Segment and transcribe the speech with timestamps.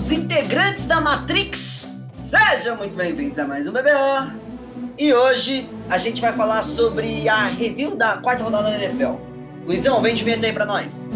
[0.00, 1.86] novos integrantes da Matrix.
[2.22, 4.32] Sejam muito bem-vindos a mais um BBA.
[4.96, 9.16] E hoje a gente vai falar sobre a review da quarta rodada da NFL.
[9.66, 11.10] Luizão, vem de vinheta aí pra nós.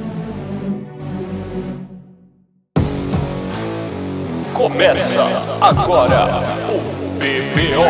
[4.53, 5.23] Começa
[5.63, 6.79] agora o
[7.19, 7.89] BBO.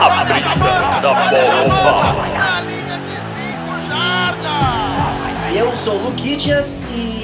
[0.00, 2.40] A brisa da bola.
[5.54, 7.19] Eu sou o Luquidias e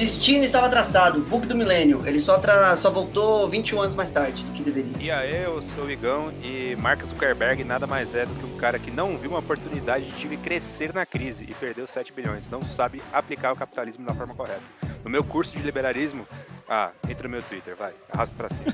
[0.00, 2.02] destino estava traçado, o bug do milênio.
[2.06, 2.74] Ele só, tra...
[2.76, 4.96] só voltou 21 anos mais tarde do que deveria.
[4.98, 8.56] E aí, eu sou o Igão e Mark Zuckerberg nada mais é do que um
[8.56, 12.48] cara que não viu uma oportunidade de crescer na crise e perdeu 7 bilhões.
[12.48, 14.62] Não sabe aplicar o capitalismo da forma correta.
[15.04, 16.26] No meu curso de liberalismo,
[16.66, 18.72] ah, entra no meu Twitter, vai, arrasta pra cima.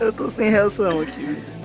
[0.00, 1.59] Eu tô sem reação aqui.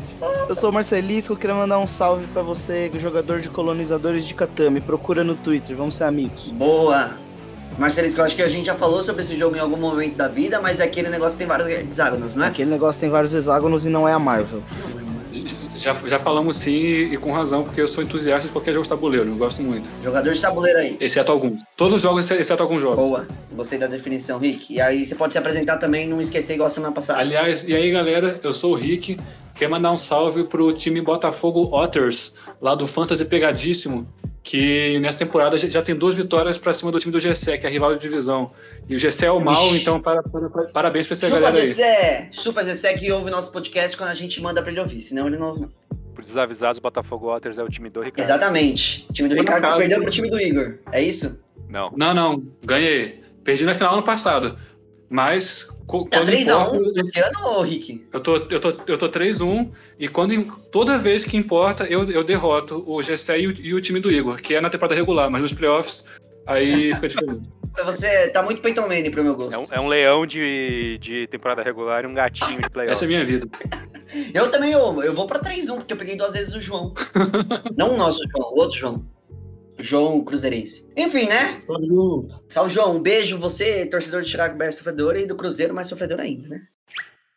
[0.48, 4.80] Eu sou o Marcelisco, queria mandar um salve pra você, jogador de colonizadores de Katami.
[4.80, 6.52] Procura no Twitter, vamos ser amigos.
[6.52, 7.12] Boa!
[7.78, 10.30] Marcelisco, eu acho que a gente já falou sobre esse jogo em algum momento da
[10.30, 12.48] vida, mas é aquele negócio tem vários hexágonos, não é?
[12.48, 14.62] Aquele negócio tem vários hexágonos e não é a Marvel.
[15.78, 18.84] Já, já falamos sim e, e com razão, porque eu sou entusiasta de qualquer jogo
[18.84, 19.90] de tabuleiro, eu gosto muito.
[20.04, 20.98] Jogador de tabuleiro aí.
[21.00, 21.62] Exceto alguns.
[21.76, 22.98] Todos os jogos, exceto alguns jogos.
[22.98, 24.74] Boa, gostei da definição, Rick.
[24.74, 27.20] E aí você pode se apresentar também, não esquecer igual a semana passada.
[27.20, 29.20] Aliás, e aí galera, eu sou o Rick,
[29.54, 34.08] quer mandar um salve pro time Botafogo Otters, lá do Fantasy Pegadíssimo,
[34.46, 37.70] que nessa temporada já, tem duas vitórias pra cima do time do GC, que é
[37.70, 38.52] a rival de divisão.
[38.88, 39.82] E o GC é o mal, Ixi.
[39.82, 41.68] então para, para- para- parabéns pra essa Chupa galera aí.
[41.74, 42.30] Zezé!
[42.32, 45.38] Chupa Zezé que ouve nosso podcast quando a gente manda pra ele ouvir, senão ele
[45.38, 45.68] não.
[46.14, 48.24] Por desavisados, Botafogo Waters é o time do Ricardo.
[48.26, 49.08] Exatamente.
[49.10, 50.76] O time do Ricardo que perdeu pro time do Igor.
[50.92, 51.40] É isso?
[51.68, 51.92] Não.
[51.98, 53.22] Não, não, ganhei.
[53.44, 54.56] Perdi na final ano passado.
[55.10, 58.08] Mas co- Tá quando 3x1 importa, esse ano, Rick?
[58.12, 62.24] eu tô, eu tô, eu tô 3-1 e quando, toda vez que importa, eu, eu
[62.24, 65.30] derroto o GC e o, e o time do Igor, que é na temporada regular,
[65.30, 66.04] mas nos playoffs,
[66.48, 67.50] aí fica diferente.
[67.84, 69.54] Você tá muito Peyton Manning pro meu gosto.
[69.54, 72.94] É um, é um leão de, de temporada regular e um gatinho de playoff.
[72.94, 73.48] Essa é a minha vida.
[74.34, 76.94] Eu também, eu, eu vou pra 3-1, porque eu peguei duas vezes o João.
[77.76, 79.04] Não o nosso João, o outro João.
[79.78, 80.88] João Cruzeirense.
[80.96, 81.58] Enfim, né?
[81.60, 82.28] Salve, Lu.
[82.48, 82.98] Salve, João.
[82.98, 83.38] Um beijo.
[83.40, 86.62] Você, torcedor de Chicago Bears sofredor e do Cruzeiro mais sofredor ainda, né?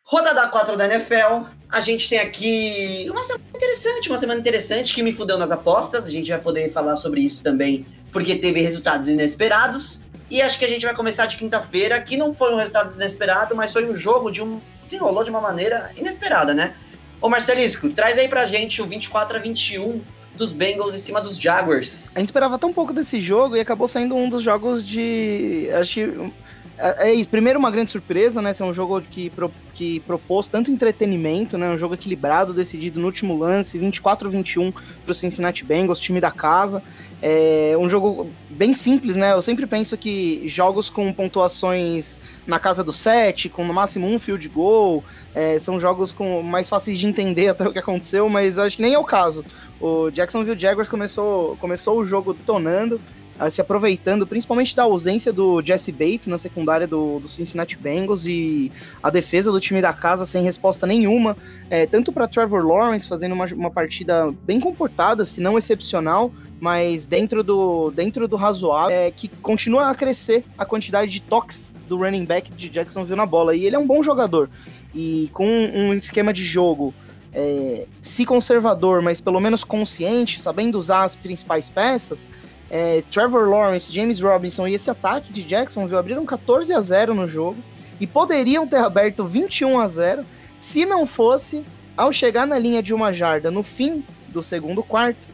[0.03, 1.45] Rodada 4 da NFL.
[1.69, 6.07] A gente tem aqui uma semana interessante, uma semana interessante que me fudeu nas apostas.
[6.07, 10.01] A gente vai poder falar sobre isso também, porque teve resultados inesperados.
[10.31, 13.55] E acho que a gente vai começar de quinta-feira, que não foi um resultado inesperado,
[13.55, 14.59] mas foi um jogo de um.
[14.85, 16.75] desenrolou de uma maneira inesperada, né?
[17.21, 20.01] Ô Marcelisco, traz aí pra gente o 24 a 21
[20.39, 22.13] dos Bengals em cima dos Jaguars.
[22.15, 25.69] A gente esperava tão pouco desse jogo e acabou saindo um dos jogos de.
[25.79, 26.31] Acho.
[26.81, 27.27] É, é isso.
[27.27, 28.53] Primeiro, uma grande surpresa, né?
[28.53, 31.69] Ser um jogo que, pro- que propôs tanto entretenimento, né?
[31.69, 36.81] Um jogo equilibrado, decidido no último lance, 24-21 para o Cincinnati Bengals, time da casa.
[37.21, 39.33] É um jogo bem simples, né?
[39.33, 42.17] Eu sempre penso que jogos com pontuações
[42.47, 45.03] na casa do 7, com no máximo um field goal,
[45.35, 48.81] é, são jogos com mais fáceis de entender até o que aconteceu, mas acho que
[48.81, 49.43] nem é o caso.
[49.81, 53.01] O Jacksonville Jaguars começou, começou o jogo detonando,
[53.49, 58.71] se aproveitando principalmente da ausência do Jesse Bates na secundária do, do Cincinnati Bengals e
[59.01, 61.37] a defesa do time da casa sem resposta nenhuma,
[61.69, 67.05] é, tanto para Trevor Lawrence fazendo uma, uma partida bem comportada, se não excepcional, mas
[67.05, 71.97] dentro do, dentro do razoável, é, que continua a crescer a quantidade de toques do
[71.97, 73.55] running back de Jacksonville na bola.
[73.55, 74.49] E ele é um bom jogador.
[74.93, 76.93] E com um esquema de jogo
[77.33, 82.29] é, se conservador, mas pelo menos consciente, sabendo usar as principais peças,
[82.69, 87.27] é, Trevor Lawrence, James Robinson e esse ataque de Jacksonville abriram 14 a 0 no
[87.27, 87.57] jogo
[87.99, 90.25] e poderiam ter aberto 21 a 0
[90.57, 91.65] se não fosse,
[91.97, 95.27] ao chegar na linha de uma jarda no fim do segundo quarto,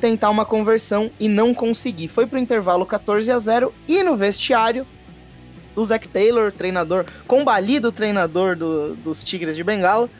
[0.00, 2.08] tentar uma conversão e não conseguir.
[2.08, 4.86] Foi pro intervalo 14 a 0 e no vestiário
[5.76, 10.10] o Zach Taylor, treinador, combalido treinador do- dos Tigres de Bengala,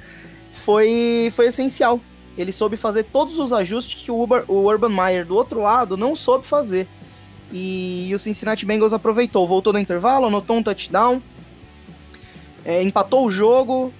[0.52, 2.00] foi, foi essencial.
[2.38, 5.96] Ele soube fazer todos os ajustes que o, Uber- o Urban Meyer do outro lado
[5.96, 6.86] não soube fazer.
[7.52, 11.20] E, o Cincinnati Bengals aproveitou, voltou no intervalo, anotou um touchdown,
[12.64, 13.92] é, empatou o jogo,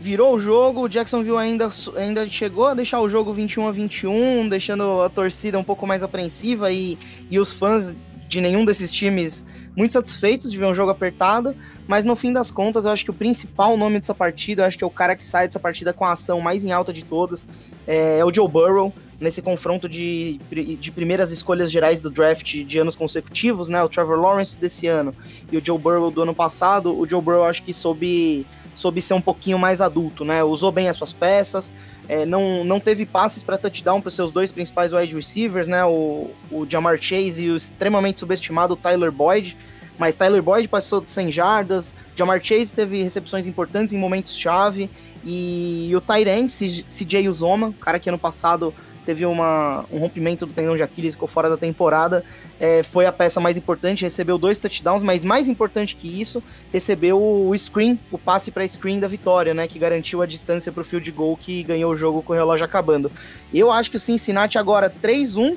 [0.00, 0.82] virou o jogo.
[0.82, 5.58] O Jacksonville ainda, ainda chegou a deixar o jogo 21 a 21, deixando a torcida
[5.58, 6.98] um pouco mais apreensiva e,
[7.30, 7.94] e os fãs
[8.28, 9.44] de nenhum desses times
[9.76, 11.54] muito satisfeitos de ver um jogo apertado,
[11.86, 14.78] mas no fim das contas, eu acho que o principal nome dessa partida, eu acho
[14.78, 17.04] que é o cara que sai dessa partida com a ação mais em alta de
[17.04, 17.46] todas,
[17.86, 20.38] é, é o Joe Burrow, nesse confronto de,
[20.78, 23.82] de primeiras escolhas gerais do draft de anos consecutivos, né?
[23.82, 25.14] O Trevor Lawrence desse ano
[25.50, 26.96] e o Joe Burrow do ano passado.
[26.96, 30.42] O Joe Burrow acho que soube soube ser um pouquinho mais adulto, né?
[30.42, 31.72] Usou bem as suas peças,
[32.08, 35.84] é, não, não teve passes para touchdown para os seus dois principais wide receivers, né?
[35.84, 39.56] O, o Jamar Chase e o extremamente subestimado Tyler Boyd.
[39.98, 44.90] Mas Tyler Boyd passou de 100 jardas, Jamar Chase teve recepções importantes em momentos-chave,
[45.24, 48.74] e o Tyrant, CJ Uzoma, cara que ano passado
[49.04, 52.24] teve uma, um rompimento do tendão de Aquiles, ficou fora da temporada,
[52.58, 56.42] é, foi a peça mais importante, recebeu dois touchdowns, mas mais importante que isso,
[56.72, 60.80] recebeu o screen, o passe para screen da vitória, né, que garantiu a distância para
[60.80, 63.10] o field goal que ganhou o jogo com o relógio acabando.
[63.52, 65.56] Eu acho que o Cincinnati agora 3-1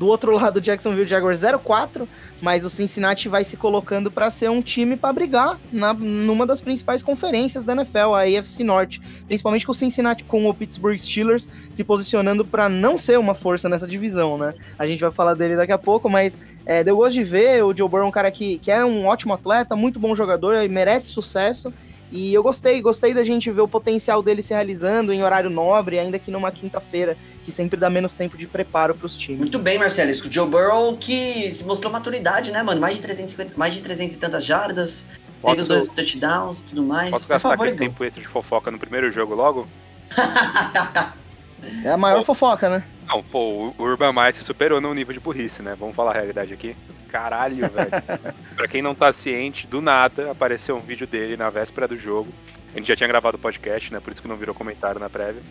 [0.00, 2.08] do outro lado, Jacksonville Jaguars 0-4,
[2.40, 6.58] mas o Cincinnati vai se colocando para ser um time para brigar na, numa das
[6.58, 11.50] principais conferências da NFL, a AFC Norte, principalmente com o Cincinnati, com o Pittsburgh Steelers
[11.70, 14.54] se posicionando para não ser uma força nessa divisão, né?
[14.78, 17.76] A gente vai falar dele daqui a pouco, mas é, deu gosto de ver o
[17.76, 21.70] Joe Burrow, um cara que, que é um ótimo atleta, muito bom jogador merece sucesso.
[22.12, 25.98] E eu gostei, gostei da gente ver o potencial dele se realizando em horário nobre,
[25.98, 29.38] ainda que numa quinta-feira, que sempre dá menos tempo de preparo para os times.
[29.38, 30.10] Muito bem, Marcelo.
[30.10, 32.80] Isso, o Joe Burrow que se mostrou maturidade, né, mano?
[32.80, 35.06] Mais de 350, mais de 300 e tantas jardas,
[35.40, 35.54] Posso...
[35.54, 37.10] teve os dois touchdowns, tudo mais.
[37.10, 39.68] Posso gastar favor, aquele tempo extra de fofoca no primeiro jogo logo?
[41.84, 42.84] é a maior pô, fofoca, né?
[43.06, 45.76] Não, pô, o Urban Meyer se superou no nível de burrice, né?
[45.78, 46.76] Vamos falar a realidade aqui.
[47.10, 47.90] Caralho, velho.
[48.54, 52.32] pra quem não tá ciente, do nada apareceu um vídeo dele na véspera do jogo.
[52.72, 54.00] A gente já tinha gravado o podcast, né?
[54.00, 55.42] Por isso que não virou comentário na prévia.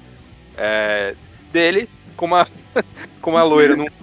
[0.57, 1.15] É,
[1.51, 2.47] dele com uma,
[3.21, 3.85] com uma loira num.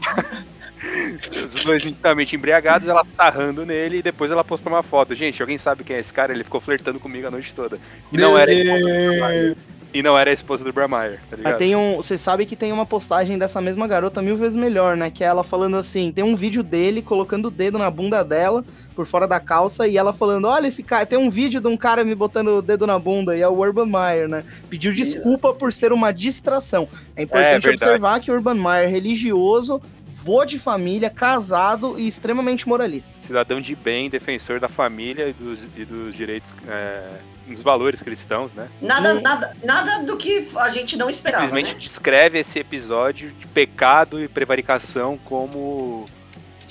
[1.54, 5.14] Os dois nitidamente embriagados, ela sarrando nele e depois ela postou uma foto.
[5.14, 6.32] Gente, alguém sabe quem é esse cara?
[6.32, 7.78] Ele ficou flertando comigo a noite toda.
[8.12, 9.56] E não era ele.
[9.92, 11.58] E não era a esposa do Brameyer, tá ligado?
[11.58, 15.10] tem um, você sabe que tem uma postagem dessa mesma garota mil vezes melhor, né?
[15.10, 18.64] Que é ela falando assim, tem um vídeo dele colocando o dedo na bunda dela,
[18.94, 21.76] por fora da calça, e ela falando, olha esse cara, tem um vídeo de um
[21.76, 24.44] cara me botando o dedo na bunda, e é o Urban Meyer, né?
[24.68, 26.88] Pediu desculpa por ser uma distração.
[27.14, 32.68] É importante é, observar que o Urban Meyer, religioso, vô de família, casado e extremamente
[32.68, 33.14] moralista.
[33.20, 37.02] Cidadão de bem, defensor da família e dos, e dos direitos, é,
[37.46, 38.69] dos valores cristãos, né?
[38.81, 39.20] Nada, e...
[39.20, 41.44] nada, nada do que a gente não esperava.
[41.44, 41.81] Simplesmente né?
[41.81, 46.04] descreve esse episódio de pecado e prevaricação como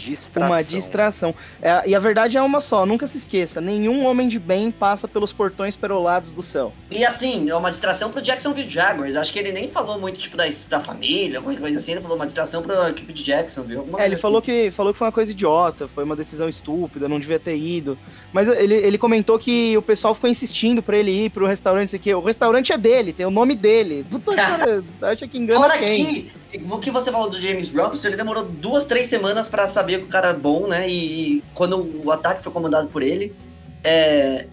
[0.05, 0.51] distração.
[0.51, 1.35] Uma distração.
[1.61, 5.07] É, e a verdade é uma só, nunca se esqueça: nenhum homem de bem passa
[5.07, 6.73] pelos portões perolados do céu.
[6.91, 9.15] E assim, é uma distração pro Jacksonville Jaguars.
[9.15, 11.93] Acho que ele nem falou muito, tipo, da, da família, alguma coisa assim.
[11.93, 13.83] Ele falou uma distração pra equipe de Jacksonville.
[13.97, 17.19] É, ele falou, que, falou que foi uma coisa idiota, foi uma decisão estúpida, não
[17.19, 17.97] devia ter ido.
[18.31, 22.13] Mas ele, ele comentou que o pessoal ficou insistindo pra ele ir pro restaurante, aqui.
[22.13, 24.05] O restaurante é dele, tem o nome dele.
[24.09, 26.05] Puta, cara, acha que engana Fora quem?
[26.05, 26.31] que,
[26.69, 30.05] o que você falou do James Robinson, ele demorou duas, três semanas para saber que
[30.05, 30.89] o cara é bom, né?
[30.89, 33.35] E, e quando o ataque foi comandado por ele,
[33.83, 34.47] é,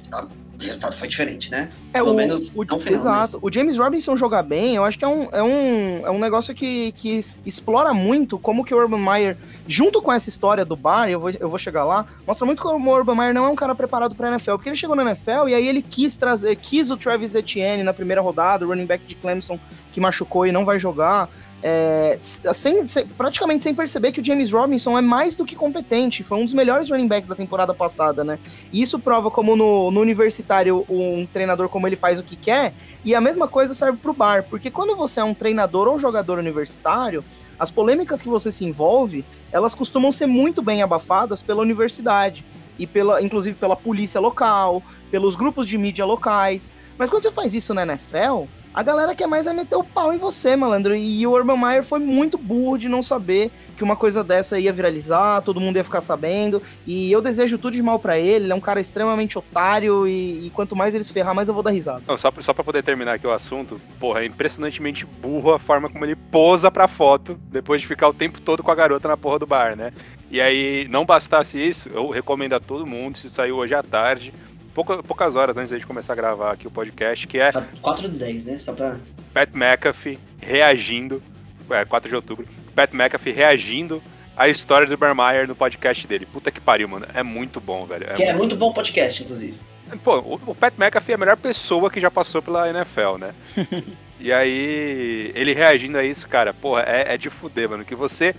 [0.63, 1.69] o resultado foi diferente, né?
[1.93, 3.33] É, Pelo o, menos o, não final, Exato.
[3.35, 3.43] Mas...
[3.43, 6.55] O James Robinson jogar bem, eu acho que é um, é um, é um negócio
[6.55, 11.09] que, que explora muito como que o Urban Meyer, junto com essa história do bar,
[11.09, 13.57] eu vou, eu vou chegar lá, mostra muito como o Urban Meyer não é um
[13.57, 16.91] cara preparado pra NFL, porque ele chegou na NFL e aí ele quis trazer, quis
[16.91, 19.59] o Travis Etienne na primeira rodada, o running back de Clemson
[19.93, 21.29] que machucou e não vai jogar
[21.63, 26.25] é, sem, sem, praticamente sem perceber que o James Robinson é mais do que competente.
[26.25, 28.39] Foi um dos melhores running backs da temporada passada, né?
[28.73, 32.75] E isso prova como no, no universitário um treinador como ele faz o que quer.
[33.05, 35.99] E a mesma coisa serve para o bar, porque quando você é um treinador ou
[35.99, 37.25] jogador universitário,
[37.59, 42.45] as polêmicas que você se envolve, elas costumam ser muito bem abafadas pela universidade
[42.79, 46.75] e pela, inclusive pela polícia local, pelos grupos de mídia locais.
[46.99, 50.13] Mas quando você faz isso na NFL, a galera quer mais é meter o pau
[50.13, 50.95] em você, malandro.
[50.95, 54.73] E o Urban Meyer foi muito burro de não saber que uma coisa dessa ia
[54.73, 56.63] viralizar, todo mundo ia ficar sabendo.
[56.87, 58.47] E eu desejo tudo de mal para ele.
[58.47, 61.55] Ele é um cara extremamente otário e, e, quanto mais ele se ferrar, mais eu
[61.55, 62.03] vou dar risada.
[62.07, 65.91] Não, só, só pra poder terminar aqui o assunto, porra, é impressionantemente burro a forma
[65.91, 69.17] como ele posa pra foto depois de ficar o tempo todo com a garota na
[69.17, 69.93] porra do bar, né?
[70.31, 74.33] E aí, não bastasse isso, eu recomendo a todo mundo, se saiu hoje à tarde,
[74.75, 77.53] pouca, poucas horas antes de começar a gravar aqui o podcast, que é.
[77.81, 78.59] 4 de 10, né?
[78.59, 78.97] Só pra.
[79.33, 81.23] Pat McAfee reagindo.
[81.71, 82.47] É, 4 de outubro.
[82.75, 84.03] Pat McAfee reagindo
[84.37, 86.27] à história do Bermeyer no podcast dele.
[86.27, 87.07] Puta que pariu, mano.
[87.15, 88.05] É muito bom, velho.
[88.05, 88.31] É, que muito...
[88.31, 89.59] é muito bom podcast, inclusive.
[90.03, 93.35] Pô, o Pat McAfee é a melhor pessoa que já passou pela NFL, né?
[94.19, 97.85] e aí, ele reagindo a isso, cara, porra, é, é de fuder, mano.
[97.85, 98.35] Que você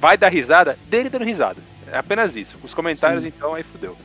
[0.00, 1.60] vai dar risada dele dando risada.
[1.92, 2.56] É apenas isso.
[2.62, 3.28] Os comentários, Sim.
[3.28, 3.96] então, aí fudeu.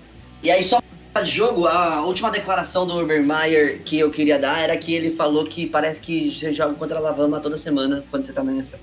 [0.43, 0.81] E aí, só
[1.20, 5.46] de jogo, a última declaração do Urbermeyer que eu queria dar era que ele falou
[5.46, 8.77] que parece que você joga contra a Alabama toda semana quando você tá na NFL.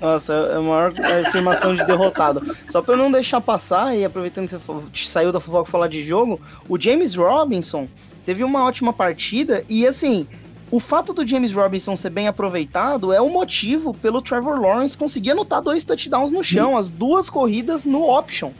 [0.00, 0.92] Nossa, é a maior
[1.26, 2.56] afirmação de derrotado.
[2.68, 6.02] Só pra eu não deixar passar, e aproveitando que você saiu da fofoca falar de
[6.02, 7.88] jogo, o James Robinson
[8.24, 10.26] teve uma ótima partida e assim,
[10.70, 15.32] o fato do James Robinson ser bem aproveitado é o motivo pelo Trevor Lawrence conseguir
[15.32, 18.52] anotar dois touchdowns no chão, as duas corridas no option.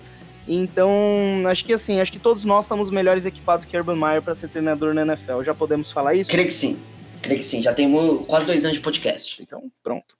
[0.53, 0.91] Então,
[1.47, 4.49] acho que assim, acho que todos nós estamos melhores equipados que Urban Meyer para ser
[4.49, 5.45] treinador na NFL.
[5.45, 6.29] Já podemos falar isso?
[6.29, 6.77] Creio que sim.
[7.23, 7.63] Creio que sim.
[7.63, 9.41] Já temos quase dois anos de podcast.
[9.41, 10.17] Então, pronto.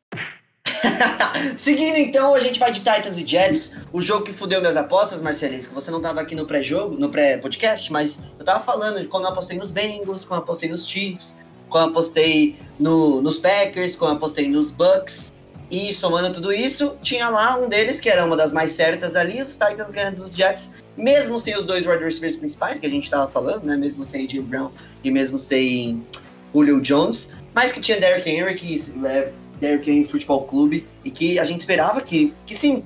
[1.57, 5.21] Seguindo então, a gente vai de Titans e Jets, o jogo que fudeu minhas apostas,
[5.21, 9.09] Marcelinho, que você não tava aqui no pré-jogo, no pré-podcast, mas eu tava falando de
[9.09, 13.37] como eu apostei nos Bengals, como eu apostei nos Chiefs, como eu apostei no, nos
[13.37, 15.33] Packers, como eu apostei nos Bucks.
[15.71, 19.41] E somando tudo isso, tinha lá um deles que era uma das mais certas ali,
[19.41, 23.09] os Titans ganhando dos Jets, mesmo sem os dois wide receivers principais que a gente
[23.09, 23.77] tava falando, né?
[23.77, 24.71] Mesmo sem Jim Brown
[25.05, 26.05] e mesmo sem
[26.53, 31.39] Julio Jones, mas que tinha Derrick Henry, que é, Derrick Henry Futebol Clube, e que
[31.39, 32.83] a gente esperava que, que sim,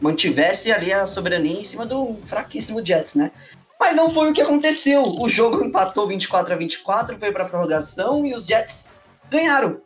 [0.00, 3.30] mantivesse ali a soberania em cima do fraquíssimo Jets, né?
[3.80, 5.02] Mas não foi o que aconteceu.
[5.02, 8.88] O jogo empatou 24 a 24, foi para prorrogação e os Jets
[9.30, 9.80] ganharam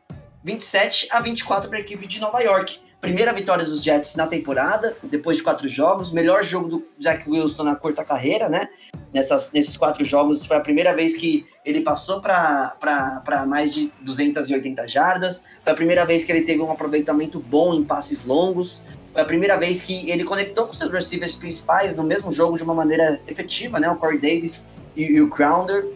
[0.47, 2.79] 27 a 24 para a equipe de Nova York.
[3.01, 6.13] Primeira vitória dos Jets na temporada, depois de quatro jogos.
[6.13, 8.69] Melhor jogo do Jack Wilson na curta carreira, né?
[9.13, 14.87] Nessas, nesses quatro jogos, foi a primeira vez que ele passou para mais de 280
[14.87, 15.43] jardas.
[15.65, 18.85] Foi a primeira vez que ele teve um aproveitamento bom em passes longos.
[19.13, 22.63] Foi a primeira vez que ele conectou com seus receivers principais no mesmo jogo de
[22.63, 23.91] uma maneira efetiva, né?
[23.91, 25.89] O Corey Davis e, e o Crowder.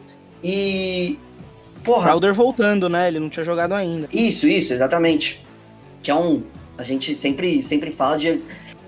[0.43, 1.21] E.
[1.85, 2.05] Porra.
[2.05, 3.09] Crowder voltando, né?
[3.09, 4.09] Ele não tinha jogado ainda.
[4.13, 5.43] Isso, isso, exatamente.
[6.03, 6.43] Que é um
[6.81, 8.43] a gente sempre, sempre fala de,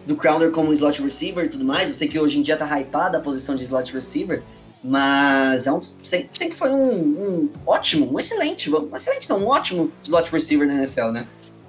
[0.06, 1.90] do Crowder como slot receiver e tudo mais.
[1.90, 4.42] Eu sei que hoje em dia tá hypada a posição de slot receiver,
[4.82, 9.92] mas é um, sempre foi um, um ótimo, um excelente, um excelente não, um ótimo
[10.02, 11.26] slot receiver na NFL, né?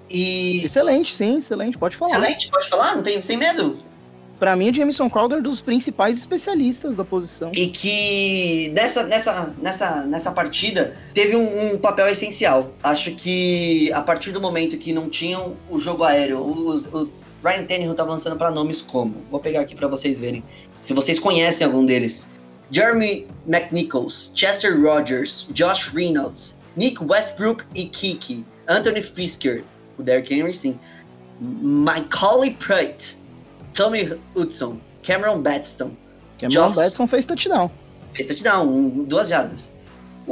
[0.09, 0.63] E...
[0.63, 2.11] Excelente, sim, excelente, pode falar.
[2.11, 3.75] Excelente, pode falar, não tem, sem medo.
[4.43, 7.49] Para mim, o Jameson Crowder é dos principais especialistas da posição.
[7.55, 12.73] E que nessa, nessa, nessa, nessa partida teve um, um, papel essencial.
[12.83, 17.09] Acho que a partir do momento que não tinham o jogo aéreo, o, o
[17.41, 19.15] Ryan Tannehill tá avançando para nomes como.
[19.31, 20.43] Vou pegar aqui para vocês verem.
[20.81, 22.27] Se vocês conhecem algum deles.
[22.69, 29.63] Jeremy McNichols, Chester Rogers, Josh Reynolds, Nick Westbrook e Kiki, Anthony Fisker,
[29.97, 30.77] o Derrick Henry, sim,
[31.39, 33.13] Macaulay Pratt,
[33.73, 35.95] Tommy Hudson, Cameron Batson.
[36.37, 37.69] Cameron Joss, Batson fez touchdown.
[38.13, 39.75] Fez touchdown, um, duas jardas.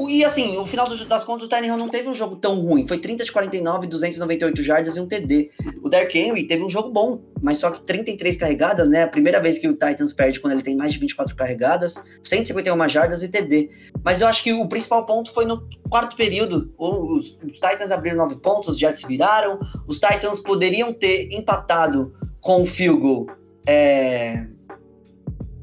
[0.07, 2.87] E assim, o final das contas, o Tyreek não teve um jogo tão ruim.
[2.87, 5.51] Foi 30 de 49, 298 jardas e um TD.
[5.81, 9.03] O Derrick Henry teve um jogo bom, mas só que 33 carregadas, né?
[9.03, 12.87] A primeira vez que o Titans perde quando ele tem mais de 24 carregadas, 151
[12.87, 13.69] jardas e TD.
[14.03, 16.73] Mas eu acho que o principal ponto foi no quarto período.
[16.77, 19.59] Os, os Titans abriram 9 pontos, os Jets viraram.
[19.85, 23.27] Os Titans poderiam ter empatado com o field goal.
[23.67, 24.45] É...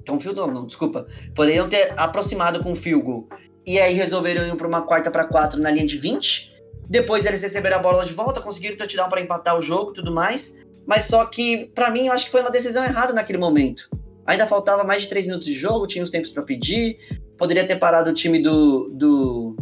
[0.06, 1.06] Com o field goal, não, desculpa.
[1.34, 3.28] Poderiam ter aproximado com o field goal.
[3.66, 6.56] E aí resolveram ir para uma quarta para quatro na linha de 20.
[6.88, 10.58] Depois eles receberam a bola de volta, conseguiram touchdown para empatar o jogo tudo mais.
[10.86, 13.90] Mas só que, para mim, eu acho que foi uma decisão errada naquele momento.
[14.26, 16.98] Ainda faltava mais de três minutos de jogo, tinha os tempos para pedir.
[17.36, 18.88] Poderia ter parado o time do.
[18.90, 19.56] do.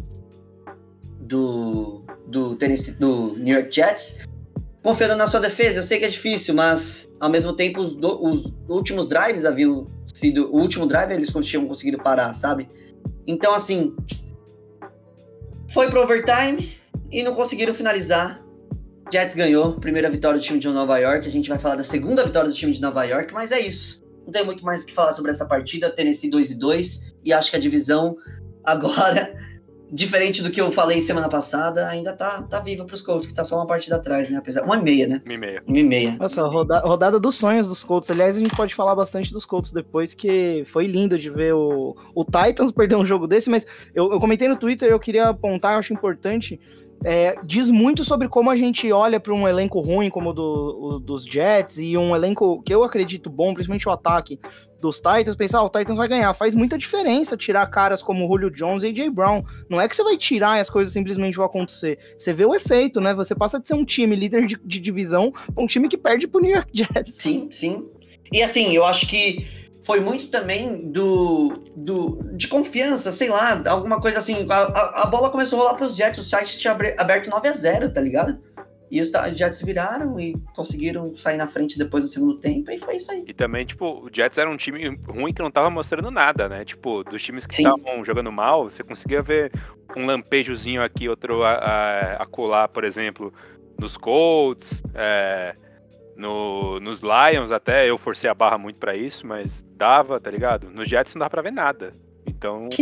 [1.21, 2.05] do.
[2.27, 2.57] do,
[2.99, 4.21] do New York Jets
[4.87, 5.81] confiando na sua defesa.
[5.81, 9.89] Eu sei que é difícil, mas ao mesmo tempo os, do, os últimos drives haviam
[10.15, 10.49] sido.
[10.55, 12.69] O último drive eles tinham conseguido parar, sabe?
[13.27, 13.95] Então, assim.
[15.73, 16.77] Foi pro overtime
[17.11, 18.43] e não conseguiram finalizar.
[19.13, 21.27] Jets ganhou, primeira vitória do time de Nova York.
[21.27, 24.05] A gente vai falar da segunda vitória do time de Nova York, mas é isso.
[24.25, 25.91] Não tem muito mais o que falar sobre essa partida.
[25.91, 28.17] Tennessee 2 e 2 e acho que a divisão
[28.65, 29.37] agora
[29.91, 33.45] diferente do que eu falei semana passada, ainda tá, tá viva pros Colts, que tá
[33.45, 34.39] só uma partida atrás, né?
[34.39, 35.23] Apesar, uma e meia, né?
[35.25, 35.63] Uma e meia.
[35.67, 36.17] Uma e meia.
[36.19, 38.11] Nossa, roda, rodada dos sonhos dos Colts.
[38.11, 41.97] Aliás, a gente pode falar bastante dos Colts depois, que foi lindo de ver o,
[42.15, 45.75] o Titans perder um jogo desse, mas eu, eu comentei no Twitter, eu queria apontar,
[45.75, 46.61] eu acho importante,
[47.09, 50.43] é, diz muito sobre como a gente olha para um elenco ruim como o, do,
[50.43, 54.41] o dos Jets e um elenco que eu acredito bom, principalmente o ataque
[54.81, 56.35] dos Titans, pensar, ah, o Titans vai ganhar.
[56.35, 59.45] Faz muita diferença tirar caras como Julio Jones e AJ Brown.
[59.71, 61.97] Não é que você vai tirar e as coisas simplesmente vão acontecer.
[62.19, 63.15] Você vê o efeito, né?
[63.15, 66.27] Você passa de ser um time líder de, de divisão pra um time que perde
[66.27, 67.15] pro New York Jets.
[67.15, 67.89] Sim, sim.
[68.33, 69.47] E assim, eu acho que
[69.87, 74.45] foi muito também do, do de confiança, sei lá, alguma coisa assim.
[74.51, 77.93] A, a bola começou a rolar pros Jets, os sites tinham aberto 9 a 0
[77.93, 78.37] tá ligado?
[78.91, 82.97] E os Jets viraram e conseguiram sair na frente depois do segundo tempo, e foi
[82.97, 83.25] isso aí.
[83.29, 86.65] E também, tipo, o Jets era um time ruim que não tava mostrando nada, né?
[86.65, 89.53] Tipo, dos times que estavam jogando mal, você conseguia ver
[89.97, 93.33] um lampejozinho aqui, outro a, a, a colar, por exemplo,
[93.79, 95.55] nos Colts, é,
[96.17, 100.71] no, nos Lions até, eu forcei a barra muito para isso, mas dava, tá ligado?
[100.71, 101.95] Nos Jets não dava pra ver nada.
[102.27, 102.69] Então,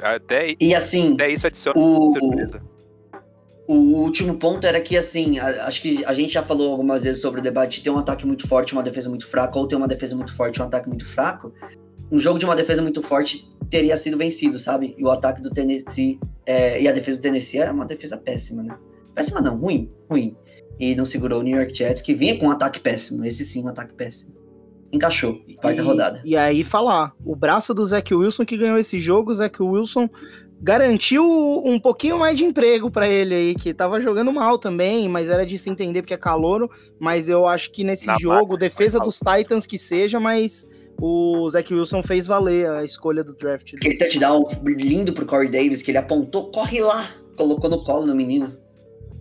[0.00, 2.62] Até, E assim, até isso adiciona o- surpresa.
[3.68, 7.20] o último ponto era que, assim, a- acho que a gente já falou algumas vezes
[7.20, 9.76] sobre o debate de ter um ataque muito forte uma defesa muito fraca, ou ter
[9.76, 11.52] uma defesa muito forte um ataque muito fraco.
[12.10, 14.94] Um jogo de uma defesa muito forte teria sido vencido, sabe?
[14.98, 18.62] E o ataque do Tennessee é, e a defesa do Tennessee é uma defesa péssima,
[18.62, 18.74] né?
[19.14, 20.34] Péssima não, ruim, ruim.
[20.82, 23.24] E não segurou o New York Jets, que vinha com um ataque péssimo.
[23.24, 24.34] Esse sim, um ataque péssimo.
[24.92, 26.20] Encaixou, quarta e, rodada.
[26.24, 30.10] E aí falar, o braço do Zach Wilson que ganhou esse jogo, o Zach Wilson
[30.60, 31.24] garantiu
[31.64, 35.46] um pouquinho mais de emprego pra ele aí, que tava jogando mal também, mas era
[35.46, 39.20] de se entender porque é calouro, mas eu acho que nesse Na jogo, defesa dos
[39.20, 40.66] Titans que seja, mas
[41.00, 43.74] o Zach Wilson fez valer a escolha do draft.
[43.74, 48.16] Aquele touchdown lindo pro Corey Davis, que ele apontou, corre lá, colocou no colo no
[48.16, 48.60] menino.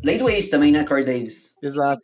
[0.03, 1.57] Lei do ex também, né, Corey Davis?
[1.61, 2.01] Exato.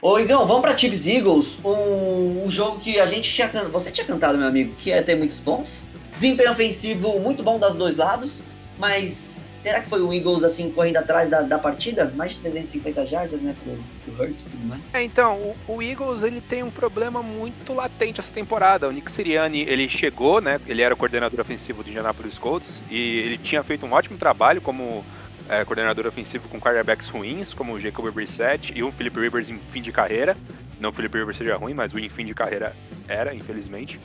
[0.00, 3.90] Ô, Igão, vamos pra Chiefs Eagles, um, um jogo que a gente tinha can- você
[3.90, 5.86] tinha cantado, meu amigo, que ia ter muitos pontos.
[6.14, 8.42] Desempenho ofensivo muito bom das dois lados,
[8.78, 12.12] mas será que foi o Eagles, assim, correndo atrás da, da partida?
[12.16, 13.78] Mais de 350 jardas, né, pro,
[14.14, 14.92] pro Hurts e tudo mais.
[14.92, 18.88] É, então, o, o Eagles ele tem um problema muito latente essa temporada.
[18.88, 20.58] O Nick Sirianni, ele chegou, né?
[20.66, 24.60] Ele era o coordenador ofensivo do Indianapolis Colts e ele tinha feito um ótimo trabalho
[24.60, 25.04] como
[25.48, 29.58] é, coordenador ofensivo com quarterbacks ruins, como o Jacob Brissett e o Philip Rivers em
[29.72, 30.36] fim de carreira.
[30.80, 32.74] Não o Philip Rivers seja ruim, mas o em fim de carreira
[33.08, 34.00] era, infelizmente.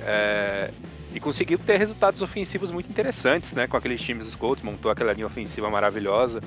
[0.00, 0.70] É,
[1.14, 3.66] e conseguiu ter resultados ofensivos muito interessantes, né?
[3.66, 6.40] Com aqueles times dos Colts, montou aquela linha ofensiva maravilhosa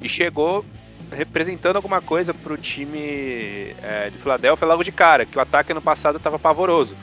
[0.00, 0.64] e chegou
[1.10, 5.80] representando alguma coisa pro time é, de Filadélfia logo de cara, que o ataque ano
[5.80, 6.94] passado estava pavoroso.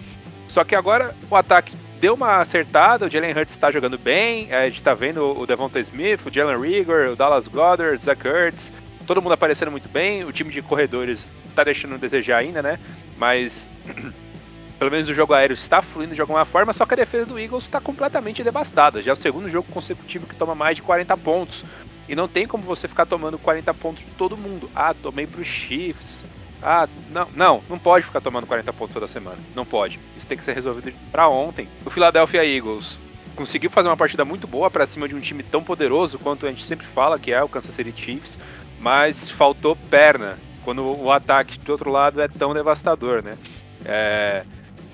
[0.48, 1.76] Só que agora o ataque
[2.06, 5.80] deu uma acertada, o Jalen Hurts está jogando bem, a gente tá vendo o Devonta
[5.80, 8.72] Smith, o Jalen Rigor, o Dallas Goddard, o Zach Ertz,
[9.08, 12.80] todo mundo aparecendo muito bem, o time de corredores tá deixando a desejar ainda, né?
[13.18, 13.72] Mas
[14.78, 17.40] pelo menos o jogo aéreo está fluindo de alguma forma, só que a defesa do
[17.40, 19.02] Eagles está completamente devastada.
[19.02, 21.66] Já é o segundo jogo consecutivo que toma mais de 40 pontos.
[22.08, 24.70] E não tem como você ficar tomando 40 pontos de todo mundo.
[24.76, 26.24] Ah, tomei pro Chiefs.
[26.68, 29.38] Ah, não, não, não pode ficar tomando 40 pontos toda semana.
[29.54, 30.00] Não pode.
[30.18, 31.70] Isso tem que ser resolvido para ontem.
[31.86, 32.98] O Philadelphia Eagles
[33.36, 36.50] conseguiu fazer uma partida muito boa para cima de um time tão poderoso quanto a
[36.50, 38.36] gente sempre fala que é o Kansas City Chiefs,
[38.80, 43.38] mas faltou perna quando o ataque do outro lado é tão devastador, né?
[43.84, 44.44] É,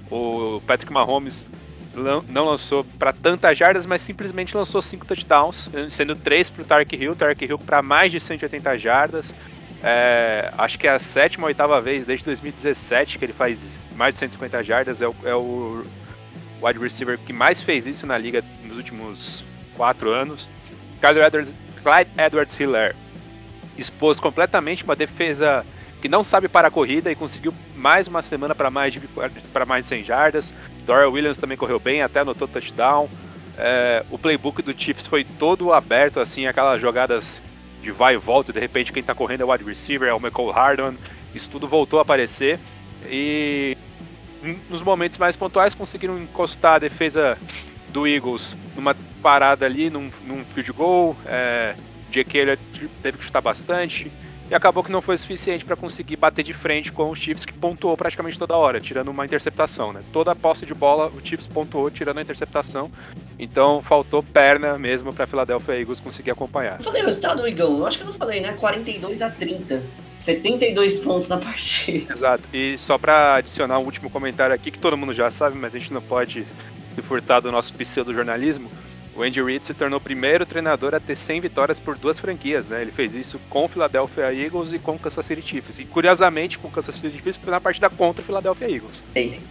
[0.09, 1.45] o Patrick Mahomes
[2.27, 6.91] não lançou para tantas jardas, mas simplesmente lançou cinco touchdowns, sendo três para o Tark
[6.93, 9.33] Hill, Tark Hill para mais de 180 jardas.
[9.83, 14.13] É, acho que é a sétima ou oitava vez desde 2017 que ele faz mais
[14.13, 15.01] de 150 jardas.
[15.01, 15.83] É o, é o
[16.61, 19.43] wide receiver que mais fez isso na liga nos últimos
[19.75, 20.49] quatro anos.
[20.99, 22.95] Clyde Edwards, Clyde Edwards Hiller
[23.77, 25.65] expôs completamente uma defesa
[26.01, 28.99] que não sabe parar a corrida e conseguiu mais uma semana para mais de
[29.53, 30.53] para mais de 100 jardas.
[30.85, 33.09] Dora Williams também correu bem, até anotou touchdown.
[33.57, 37.41] É, o playbook do Chiefs foi todo aberto, assim, aquelas jogadas
[37.81, 40.19] de vai e volta, de repente quem tá correndo é o wide receiver, é o
[40.19, 40.97] Michael Hardman.
[41.33, 42.59] Isso tudo voltou a aparecer.
[43.09, 43.77] E
[44.69, 47.37] nos momentos mais pontuais conseguiram encostar a defesa
[47.89, 51.15] do Eagles numa parada ali, num, num field goal.
[51.25, 51.75] É,
[52.11, 52.37] Jake
[53.01, 54.11] teve que chutar bastante.
[54.51, 57.53] E acabou que não foi suficiente para conseguir bater de frente com o Chiefs, que
[57.53, 60.01] pontuou praticamente toda hora, tirando uma interceptação, né?
[60.11, 62.91] Toda a posse de bola, o Chiefs pontuou, tirando a interceptação.
[63.39, 66.79] Então faltou perna mesmo para Philadelphia Eagles conseguir acompanhar.
[66.79, 68.51] Eu falei o resultado, Igão, eu acho que eu não falei, né?
[68.59, 69.81] 42 a 30.
[70.19, 72.13] 72 pontos na partida.
[72.13, 72.43] Exato.
[72.51, 75.79] E só para adicionar um último comentário aqui, que todo mundo já sabe, mas a
[75.79, 76.45] gente não pode
[76.93, 78.69] se furtar do nosso pseudo-jornalismo.
[79.15, 82.67] O Andy Reid se tornou o primeiro treinador a ter 100 vitórias por duas franquias,
[82.67, 82.81] né?
[82.81, 85.79] Ele fez isso com o Philadelphia Eagles e com o Kansas City Chiefs.
[85.79, 89.03] E curiosamente, com o Kansas City Chiefs foi na partida contra o Philadelphia Eagles.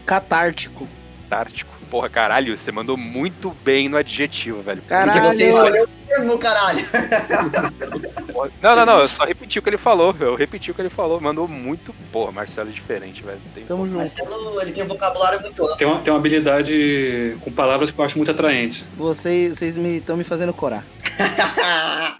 [0.06, 0.88] Catártico.
[1.28, 1.79] Tártico.
[1.90, 4.78] Porra, caralho, você mandou muito bem no adjetivo, velho.
[4.78, 5.24] Porque Caralho.
[5.24, 6.86] você escolheu mesmo, caralho.
[8.62, 10.16] Não, não, não, eu só repeti o que ele falou.
[10.18, 11.20] Eu repeti o que ele falou.
[11.20, 11.92] Mandou muito.
[12.10, 13.40] Porra, Marcelo é diferente, velho.
[13.54, 13.98] Tem Tamo junto.
[13.98, 15.76] Marcelo, ele tem um vocabulário muito amplo.
[15.76, 18.84] Tem uma, tem uma habilidade com palavras que eu acho muito atraente.
[18.96, 20.86] Vocês, vocês me estão me fazendo corar.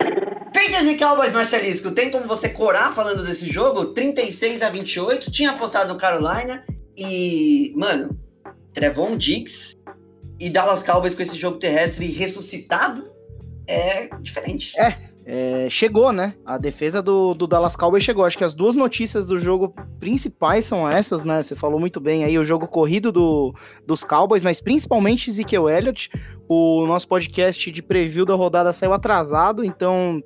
[0.52, 3.86] Panthers e Cowboys, Marcelisco, tem como você corar falando desse jogo?
[3.86, 6.64] 36 a 28, tinha apostado no Carolina
[6.96, 8.18] e, mano,
[8.72, 9.74] Trevon Diggs
[10.38, 13.10] e Dallas Cowboys com esse jogo terrestre ressuscitado
[13.66, 14.72] é diferente.
[15.32, 16.34] É, chegou, né?
[16.44, 18.24] A defesa do, do Dallas Cowboys chegou.
[18.24, 21.42] Acho que as duas notícias do jogo principais são essas, né?
[21.42, 23.54] Você falou muito bem aí, o jogo corrido do,
[23.86, 26.10] dos Cowboys, mas principalmente Ezekiel Elliott.
[26.48, 30.20] O nosso podcast de preview da rodada saiu atrasado, então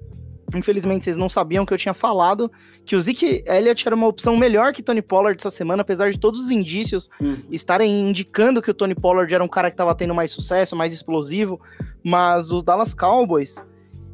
[0.54, 2.50] Infelizmente, vocês não sabiam que eu tinha falado
[2.85, 6.18] que o Zeke Elliott era uma opção melhor que Tony Pollard essa semana, apesar de
[6.18, 7.37] todos os indícios Hum.
[7.50, 10.92] estarem indicando que o Tony Pollard era um cara que estava tendo mais sucesso, mais
[10.92, 11.61] explosivo,
[12.02, 13.64] mas os Dallas Cowboys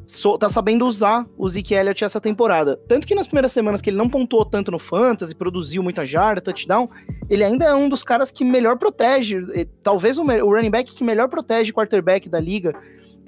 [0.05, 2.77] so, tá sabendo usar o Zeke Elliott essa temporada.
[2.87, 6.41] Tanto que nas primeiras semanas que ele não pontuou tanto no Fantasy, produziu muita jarda,
[6.41, 6.89] touchdown,
[7.29, 10.93] ele ainda é um dos caras que melhor protege, eh, talvez o, o running back
[10.93, 12.75] que melhor protege quarterback da liga,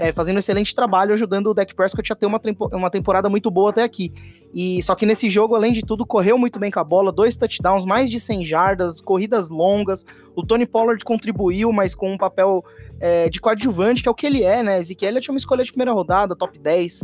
[0.04, 2.42] é, fazendo um excelente trabalho, ajudando o Dak Prescott a ter uma,
[2.74, 4.12] uma temporada muito boa até aqui.
[4.54, 7.38] E só que nesse jogo, além de tudo, correu muito bem com a bola, dois
[7.38, 10.06] touchdowns, mais de 100 jardas, corridas longas.
[10.36, 12.66] O Tony Pollard contribuiu, mas com um papel
[13.00, 14.80] é, de coadjuvante, que é o que ele é, né?
[14.80, 17.04] Ezequiel Elliott é uma escolha de primeira rodada, top 10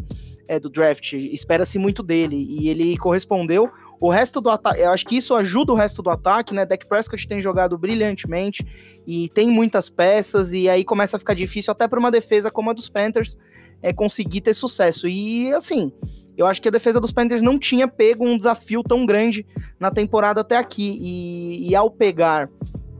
[0.50, 1.14] é, do draft.
[1.14, 2.36] Espera-se muito dele.
[2.36, 3.70] E ele correspondeu.
[4.00, 6.66] O resto do ataque, eu acho que isso ajuda o resto do ataque, né?
[6.66, 8.66] Dak Prescott tem jogado brilhantemente
[9.06, 12.70] e tem muitas peças, e aí começa a ficar difícil até para uma defesa como
[12.70, 13.38] a dos Panthers
[13.82, 15.08] é, conseguir ter sucesso.
[15.08, 15.92] E assim,
[16.38, 19.46] eu acho que a defesa dos Panthers não tinha pego um desafio tão grande
[19.80, 20.98] na temporada até aqui.
[21.02, 22.50] E, e ao pegar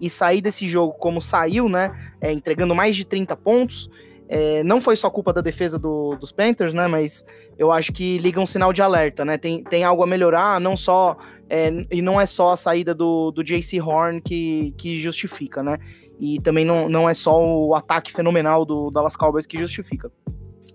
[0.02, 1.94] e sair desse jogo como saiu, né?
[2.22, 3.90] é, entregando mais de 30 pontos.
[4.32, 6.88] É, não foi só culpa da defesa do- dos Panthers, né?
[6.88, 7.26] Mas
[7.58, 9.38] eu acho que liga um sinal de alerta, né?
[9.38, 11.18] Tem, tem algo a melhorar, não só.
[11.50, 15.80] é, e não é só a saída do, do JC Horn que, que justifica, né?
[16.20, 20.12] E também não, não é só o ataque fenomenal do Dallas Cowboys que justifica.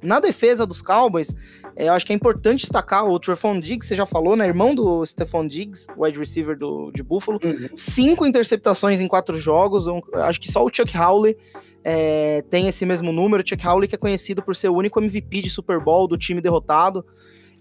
[0.03, 1.33] Na defesa dos Cowboys,
[1.77, 4.47] é, eu acho que é importante destacar o Trefon Diggs, você já falou, né?
[4.49, 7.39] Irmão do Stephon Diggs, wide receiver do, de Buffalo.
[7.45, 7.69] Uhum.
[7.77, 9.87] Cinco interceptações em quatro jogos.
[9.87, 11.37] um- acho que só o Chuck Howley
[11.85, 13.43] é, tem esse mesmo número.
[13.43, 16.17] O Chuck Howley que é conhecido por ser o único MVP de Super Bowl do
[16.17, 17.05] time derrotado.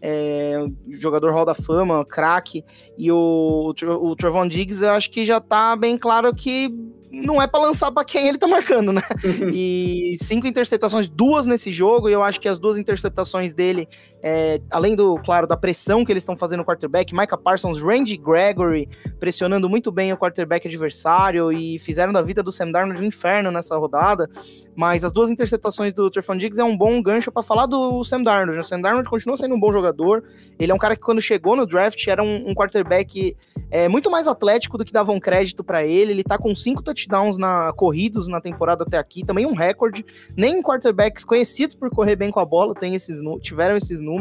[0.01, 0.55] É,
[0.89, 2.63] jogador Hall da Fama, craque.
[2.97, 6.69] E o, o, Tre- o Trevon Diggs, eu acho que já tá bem claro que
[7.09, 9.03] não é pra lançar pra quem ele tá marcando, né?
[9.53, 13.88] e cinco interceptações, duas nesse jogo, e eu acho que as duas interceptações dele,
[14.25, 18.15] é, além do, claro, da pressão que eles estão fazendo no quarterback, Micah Parsons, Randy
[18.15, 18.88] Gregory,
[19.19, 23.51] pressionando muito bem o quarterback adversário e fizeram da vida do Sam Darnold um inferno
[23.51, 24.29] nessa rodada.
[24.75, 28.23] Mas as duas interceptações do Trefon Diggs é um bom gancho para falar do Sam
[28.23, 28.59] Darnold.
[28.59, 30.23] O Sam Darnold continua sendo um bom jogador.
[30.57, 33.36] Ele é um cara que quando chegou no draft era um, um quarterback
[33.69, 36.13] é, muito mais atlético do que davam crédito para ele.
[36.13, 40.05] Ele tá com cinco touchdowns na corridos na temporada até aqui, também um recorde.
[40.36, 44.12] Nem quarterbacks conhecidos por correr bem com a bola tem esses, tiveram esses números.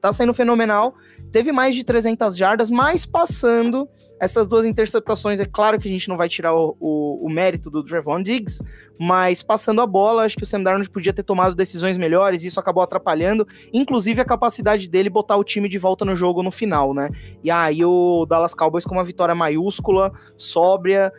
[0.00, 0.94] Tá sendo fenomenal.
[1.32, 6.08] Teve mais de 300 jardas, mas passando essas duas interceptações, é claro que a gente
[6.08, 8.64] não vai tirar o, o, o mérito do Trevon Diggs,
[8.98, 12.46] mas passando a bola, acho que o Sam Darnold podia ter tomado decisões melhores, e
[12.46, 16.50] isso acabou atrapalhando, inclusive a capacidade dele botar o time de volta no jogo no
[16.50, 17.10] final, né?
[17.44, 21.12] E aí o Dallas Cowboys com uma vitória maiúscula, sóbria,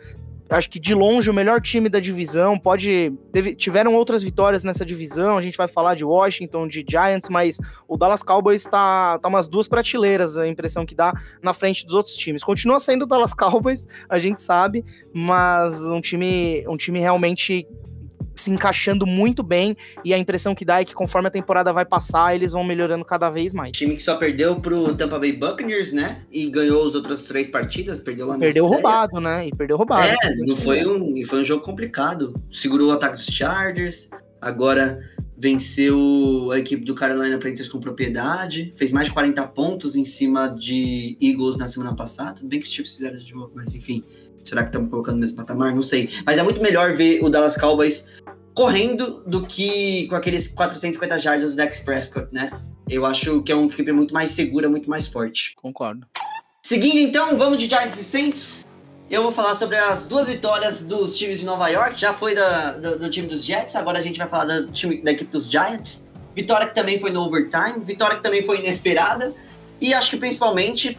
[0.50, 2.58] acho que de longe o melhor time da divisão.
[2.58, 3.12] Pode.
[3.32, 5.36] teve- tiveram outras vitórias nessa divisão.
[5.36, 9.48] A gente vai falar de Washington, de Giants, mas o Dallas Cowboys tá, tá umas
[9.48, 12.42] duas prateleiras, a impressão que dá na frente dos outros times.
[12.42, 17.66] Continua sendo o Dallas Cowboys, a gente sabe, mas um time, um time realmente
[18.40, 21.84] se encaixando muito bem e a impressão que dá é que conforme a temporada vai
[21.84, 23.76] passar, eles vão melhorando cada vez mais.
[23.76, 26.22] Time que só perdeu pro Tampa Bay Buccaneers, né?
[26.30, 29.48] E ganhou as outras três partidas, perdeu lá Perdeu roubado, né?
[29.48, 30.06] E perdeu roubado.
[30.06, 32.34] É, não foi um, e foi um jogo complicado.
[32.50, 35.00] Segurou o ataque dos Chargers, agora
[35.36, 40.48] venceu a equipe do Carolina Panthers com propriedade, fez mais de 40 pontos em cima
[40.48, 42.34] de Eagles na semana passada.
[42.34, 44.04] Tudo bem que os Chiefs fizeram de novo, mas enfim.
[44.44, 45.74] Será que estamos colocando no mesmo patamar?
[45.74, 46.10] Não sei.
[46.24, 48.08] Mas é muito melhor ver o Dallas Cowboys
[48.54, 52.50] correndo do que com aqueles 450 jardas do Dex Prescott, né?
[52.90, 55.54] Eu acho que é uma equipe muito mais segura, muito mais forte.
[55.56, 56.06] Concordo.
[56.64, 58.66] Seguindo então, vamos de Giants e Saints.
[59.10, 61.98] Eu vou falar sobre as duas vitórias dos times de Nova York.
[62.00, 65.02] Já foi da- do, do time dos Jets, agora a gente vai falar do time,
[65.02, 66.10] da equipe dos Giants.
[66.34, 69.34] Vitória que também foi no overtime, vitória que também foi inesperada.
[69.80, 70.98] E acho que principalmente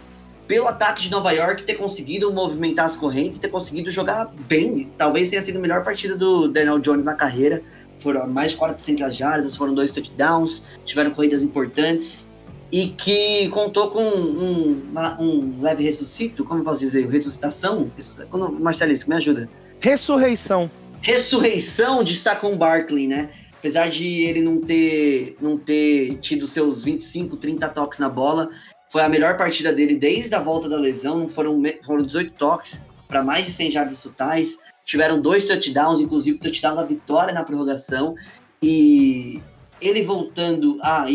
[0.49, 4.89] pelo ataque de Nova York ter conseguido movimentar as correntes, ter conseguido jogar bem.
[4.97, 7.61] Talvez tenha sido a melhor partida do Daniel Jones na carreira.
[7.99, 12.27] Foram mais de 400 jardas, foram dois touchdowns, tiveram corridas importantes
[12.71, 17.91] e que contou com um, uma- um leve ressuscito, como eu posso dizer, ressuscitação?
[17.95, 19.47] Ressu- Quando, Marcelisco, me ajuda.
[19.79, 20.71] Ressurreição.
[20.99, 23.29] Ressurreição de Saquon Barkley, né?
[23.59, 28.49] Apesar de ele não ter, não ter tido seus 25, 30 toques na bola,
[28.89, 31.29] foi a melhor partida dele desde a volta da lesão.
[31.29, 34.57] Foram, foram 18 toques para mais de 100 jardas totais.
[34.85, 38.15] Tiveram dois touchdowns, inclusive o touchdown da vitória na prorrogação.
[38.61, 39.39] E
[39.79, 40.77] ele voltando.
[40.81, 41.05] Ah,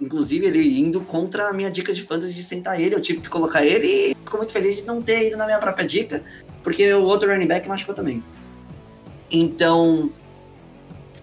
[0.00, 2.94] inclusive ele indo contra a minha dica de fantasy de sentar ele.
[2.94, 5.58] Eu tive que colocar ele e fico muito feliz de não ter ido na minha
[5.58, 6.22] própria dica,
[6.62, 8.22] porque o outro running back machucou também.
[9.30, 10.10] Então,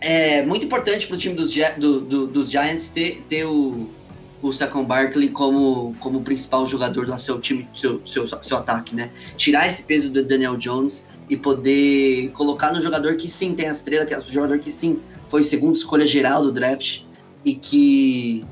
[0.02, 3.90] é muito importante para o time dos, do- do- dos Giants ter, ter o,
[4.48, 9.10] o Saquon Barkley como, como principal jogador do seu time, seu, seu, seu ataque, né?
[9.36, 13.72] Tirar esse peso do Daniel Jones e poder colocar no jogador que sim tem a
[13.72, 17.02] estrela, que é o jogador que sim foi segunda escolha geral do draft
[17.44, 18.46] e que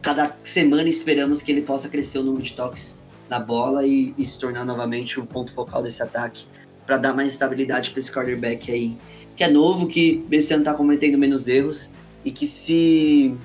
[0.00, 4.24] cada semana esperamos que ele possa crescer o número de toques na bola e, e
[4.24, 6.46] se tornar novamente o ponto focal desse ataque
[6.86, 8.96] para dar mais estabilidade para esse quarterback aí,
[9.36, 11.90] que é novo, que esse ano está cometendo menos erros
[12.24, 13.36] e que se,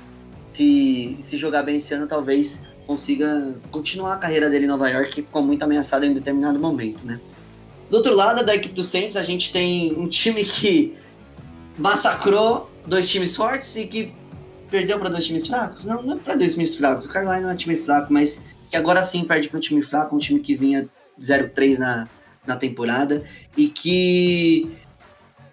[0.54, 5.10] se, se jogar bem esse ano, talvez consiga continuar a carreira dele em Nova York,
[5.10, 7.20] que ficou muito ameaçado em determinado momento, né?
[7.90, 10.96] Do outro lado, da equipe do Saints, a gente tem um time que
[11.78, 14.14] massacrou dois times fortes e que
[14.70, 15.86] perdeu para dois times fracos.
[15.86, 17.06] Não, não é para dois times fracos.
[17.06, 19.82] O Carolina não é um time fraco, mas que agora sim perde para um time
[19.82, 20.88] fraco, um time que vinha
[21.20, 22.08] 0-3 na,
[22.46, 23.24] na temporada
[23.58, 24.70] e que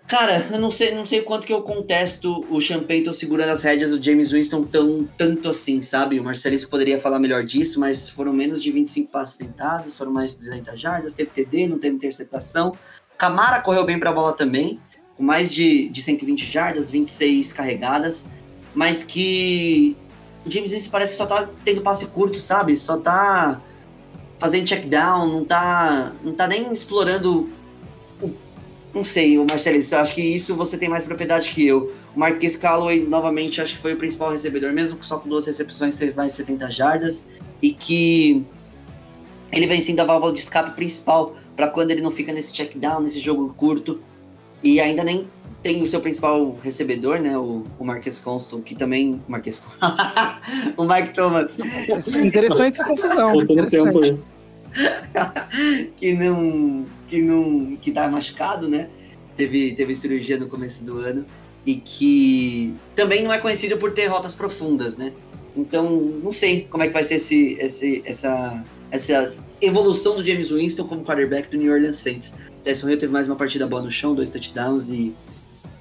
[0.07, 3.63] Cara, eu não sei, não sei quanto que eu contesto o Sean Payton segurando as
[3.65, 6.21] rédeas do James Winston tão tanto assim, sabe?
[6.21, 10.33] O Marcelisco poderia falar melhor disso, mas foram menos de 25 passos tentados, foram mais
[10.33, 12.73] de 200 jardas, teve TD, não teve interceptação.
[13.19, 14.81] Camara correu bem para a bola também,
[15.17, 18.29] com mais de, de 120 jardas, 26 carregadas,
[18.73, 19.97] mas que
[20.47, 22.77] o James Winston parece que só tá tendo passe curto, sabe?
[22.77, 23.61] Só tá
[24.39, 27.51] fazendo check down, não tá, não tá nem explorando
[28.97, 31.95] não sei, o Marcelo, eu acho que isso você tem mais propriedade que eu.
[32.15, 35.45] O Marquês Calloway, novamente, acho que foi o principal recebedor, mesmo que só com duas
[35.45, 37.29] recepções teve mais de 70 jardas,
[37.61, 38.43] e que
[39.53, 42.75] ele vem sendo a válvula de escape principal para quando ele não fica nesse check
[42.75, 44.01] down, nesse jogo curto,
[44.63, 45.29] e ainda nem
[45.63, 47.37] tem o seu principal recebedor, né?
[47.37, 49.21] O, o Marques Constant, que também.
[49.29, 49.61] Marques
[50.77, 51.59] O Mike Thomas.
[51.59, 53.43] Interessante essa confusão.
[53.43, 54.19] Interessante.
[55.97, 56.85] que não.
[57.09, 57.77] Que não.
[57.77, 58.89] Que tá machucado, né?
[59.37, 61.25] Teve, teve cirurgia no começo do ano.
[61.65, 65.13] E que também não é conhecido por ter rotas profundas, né?
[65.57, 65.91] Então,
[66.23, 70.87] não sei como é que vai ser esse, esse, essa, essa evolução do James Winston
[70.87, 72.35] como quarterback do New Orleans Saints.
[72.63, 75.15] Tyson Hill teve mais uma partida boa no chão, dois touchdowns e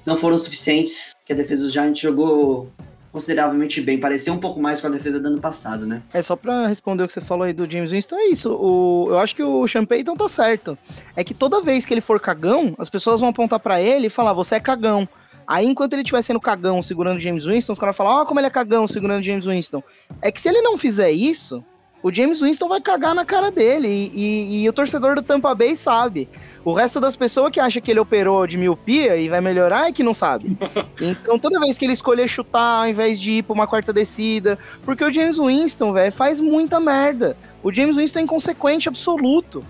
[0.04, 2.70] não foram suficientes, que a defesa dos Giants jogou
[3.16, 3.98] consideravelmente bem.
[3.98, 6.02] Pareceu um pouco mais com a defesa do ano passado, né?
[6.12, 8.52] É, só pra responder o que você falou aí do James Winston, é isso.
[8.52, 10.76] O, eu acho que o Sean Payton tá certo.
[11.16, 14.10] É que toda vez que ele for cagão, as pessoas vão apontar para ele e
[14.10, 15.08] falar, você é cagão.
[15.46, 18.38] Aí, enquanto ele estiver sendo cagão segurando James Winston, os caras falam, ó, oh, como
[18.38, 19.82] ele é cagão segurando James Winston.
[20.20, 21.64] É que se ele não fizer isso,
[22.02, 23.88] o James Winston vai cagar na cara dele.
[23.88, 26.28] E, e, e, o torcedor do Tampa Bay sabe.
[26.64, 29.92] O resto das pessoas que acha que ele operou de miopia e vai melhorar é
[29.92, 30.56] que não sabe.
[31.00, 34.58] Então, toda vez que ele escolher chutar ao invés de ir pra uma quarta descida.
[34.82, 37.36] Porque o James Winston, velho, faz muita merda.
[37.62, 39.64] O James Winston é inconsequente absoluto.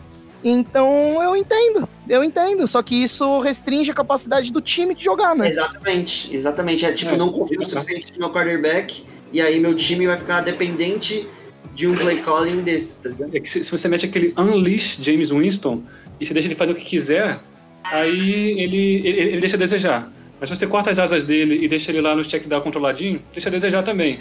[0.44, 2.68] Então eu entendo, eu entendo.
[2.68, 5.48] Só que isso restringe a capacidade do time de jogar, né?
[5.48, 6.84] Exatamente, exatamente.
[6.84, 9.04] É tipo, é, não confio o suficiente no meu quarterback.
[9.32, 11.28] E aí meu time vai ficar dependente
[11.74, 13.36] de um play calling desses, tá ligado?
[13.36, 15.82] É que se, se, você mete aquele Unleash James Winston
[16.20, 17.40] e você deixa ele fazer o que quiser,
[17.84, 20.12] aí ele, ele, ele deixa a desejar.
[20.38, 23.22] Mas se você corta as asas dele e deixa ele lá no check down controladinho,
[23.32, 24.18] deixa a desejar também.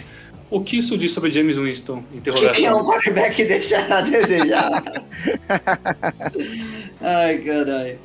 [0.50, 2.02] O que isso diz sobre James Winston?
[2.14, 2.54] Interrogação.
[2.54, 4.82] Quem é um quarterback que deixa a desejar?
[7.02, 7.98] Ai, caralho.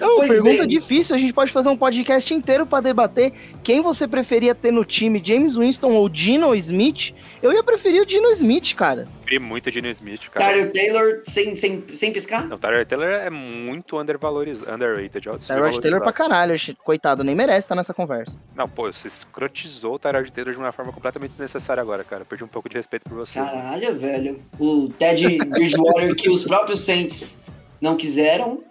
[0.00, 0.66] Não, pois pergunta bem.
[0.66, 1.14] difícil.
[1.14, 3.32] A gente pode fazer um podcast inteiro para debater
[3.62, 7.14] quem você preferia ter no time, James Winston ou Dino Smith.
[7.42, 9.06] Eu ia preferir o Dino Smith, cara.
[9.22, 10.52] Preferi muito o Dino Smith, cara.
[10.52, 12.46] Tyler Taylor sem, sem, sem piscar?
[12.48, 15.28] Não, Tyler Taylor é muito undervalorizado, underrated.
[15.46, 16.54] Tyler Taylor pra caralho.
[16.82, 18.40] Coitado, nem merece estar nessa conversa.
[18.54, 22.24] Não, pô, você escrotizou o Tyler Taylor de uma forma completamente desnecessária agora, cara.
[22.24, 23.38] Perdi um pouco de respeito por você.
[23.38, 24.42] Caralho, velho.
[24.58, 27.42] O Ted Bridgewater que os próprios Saints
[27.80, 28.62] não quiseram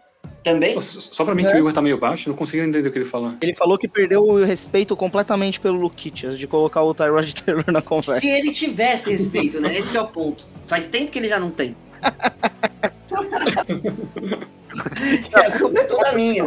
[0.54, 0.80] também?
[0.82, 1.50] Só pra mim é.
[1.50, 3.34] que o Igor tá meio baixo, não consigo entender o que ele falou.
[3.42, 7.82] Ele falou que perdeu o respeito completamente pelo Lukitias, de colocar o Tyrod Taylor na
[7.82, 8.20] conversa.
[8.20, 9.76] Se ele tivesse respeito, né?
[9.76, 10.46] Esse é o ponto.
[10.68, 11.76] Faz tempo que ele já não tem.
[15.34, 16.46] a culpa é toda minha.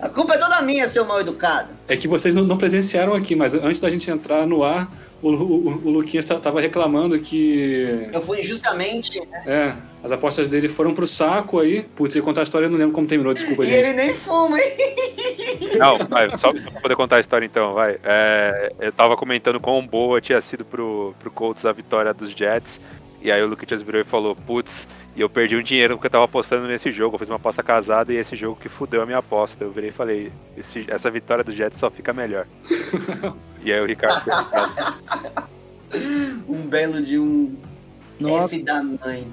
[0.00, 1.68] A culpa é toda minha, seu mal educado.
[1.86, 4.90] É que vocês não, não presenciaram aqui, mas antes da gente entrar no ar,
[5.22, 8.08] o, o, o Luquinhas tava reclamando que.
[8.12, 9.20] Eu fui injustamente.
[9.20, 9.42] Né?
[9.46, 11.84] É, as apostas dele foram pro saco aí.
[11.94, 13.76] Putz, ele contar a história, eu não lembro como terminou, desculpa, e gente.
[13.76, 14.70] E ele nem fuma, hein?
[15.78, 17.98] Não, vai, só pra poder contar a história então, vai.
[18.02, 22.80] É, eu tava comentando quão boa tinha sido pro, pro Colts a vitória dos Jets.
[23.22, 26.10] E aí o Luquinhas virou e falou: Putz, e eu perdi um dinheiro porque eu
[26.10, 27.14] tava apostando nesse jogo.
[27.14, 29.64] Eu fiz uma aposta casada e esse jogo que fudeu a minha aposta.
[29.64, 30.32] Eu virei e falei:
[30.88, 32.46] essa vitória do Jets só fica melhor.
[33.62, 34.22] e aí o Ricardo.
[36.48, 37.54] um belo de um
[38.18, 38.54] Nossa.
[38.54, 39.26] F da mãe.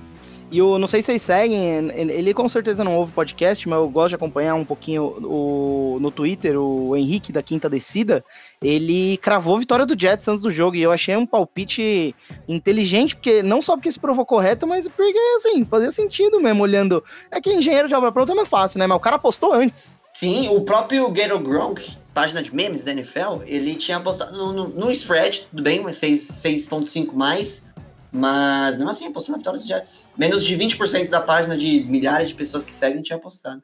[0.52, 3.88] E eu não sei se vocês seguem, ele com certeza não ouve podcast, mas eu
[3.88, 8.26] gosto de acompanhar um pouquinho o, no Twitter, o Henrique da Quinta Descida.
[8.62, 12.14] Ele cravou a vitória do Jets antes do jogo e eu achei um palpite
[12.48, 17.02] inteligente, porque não só porque se provou correto, mas porque, assim, fazia sentido mesmo, olhando.
[17.32, 18.86] É que engenheiro de obra pronta é mais fácil, né?
[18.86, 19.98] Mas o cara apostou antes.
[20.14, 24.68] Sim, o próprio Gator Gronk, página de memes da NFL, ele tinha apostado no, no,
[24.68, 27.70] no spread, tudo bem, 6.5 mais,
[28.12, 30.10] mas mesmo assim apostou na vitória dos Jets.
[30.18, 33.64] Menos de 20% da página de milhares de pessoas que seguem tinha apostado.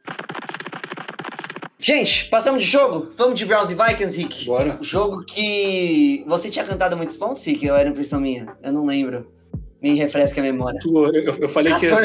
[1.85, 3.11] Gente, passamos de jogo?
[3.15, 4.45] Vamos de Browns e Vikings, Rick?
[4.47, 4.79] Bora.
[4.81, 7.69] Jogo que você tinha cantado muitos pontos, Rick?
[7.69, 8.47] Ou era impressão minha?
[8.63, 9.31] Eu não lembro.
[9.79, 10.79] Me refresca a memória.
[10.83, 11.95] Eu, eu falei que ia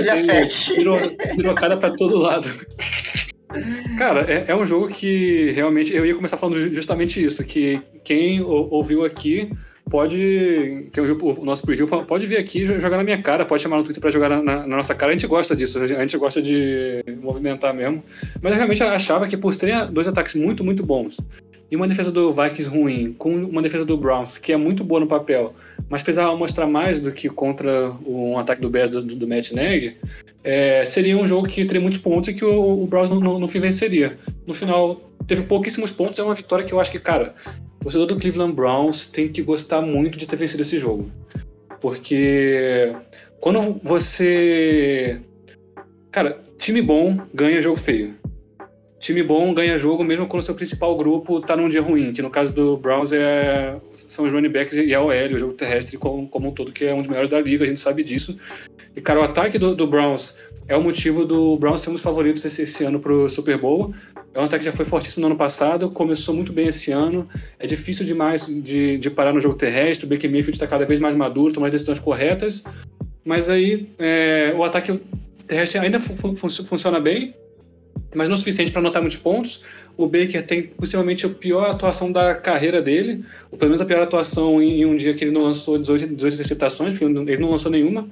[0.50, 2.46] ser pirocada pra todo lado.
[3.96, 8.42] Cara, é, é, um jogo que realmente eu ia começar falando justamente isso, que quem
[8.42, 9.50] ouviu aqui
[9.90, 13.79] pode, quem ouviu o nosso preview, pode vir aqui jogar na minha cara, pode chamar
[13.79, 15.11] no Twitter para jogar na, na, nossa cara.
[15.11, 18.03] A gente gosta disso, a gente gosta de movimentar mesmo.
[18.40, 21.16] Mas eu realmente achava que por serem dois ataques muito, muito bons
[21.70, 25.00] e uma defesa do Vikings ruim, com uma defesa do Browns que é muito boa
[25.00, 25.55] no papel,
[25.88, 29.96] mas precisava mostrar mais do que contra um ataque do Bears do, do Matt Nagy,
[30.42, 33.38] é, seria um jogo que teria muitos pontos e que o, o Browns no, no,
[33.38, 34.18] no, fim venceria.
[34.46, 37.35] No final, teve pouquíssimos pontos, é uma vitória que eu acho que, cara,
[37.80, 41.10] o torcedor do Cleveland Browns tem que gostar muito de ter vencido esse jogo.
[41.80, 42.94] Porque
[43.40, 45.20] quando você.
[46.10, 48.20] Cara, time bom ganha jogo feio
[49.00, 52.20] time bom ganha jogo mesmo quando o seu principal grupo tá num dia ruim, que
[52.20, 55.96] no caso do Browns é, são os running backs e a OL, o jogo terrestre
[55.96, 58.38] como, como um todo, que é um dos melhores da liga, a gente sabe disso.
[58.94, 60.36] E, cara, o ataque do, do Browns
[60.68, 63.94] é o motivo do Browns ser um dos favoritos esse, esse ano pro Super Bowl.
[64.32, 67.28] É um ataque que já foi fortíssimo no ano passado, começou muito bem esse ano.
[67.58, 71.00] É difícil demais de, de parar no jogo terrestre, o Baker Mayfield está cada vez
[71.00, 72.62] mais maduro, toma as decisões corretas.
[73.24, 75.00] Mas aí é, o ataque
[75.46, 77.34] terrestre ainda fu fun funciona bem,
[78.14, 79.62] mas não o suficiente para anotar muitos pontos.
[79.96, 84.02] O Baker tem possivelmente a pior atuação da carreira dele, ou pelo menos a pior
[84.02, 87.50] atuação em, em um dia que ele não lançou 18, 18 interceptações, porque ele não
[87.50, 88.08] lançou nenhuma.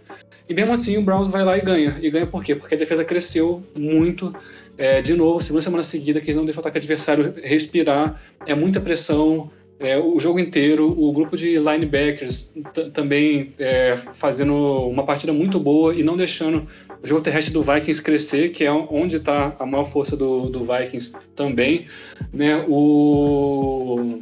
[0.49, 1.97] E mesmo assim o Browns vai lá e ganha.
[2.01, 2.55] E ganha por quê?
[2.55, 4.35] Porque a defesa cresceu muito.
[4.79, 8.23] É, de novo, segunda semana seguida, que eles não deixam o ataque adversário respirar.
[8.47, 12.55] É muita pressão, é, o jogo inteiro, o grupo de linebackers
[12.93, 14.55] também é, fazendo
[14.89, 16.67] uma partida muito boa e não deixando
[17.03, 20.61] o jogo terrestre do Vikings crescer, que é onde está a maior força do, do
[20.61, 21.87] Vikings também.
[22.33, 22.65] Né?
[22.69, 24.21] O,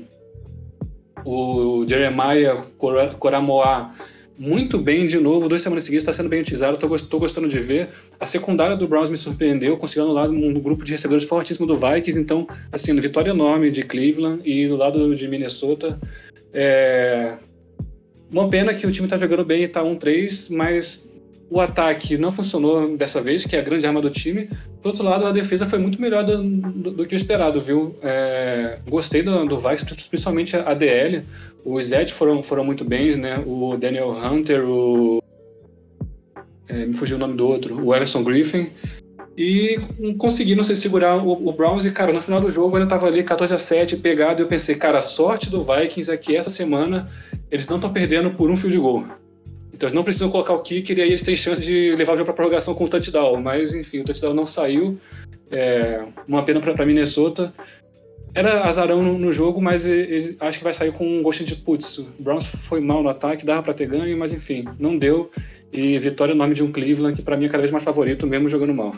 [1.24, 2.62] o Jeremiah
[3.18, 3.90] Coramoa
[4.38, 7.88] muito bem de novo, duas semanas seguidas, está sendo bem utilizado, estou gostando de ver.
[8.20, 12.18] A secundária do Browns me surpreendeu, conseguindo lá um grupo de recebedores fortíssimo do Vikings,
[12.18, 15.98] então, assim, vitória enorme de Cleveland e do lado de Minnesota.
[16.52, 17.38] É...
[18.30, 21.10] Uma pena que o time está jogando bem e está 1-3, mas
[21.48, 24.50] o ataque não funcionou dessa vez, que é a grande arma do time.
[24.82, 27.96] Do outro lado, a defesa foi muito melhor do, do, do que o esperado, viu?
[28.02, 29.56] É, gostei do, do
[30.10, 31.22] principalmente a DL.
[31.64, 33.42] Os Ed foram, foram muito bem, né?
[33.46, 35.22] O Daniel Hunter, o.
[36.68, 38.70] É, me fugiu o nome do outro, o Everson Griffin.
[39.36, 39.78] E
[40.18, 41.84] conseguiram se segurar o, o, Browns.
[41.84, 44.40] E, cara, no final do jogo, ele tava ali 14 a 7 pegado.
[44.40, 47.08] E eu pensei, cara, a sorte do Vikings é que essa semana
[47.50, 49.04] eles não estão perdendo por um fio de gol.
[49.76, 52.16] Então eles não precisam colocar o kicker e aí eles têm chance de levar o
[52.16, 53.42] jogo para prorrogação com o touchdown.
[53.42, 54.98] Mas enfim, o touchdown não saiu.
[55.50, 57.52] É uma pena para Minnesota.
[58.34, 61.48] Era azarão no, no jogo, mas ele, ele, acho que vai sair com um gostinho
[61.48, 61.98] de putz.
[61.98, 65.30] O Browns foi mal no ataque, dava para ter ganho, mas enfim, não deu.
[65.70, 68.26] E vitória no nome de um Cleveland que para mim é cada vez mais favorito,
[68.26, 68.94] mesmo jogando mal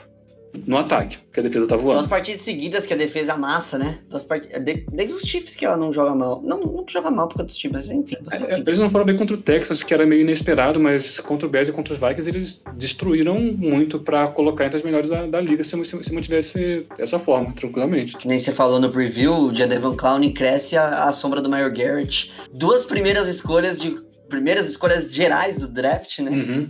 [0.66, 1.98] no ataque, que a defesa tá voando.
[1.98, 3.98] Duas partidas seguidas que a defesa amassa, né?
[4.08, 4.46] Duas part...
[4.92, 6.40] Desde os Chiefs que ela não joga mal.
[6.42, 8.16] Não, não joga mal por causa dos Chiefs, mas enfim.
[8.32, 11.50] É, eles não foram bem contra o Texas, que era meio inesperado, mas contra o
[11.50, 15.40] Bears e contra os Vikings eles destruíram muito para colocar entre as melhores da, da
[15.40, 18.16] liga se, se, se mantivesse dessa forma, tranquilamente.
[18.16, 21.72] Que nem você falou no preview, o Jadavion Clown cresce a, a sombra do Mayor
[21.72, 22.32] Garrett.
[22.52, 26.30] Duas primeiras escolhas de primeiras escolhas gerais do draft, né?
[26.30, 26.68] Uhum.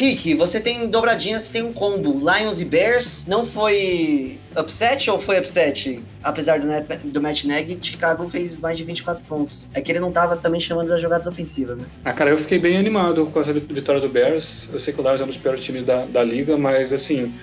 [0.00, 2.20] Rick, você tem dobradinha, você tem um combo.
[2.20, 6.00] Lions e Bears não foi upset ou foi upset?
[6.22, 6.68] Apesar do,
[7.10, 9.68] do Matt Nagy, Chicago fez mais de 24 pontos.
[9.74, 11.84] É que ele não tava também chamando as jogadas ofensivas, né?
[12.04, 14.68] Ah, cara, eu fiquei bem animado com essa vitória do Bears.
[14.72, 17.34] Eu sei que o Lions é um dos piores times da, da liga, mas assim,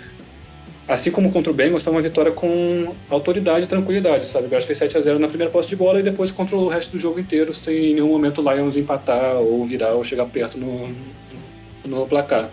[0.87, 4.45] assim como contra o Bengals, foi uma vitória com autoridade e tranquilidade, sabe?
[4.45, 6.69] O Bears fez 7 a 0 na primeira posse de bola e depois controlou o
[6.69, 10.25] resto do jogo inteiro sem em nenhum momento o Lions empatar ou virar ou chegar
[10.27, 10.87] perto no,
[11.87, 12.49] no placar.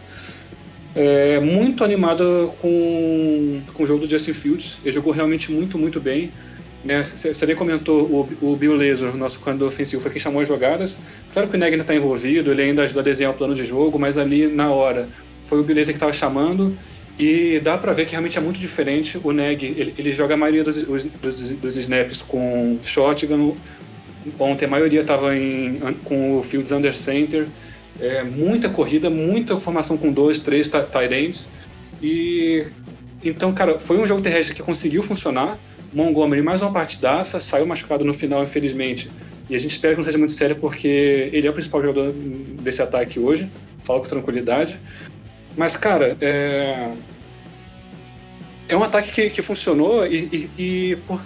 [0.95, 4.79] É, muito animado com, com o jogo do Justin Fields.
[4.85, 6.31] Ele jogou realmente muito, muito bem.
[6.85, 7.03] Né?
[7.05, 10.99] Você bem comentou, o, o Bill Laser, nosso coordenador ofensivo, foi quem chamou as jogadas.
[11.33, 13.65] Claro que o Neg ainda está envolvido, ele ainda ajuda a desenhar o plano de
[13.65, 15.09] jogo, mas ali na hora
[15.45, 16.77] foi o Beleza que estava chamando.
[17.19, 19.21] E dá pra ver que realmente é muito diferente.
[19.23, 23.55] O Neg, ele, ele joga a maioria dos, os- dos, dos snaps com shotgun.
[24.39, 25.31] Ontem a maioria estava
[26.05, 27.47] com o Fields under center.
[28.01, 31.49] É, muita corrida, muita formação com dois, três ti- tight ends.
[32.03, 32.67] E
[33.23, 35.59] então, cara, foi um jogo terrestre que conseguiu funcionar.
[35.93, 39.11] Montgomery mais uma partidaça, saiu machucado no final, infelizmente.
[39.49, 42.13] E a gente espera que não seja muito sério, porque ele é o principal jogador
[42.13, 43.51] desse ataque hoje.
[43.85, 44.81] Falo com tranquilidade.
[45.57, 46.93] Mas, cara, é,
[48.69, 51.23] é um ataque que, que funcionou e, e, e por,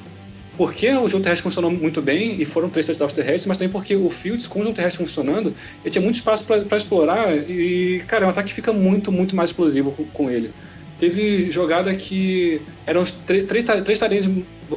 [0.57, 3.94] porque o jogo terrestre funcionou muito bem e foram três touchdowns terrestres, mas também porque
[3.94, 5.54] o Fields, com o jogo terrestre funcionando,
[5.84, 9.36] ele tinha muito espaço para explorar e, cara, é um ataque que fica muito, muito
[9.36, 10.50] mais explosivo com, com ele.
[10.98, 14.30] Teve jogada que eram três, três talentos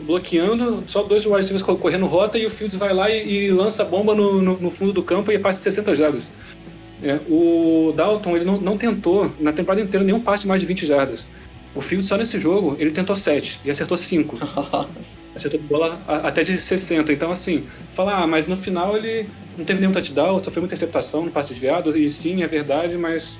[0.06, 3.52] bloqueando, só dois wide receivers co- correndo rota e o Fields vai lá e, e
[3.52, 6.32] lança a bomba no, no, no fundo do campo e passa de 60 jardas.
[7.02, 10.68] É, o Dalton ele não, não tentou na temporada inteira nenhum passe de mais de
[10.68, 11.26] 20 jardas.
[11.76, 14.38] O Fields só nesse jogo ele tentou 7 e acertou 5
[15.36, 17.14] acertou bola a- até de 60.
[17.14, 21.26] Então, assim, falar, ah, mas no final ele não teve nenhum touchdown, sofreu muita interceptação
[21.26, 23.40] no passe desviado, e sim, é verdade, mas.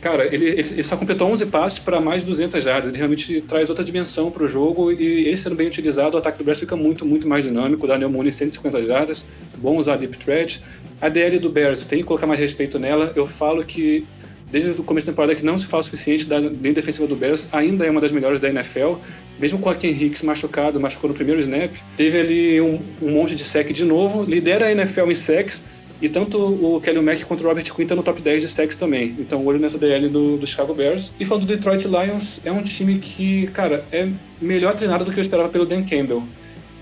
[0.00, 2.88] Cara, ele, ele, ele só completou 11 passes para mais de 200 jardas.
[2.90, 6.38] Ele realmente traz outra dimensão para o jogo e ele sendo bem utilizado, o ataque
[6.38, 7.84] do Bears fica muito, muito mais dinâmico.
[7.86, 9.26] O Daniel Mooney, 150 jardas,
[9.56, 10.62] bom usar deep threat.
[11.00, 13.12] A DL do Bears, tem que colocar mais respeito nela.
[13.16, 14.06] Eu falo que
[14.50, 17.16] desde o começo da temporada que não se fala o suficiente da linha defensiva do
[17.16, 18.94] Bears, ainda é uma das melhores da NFL.
[19.38, 23.34] Mesmo com a Ken Hicks machucado, machucou no primeiro snap, teve ali um, um monte
[23.34, 25.62] de sec de novo, lidera a NFL em sacks,
[26.00, 28.76] e tanto o Kelly Mack quanto o Robert Quinn estão no top 10 de sacks
[28.76, 29.16] também.
[29.18, 31.12] Então, olho nessa DL do, do Chicago Bears.
[31.18, 34.08] E falando do Detroit Lions, é um time que, cara, é
[34.40, 36.22] melhor treinado do que eu esperava pelo Dan Campbell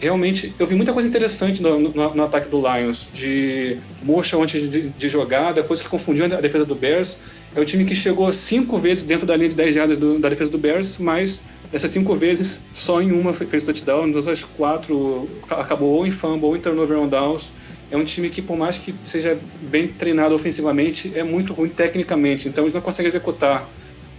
[0.05, 4.70] realmente eu vi muita coisa interessante no, no- no ataque do Lions, de motion antes
[4.70, 7.20] de, de jogada, coisa que confundiu a defesa do Bears.
[7.55, 10.50] É um time que chegou cinco vezes dentro da linha de 10 jardas da defesa
[10.50, 11.42] do Bears, mas
[11.72, 16.07] dessas cinco vezes, só em uma fe- fez touchdown, nas outras quatro ca- acabou ou
[16.07, 17.52] em fumble ou em turnover on downs.
[17.90, 22.48] É um time que, por mais que seja bem treinado ofensivamente, é muito ruim tecnicamente,
[22.48, 23.68] então eles não conseguem executar.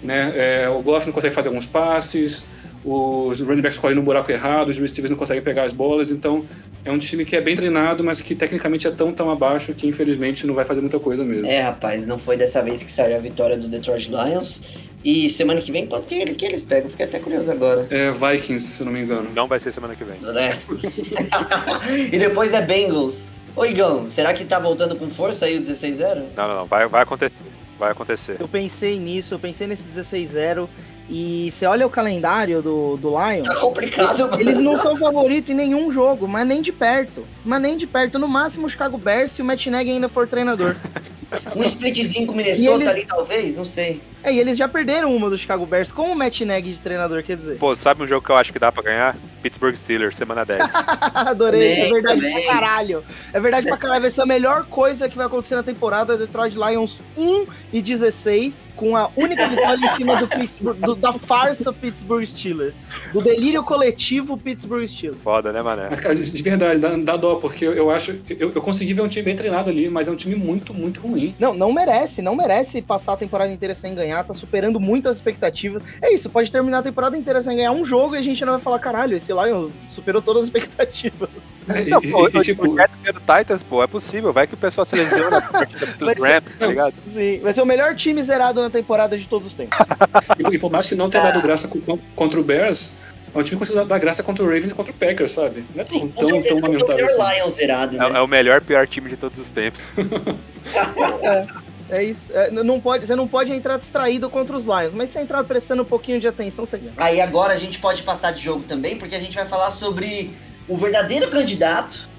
[0.01, 0.33] Né?
[0.35, 2.47] É, o Goff não consegue fazer alguns passes,
[2.85, 6.45] os running backs correm no buraco errado, os receivers não conseguem pegar as bolas, então
[6.83, 9.87] é um time que é bem treinado, mas que tecnicamente é tão, tão abaixo que
[9.87, 11.47] infelizmente não vai fazer muita coisa mesmo.
[11.47, 14.61] É, rapaz, não foi dessa vez que saiu a vitória do Detroit Lions.
[15.03, 16.89] E semana que vem, quanto que, ele- que eles pegam?
[16.89, 17.85] Fiquei até curioso agora.
[17.91, 19.29] É Vikings, se eu não me engano.
[19.35, 20.19] Não vai ser semana que vem.
[20.19, 20.59] Né?
[22.11, 23.27] e depois é Bengals.
[23.55, 26.23] Ô, Igão, será que tá voltando com força aí o 16-0?
[26.35, 26.65] Não, não, não.
[26.65, 27.33] Vai, vai acontecer.
[27.77, 28.37] Vai acontecer.
[28.39, 30.67] Eu pensei nisso, eu pensei nesse 16-0.
[31.09, 33.47] E você olha o calendário do, do Lions.
[33.47, 34.39] Tá complicado, mano.
[34.39, 37.25] Eles não são favorito em nenhum jogo, mas nem de perto.
[37.43, 38.17] Mas nem de perto.
[38.17, 40.75] No máximo o Chicago Bears se o Matt Nagy ainda for treinador.
[41.55, 43.57] Um splitzinho com o Minnesota eles- ali, talvez?
[43.57, 44.01] Não sei.
[44.23, 47.21] É, e eles já perderam uma do Chicago Bears com o Matt Nagy de treinador,
[47.23, 47.59] quer dizer.
[47.59, 49.15] Pô, sabe um jogo que eu acho que dá pra ganhar?
[49.43, 50.63] Pittsburgh Steelers, semana 10.
[51.13, 52.43] Adorei, é Também, verdade também.
[52.43, 53.03] pra caralho.
[53.31, 56.17] É verdade pra caralho, vai ser a melhor coisa que vai acontecer na temporada.
[56.17, 61.13] Detroit Lions 1 e 16, com a única vitória em cima do Pittsburgh, do- da
[61.13, 62.79] farsa Pittsburgh Steelers.
[63.13, 65.21] Do delírio coletivo Pittsburgh Steelers.
[65.23, 65.87] Foda, né, mané?
[65.91, 68.19] Mas, cara, de verdade, dá, dá dó, porque eu, eu acho.
[68.27, 70.99] Eu, eu consegui ver um time bem treinado ali, mas é um time muito, muito
[71.01, 71.14] ruim.
[71.39, 75.17] Não, não merece, não merece passar a temporada inteira sem ganhar, tá superando muito as
[75.17, 75.81] expectativas.
[76.01, 78.53] É isso, pode terminar a temporada inteira sem ganhar um jogo e a gente não
[78.53, 81.29] vai falar, caralho, esse Lions superou todas as expectativas.
[81.67, 84.31] E, Não, e- pô, e, tipo, o Jets do Titans, pô, é possível.
[84.31, 86.93] Vai que o pessoal se lesiona na partida dos Vai ser- Rams, tá ligado?
[87.05, 89.75] Sim, vai ser o melhor time zerado na temporada de todos os tempos.
[90.37, 92.93] e, e por mais que não tenha dado graça co- contra o Bears,
[93.35, 95.65] é um time que conseguiu dar graça contra o Ravens e contra o Packers, sabe?
[95.75, 97.35] Não é tão, vai ser o lamentável melhor assim.
[97.35, 98.17] Lions zerado, É, né?
[98.17, 99.83] é o melhor pior time de todos os tempos.
[101.87, 102.31] É isso.
[102.33, 105.83] É, não pode, você não pode entrar distraído contra os Lions, mas se entrar prestando
[105.83, 106.93] um pouquinho de atenção, você ganha.
[106.97, 110.31] Aí agora a gente pode passar de jogo também, porque a gente vai falar sobre
[110.67, 112.09] o verdadeiro candidato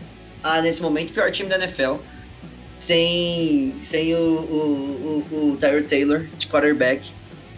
[0.40, 1.94] a, nesse momento, pior time da NFL.
[2.78, 7.10] Sem, sem o, o, o, o Tyler Taylor de quarterback,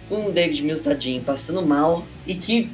[0.09, 2.71] com o David Mills tadinho, passando mal, e que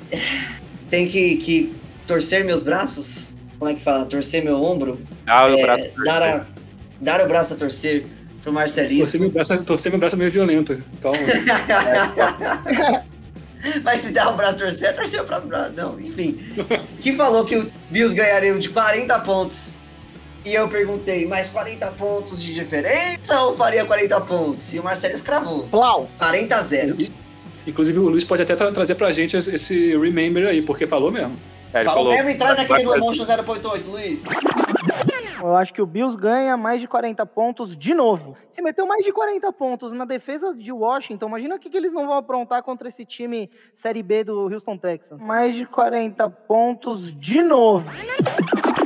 [0.91, 1.75] tem que, que
[2.07, 4.05] torcer meus braços, como é que fala?
[4.07, 5.91] Torcer meu ombro, Ah, o É, braço.
[6.05, 6.47] dar, a-
[7.01, 8.03] dar o braço a torcer
[8.43, 9.19] pro Torcer Marcelisco.
[9.19, 10.85] meu braço, torcer meu braço é meio violento.
[11.01, 11.19] Calma.
[13.83, 15.73] Mas se der o braço a torcer, é torcer o próprio braço.
[15.75, 16.39] Não, enfim.
[17.01, 19.75] Que falou que os Bills ganhariam de 40 pontos.
[20.45, 24.75] E eu perguntei, mais 40 pontos de diferença ou faria 40 pontos?
[24.75, 25.67] E o Marcelo escravou.
[25.69, 26.11] Plau!
[26.19, 27.01] 40 a 0.
[27.01, 27.11] E-
[27.67, 31.37] Inclusive, o Luiz pode até tra- trazer pra gente esse, remember aí, porque falou mesmo.
[31.73, 32.13] É, ele Falou falou.
[32.17, 34.25] mesmo e traz aquele vai- slow motion 0.8, Luiz.
[35.45, 38.35] Eu acho que o Bills ganha mais de 40 pontos de novo.
[38.49, 41.93] Se meteu mais de 40 pontos na defesa de Washington, imagina o que, que eles
[41.93, 45.21] não vão aprontar contra esse time Série B do Houston Texans.
[45.21, 47.85] Mais de 40 pontos de novo.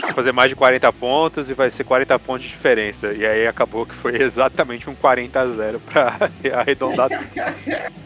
[0.02, 3.12] Vai fazer mais de 40 pontos e vai ser 40 pontos de diferença.
[3.12, 6.18] E aí acabou que foi exatamente um 40 a 0 pra
[6.58, 7.08] arredondar.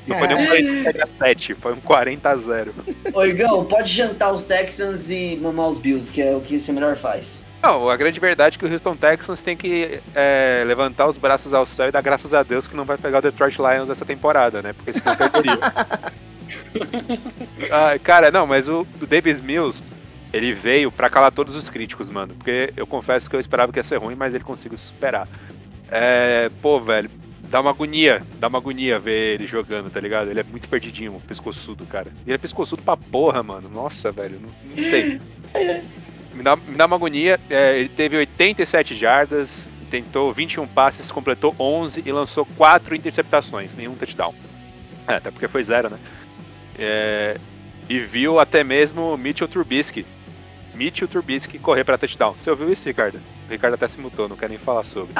[0.06, 2.74] Não foi nem um 40 a 7, foi um 40 a 0.
[3.14, 6.70] Ô, Igão, pode jantar os Texans e mamar os Bills, que é o que você
[6.70, 7.50] melhor faz.
[7.62, 11.54] Não, a grande verdade é que o Houston Texans tem que é, levantar os braços
[11.54, 14.04] ao céu e dar graças a Deus que não vai pegar o Detroit Lions essa
[14.04, 14.72] temporada, né?
[14.72, 15.58] Porque senão perderia.
[17.70, 19.82] Ah, cara, não, mas o, o Davis Mills,
[20.32, 22.34] ele veio pra calar todos os críticos, mano.
[22.34, 25.28] Porque eu confesso que eu esperava que ia ser ruim, mas ele conseguiu superar.
[25.90, 27.10] É, pô, velho,
[27.42, 30.30] dá uma agonia, dá uma agonia ver ele jogando, tá ligado?
[30.30, 32.12] Ele é muito perdidinho, pescoçudo, cara.
[32.26, 33.68] Ele é pescoçudo pra porra, mano.
[33.68, 35.20] Nossa, velho, não, não sei.
[36.34, 37.38] Me dá, me dá uma agonia.
[37.48, 43.94] É, ele teve 87 jardas, tentou 21 passes, completou 11 e lançou 4 interceptações, nenhum
[43.94, 44.34] touchdown.
[45.06, 45.98] É, até porque foi zero, né?
[46.78, 47.36] É,
[47.88, 50.06] e viu até mesmo Mitchell Trubisky.
[50.74, 52.34] Mitchell Trubisky correr pra touchdown.
[52.38, 53.20] Você ouviu isso, Ricardo?
[53.46, 55.12] O Ricardo até se mutou, não quer nem falar sobre.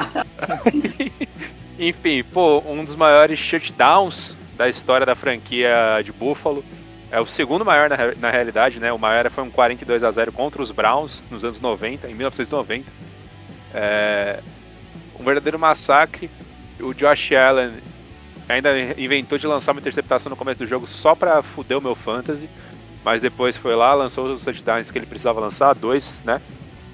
[1.78, 6.64] Enfim, pô, um dos maiores shutdowns da história da franquia de Buffalo.
[7.12, 8.90] É o segundo maior na, na realidade, né?
[8.90, 12.90] O maior foi um 42 a 0 contra os Browns nos anos 90, em 1990.
[13.74, 14.40] É,
[15.20, 16.30] um verdadeiro massacre.
[16.80, 17.74] O Josh Allen
[18.48, 21.94] ainda inventou de lançar uma interceptação no começo do jogo só pra fuder o meu
[21.94, 22.48] fantasy.
[23.04, 26.40] Mas depois foi lá, lançou os touchdowns que ele precisava lançar, dois, né?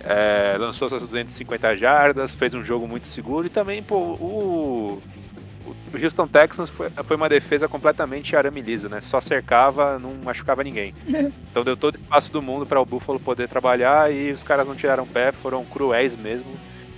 [0.01, 5.03] É, lançou suas 250 jardas, fez um jogo muito seguro e também, pô, o,
[5.93, 9.01] o Houston Texans foi, foi uma defesa completamente arame liso, né?
[9.01, 10.95] Só cercava, não machucava ninguém.
[11.51, 14.69] Então deu todo o espaço do mundo para o Buffalo poder trabalhar e os caras
[14.69, 16.49] não tiraram pé, foram cruéis mesmo.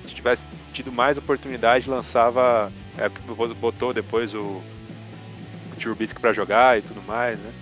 [0.04, 2.70] Se tivesse tido mais oportunidade, lançava.
[2.98, 3.08] É,
[3.54, 7.52] botou depois o, o Trubisky para jogar e tudo mais, né?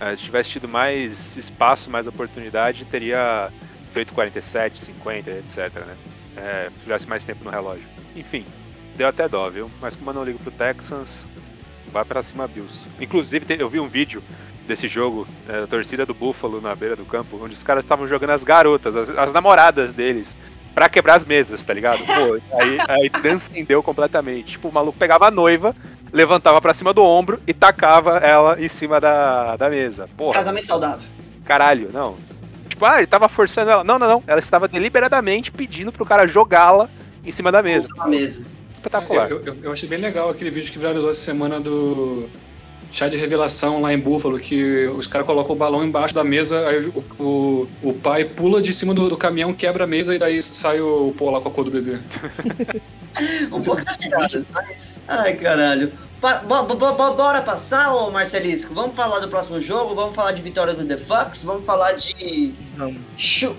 [0.00, 3.50] É, se tivesse tido mais espaço, mais oportunidade, teria
[3.92, 5.56] feito 47, 50, etc,
[5.86, 5.96] né?
[6.36, 7.86] É, se tivesse mais tempo no relógio.
[8.16, 8.44] Enfim,
[8.96, 9.70] deu até dó, viu?
[9.80, 11.26] Mas como eu não ligo pro Texans,
[11.92, 12.86] vai pra cima Bills.
[13.00, 14.22] Inclusive, eu vi um vídeo
[14.66, 18.06] desse jogo, é, da torcida do Buffalo na beira do campo, onde os caras estavam
[18.06, 20.36] jogando as garotas, as, as namoradas deles,
[20.74, 21.98] pra quebrar as mesas, tá ligado?
[22.04, 24.52] Pô, aí, aí transcendeu completamente.
[24.52, 25.74] Tipo, o maluco pegava a noiva,
[26.12, 30.08] levantava pra cima do ombro e tacava ela em cima da, da mesa.
[30.16, 31.04] Porra, Casamento saudável.
[31.44, 32.16] caralho, não.
[32.68, 33.84] Tipo, ah, ele tava forçando ela.
[33.84, 34.24] Não, não, não.
[34.26, 36.88] Ela estava deliberadamente pedindo pro cara jogá-la
[37.24, 37.88] em cima da mesa.
[37.96, 38.46] Na mesa.
[38.86, 39.30] Espetacular.
[39.30, 42.28] Eu, eu- eu achei bem legal aquele vídeo que viralizou essa semana do
[42.90, 46.68] chá de revelação lá em Buffalo, que os caras colocam o balão embaixo da mesa,
[46.68, 50.18] aí o, o, o pai pula de cima do, do caminhão, quebra a mesa e
[50.18, 51.98] daí sai o pô lá com a cor do bebê.
[53.52, 54.94] Um pouco exagerado, mas.
[55.06, 55.92] Ai, caralho.
[56.18, 58.72] Pa- bora passar, ô Marcelisco?
[58.72, 59.94] Vamos falar do próximo jogo?
[59.94, 61.44] Vamos falar de vitória do The Fox?
[61.44, 62.54] Vamos falar de.
[62.74, 62.96] Vamos.
[63.18, 63.54] Chu-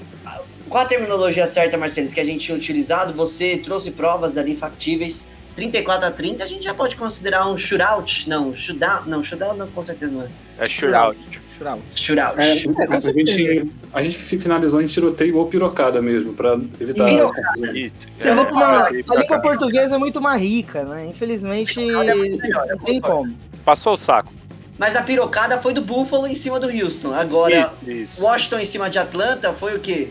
[0.74, 3.14] Qual a terminologia certa, Marcelisco, que a gente tinha utilizado?
[3.14, 5.24] Você trouxe provas ali factíveis.
[5.56, 8.28] 34 a 30, a gente já pode considerar um shootout?
[8.28, 9.08] Não, shootout.
[9.08, 10.30] Não, shootout não, com certeza não é.
[10.58, 11.20] É shootout.
[11.48, 11.84] Shootout.
[11.96, 12.42] Shootout.
[12.42, 17.06] É, com a, gente, a gente finalizou em tiroteio ou pirocada mesmo, pra evitar.
[17.08, 17.78] Pirocada.
[17.78, 17.94] Isso.
[18.24, 21.06] Eu vou É, falar, aí a língua portuguesa é muito mais rica, né?
[21.06, 23.28] Infelizmente, é melhor, não tem concordo.
[23.30, 23.38] como.
[23.64, 24.34] Passou o saco.
[24.80, 27.14] Mas a pirocada foi do Buffalo em cima do Houston.
[27.14, 28.24] Agora, Isso, isso.
[28.24, 30.10] Washington em cima de Atlanta foi o quê?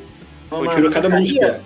[0.58, 1.60] Foi muito porcaria?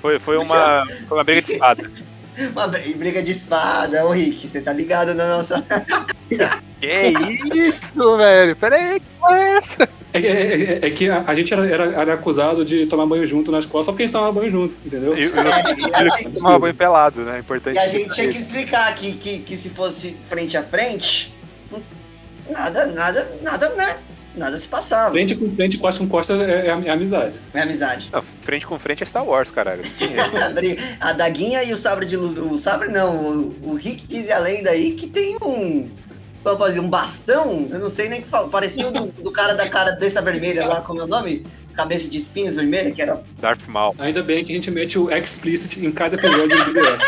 [0.00, 1.90] Foi, foi, uma, foi uma briga de espada.
[2.50, 5.62] Uma br- briga de espada, ô Rick, você tá ligado na nossa.
[6.80, 8.56] que isso, velho?
[8.56, 9.88] Pera aí, que é essa?
[10.14, 13.26] É, é- é- é que a, a gente era, era- era acusado de tomar banho
[13.26, 15.14] junto na escola só porque a gente tomava banho junto, entendeu?
[15.16, 17.38] E, e, É, ele tomava banho pelado, né?
[17.40, 17.76] Importante.
[17.76, 21.34] E a gente tinha que explicar que, que, que se fosse frente a frente,
[21.70, 21.82] hum,
[22.48, 23.98] nada, nada, nada, né?
[24.34, 25.10] Nada se passava.
[25.10, 27.38] Frente com frente, costa com costa é, é- é amizade.
[27.52, 28.08] É amizade.
[28.12, 29.82] Não, frente com frente é Star Wars, caralho.
[31.00, 32.36] A daguinha e o sabre de luz.
[32.38, 35.90] O sabre não, o, o Rick diz a lenda aí que tem um.
[36.44, 37.68] Vamos fazer um bastão?
[37.70, 38.48] Eu não sei nem o que fala.
[38.48, 41.46] Parecia o do, do cara da cara cabeça vermelha lá, como é o nome?
[41.74, 43.22] Cabeça de espinhos vermelha, que era.
[43.38, 43.94] Darth Maul.
[43.98, 46.98] Ainda bem que a gente mete o explicit em cada episódio do BBS.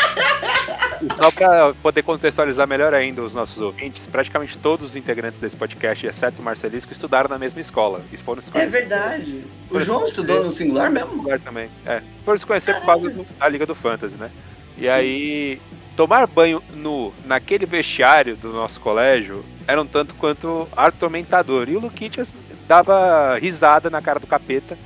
[1.21, 6.07] Só pra poder contextualizar melhor ainda os nossos ouvintes, praticamente todos os integrantes desse podcast,
[6.07, 8.01] exceto o Marcelisco, estudaram na mesma escola.
[8.13, 9.45] E foram se É conhecer verdade.
[9.71, 11.17] O João estudou no singular no mesmo?
[11.17, 11.69] lugar também.
[11.85, 12.01] É.
[12.25, 14.31] Foram se conhecer por causa da Liga do Fantasy, né?
[14.79, 15.61] E aí,
[15.95, 21.69] tomar banho nu naquele vestiário do nosso colégio era um tanto quanto atormentador.
[21.69, 22.33] E o Luquitas
[22.67, 24.77] dava risada na cara do capeta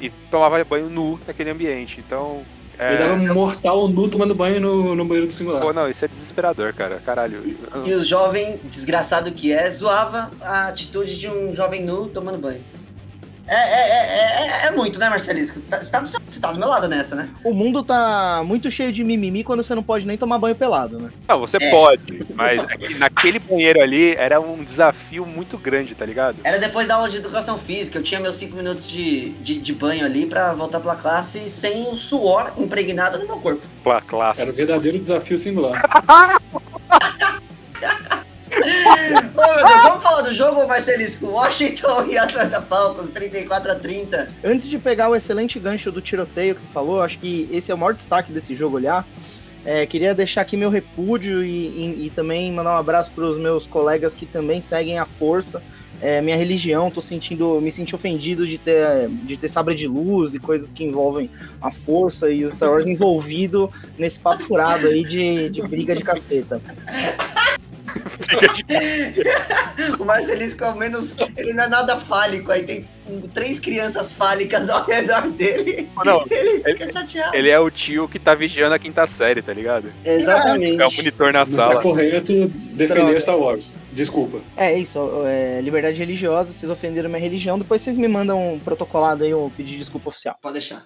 [0.00, 2.02] e tomava banho nu naquele ambiente.
[2.06, 2.42] Então,
[2.78, 2.94] É...
[2.94, 5.60] Ele dava um mortal nu tomando banho no, no banheiro do singular.
[5.60, 7.00] Pô, não, isso é desesperador, cara.
[7.04, 7.42] Caralho.
[7.84, 12.64] E o jovem, desgraçado que é, zoava a atitude de um jovem nu tomando banho.
[13.50, 15.60] É, é, é, é, é muito, né, Marcelisco?
[15.62, 17.28] Tá- Você tá, do seu- você tá do meu lado nessa, né?
[17.42, 21.00] O mundo tá muito cheio de mimimi quando você não pode nem tomar banho pelado,
[21.00, 21.10] né?
[21.28, 21.68] Não, você É.
[21.70, 26.36] pode, mas é que naquele banheiro ali era um desafio muito grande, tá ligado?
[26.44, 29.72] Era depois da aula de educação física, eu tinha meus cinco minutos de, de, de
[29.72, 33.62] banho ali pra voltar pra classe sem o suor impregnado no meu corpo.
[33.82, 34.42] Pela classe.
[34.42, 35.82] Era o verdadeiro desafio singular.
[38.60, 41.26] Deus, vamos falar do jogo, Marcelisco?
[41.26, 44.28] Washington e Atlanta Falcons, 34 a 30.
[44.44, 47.74] Antes de pegar o excelente gancho do tiroteio que você falou, acho que esse é
[47.74, 49.12] o maior destaque desse jogo, aliás.
[49.64, 53.36] É, queria deixar aqui meu repúdio e, e- e também mandar um abraço para os
[53.36, 55.62] meus colegas que também seguem a força.
[56.00, 60.34] É, minha religião, tô sentindo, me senti ofendido de ter, de ter sabre de luz
[60.34, 61.28] e coisas que envolvem
[61.60, 66.02] a força e os Star Wars envolvido nesse papo furado aí de, de briga de
[66.02, 66.58] caceta.
[69.98, 72.50] O Marcelisco, ao menos, ele não é nada fálico.
[72.52, 72.88] Aí tem
[73.34, 75.88] três crianças fálicas ao redor dele.
[76.04, 77.36] Não, Ele fica chateado.
[77.36, 79.92] ele é o tio que tá vigiando a quinta série, tá ligado?
[80.04, 80.80] Exatamente.
[80.80, 81.82] É o monitor na Não tá sala.
[81.82, 83.20] correto defender.
[83.20, 83.72] Star Wars.
[83.92, 84.38] Desculpa.
[84.56, 89.24] É isso, é, liberdade religiosa, vocês ofenderam minha religião, depois vocês me mandam um protocolado
[89.24, 90.36] aí, pedido de desculpa oficial.
[90.40, 90.84] Pode deixar.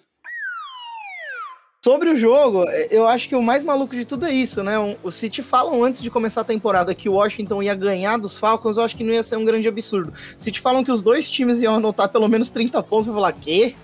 [1.85, 4.97] Sobre o jogo, é, eu acho que o mais maluco de tudo é isso, né?
[5.03, 8.39] O se te falam antes de começar a temporada que o Washington ia ganhar dos
[8.39, 10.11] Falcons, eu acho que não ia ser um grande absurdo.
[10.39, 13.20] Se te falam que os dois times iam anotar pelo menos 30 pontos, eu vou
[13.20, 13.74] falar, quê?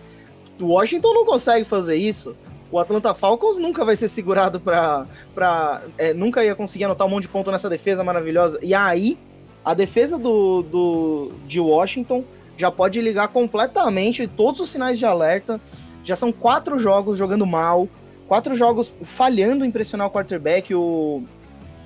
[0.59, 2.35] O Washington não consegue fazer isso.
[2.73, 5.07] O Atlanta Falcons nunca vai ser segurado pra.
[5.35, 8.59] pra é, nunca ia conseguir anotar um monte de ponto nessa defesa maravilhosa.
[8.63, 9.19] E aí,
[9.63, 12.25] a defesa do, do, de Washington
[12.57, 15.61] já pode ligar completamente todos os sinais de alerta.
[16.11, 17.89] Já são quatro jogos jogando mal,
[18.27, 20.75] quatro jogos falhando em pressionar o quarterback.
[20.75, 21.23] O,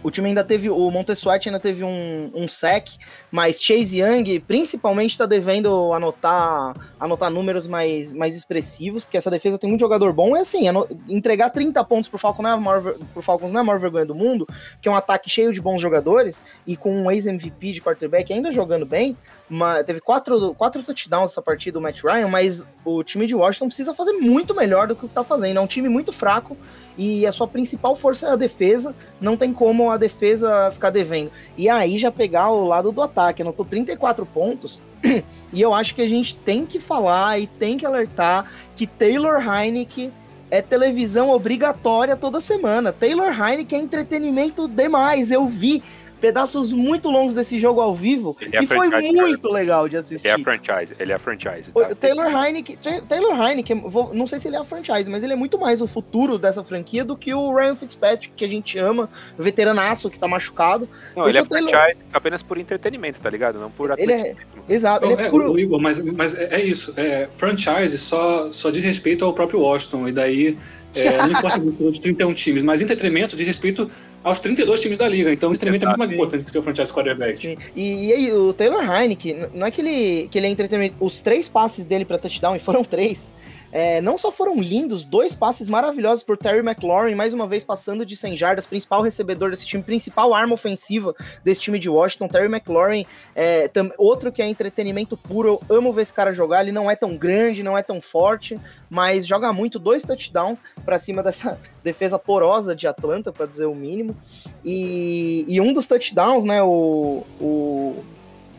[0.04, 2.88] o time ainda teve, o Montessuat ainda teve um, um sec,
[3.30, 9.58] mas Chase Young principalmente está devendo anotar, anotar números mais, mais expressivos, porque essa defesa
[9.58, 10.36] tem muito jogador bom.
[10.36, 10.66] E assim,
[11.08, 14.46] entregar 30 pontos pro Falcons, não é Falcons não é a maior vergonha do mundo,
[14.82, 18.52] que é um ataque cheio de bons jogadores e com um ex-MVP de quarterback ainda
[18.52, 19.16] jogando bem.
[19.48, 23.68] Uma, teve quatro, quatro touchdowns essa partida do Matt Ryan, mas o time de Washington
[23.68, 25.58] precisa fazer muito melhor do que o que tá fazendo.
[25.58, 26.56] É um time muito fraco
[26.96, 28.94] e a sua principal força é a defesa.
[29.20, 31.30] Não tem como a defesa ficar devendo.
[31.56, 33.42] E aí já pegar o lado do ataque.
[33.42, 34.82] Anotou 34 pontos.
[35.52, 39.42] e eu acho que a gente tem que falar e tem que alertar que Taylor
[39.42, 40.12] Heineken
[40.50, 42.92] é televisão obrigatória toda semana.
[42.92, 45.30] Taylor Heineken é entretenimento demais.
[45.30, 45.82] Eu vi
[46.24, 49.96] pedaços muito longos desse jogo ao vivo Ele é e foi franchise, muito legal de
[49.96, 50.28] Ele assistir.
[50.28, 51.70] é a franchise, ele é a franchise.
[51.74, 51.94] O Tá?
[51.94, 55.36] Taylor Heineken, Ta- Taylor Heineken, não sei se ele é a franchise, mas ele é
[55.36, 59.10] muito mais o futuro dessa franquia do que o Ryan Fitzpatrick, que a gente ama,
[59.38, 60.88] veteranaço, que tá machucado.
[61.14, 63.58] Não, ele é o Taylor- franchise apenas por entretenimento, tá ligado?
[63.58, 64.34] Não por Ele é-.
[64.66, 65.52] Exato, ele é É, puro.
[65.52, 66.94] o Igor, mas, mas é é isso.
[66.96, 70.08] É, franchise só, só diz respeito ao próprio Washington.
[70.08, 70.56] E daí
[70.94, 73.90] é, não importa muito de 31 times, mas entretenimento diz respeito
[74.22, 75.32] aos 32 times da liga.
[75.32, 77.38] Então, entretenimento é muito mais importante que o franchise quarterback.
[77.38, 77.56] Sim.
[77.74, 80.96] E, e aí, o Taylor Heineken, não é que ele, que ele é entretenimento.
[81.00, 83.32] Os três passes dele pra touchdown, e foram três,
[83.76, 88.06] é, não só foram lindos, dois passes maravilhosos por Terry McLaurin, mais uma vez passando
[88.06, 91.12] de 100 jardas, principal recebedor desse time, principal arma ofensiva
[91.42, 92.28] desse time de Washington.
[92.28, 93.04] Terry McLaurin,
[93.34, 95.60] é, tam- outro que é entretenimento puro.
[95.68, 96.62] Eu amo ver esse cara jogar.
[96.62, 99.80] Ele não é tão grande, não é tão forte, mas joga muito.
[99.80, 104.16] Dois touchdowns pra cima dessa defesa porosa de Atlanta, pra dizer o mínimo.
[104.64, 108.04] E, e um dos touchdowns, né, o, o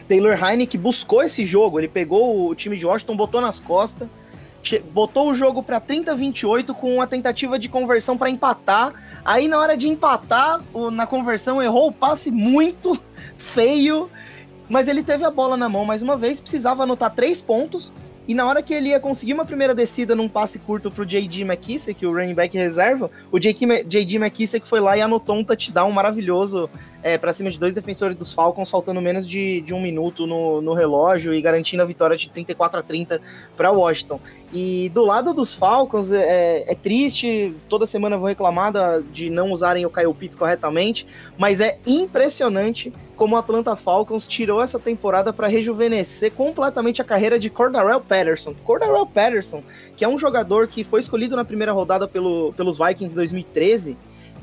[0.09, 4.07] Taylor Heineken buscou esse jogo, ele pegou o time de Washington, botou nas costas,
[4.91, 8.93] botou o jogo para 30-28 com uma tentativa de conversão para empatar.
[9.23, 10.61] Aí na hora de empatar,
[10.91, 12.99] na conversão errou o passe muito
[13.37, 14.09] feio,
[14.69, 17.93] mas ele teve a bola na mão mais uma vez, precisava anotar três pontos.
[18.27, 21.41] E na hora que ele ia conseguir uma primeira descida num passe curto pro J.D.
[21.41, 23.37] McKissick, o running back reserva, o.
[23.37, 24.15] J.D.
[24.15, 26.67] McKissick foi lá e anotou um touchdown maravilhoso
[27.05, 30.59] é, para cima de dois defensores dos Falcons, faltando menos de, de um minuto no,
[30.59, 33.21] no relógio e garantindo a vitória de 34 a 30
[33.55, 34.19] para Washington.
[34.51, 38.73] E do lado dos Falcons, é, é triste, toda semana vou reclamar
[39.11, 41.05] de não usarem o Kyle Pitts corretamente,
[41.37, 47.37] mas é impressionante como o Atlanta Falcons tirou essa temporada para rejuvenescer completamente a carreira
[47.37, 48.55] de Cordarrelle Patterson.
[48.63, 49.61] Cordarrelle Patterson,
[49.95, 53.95] que é um jogador que foi escolhido na primeira rodada pelo, pelos Vikings em 2013,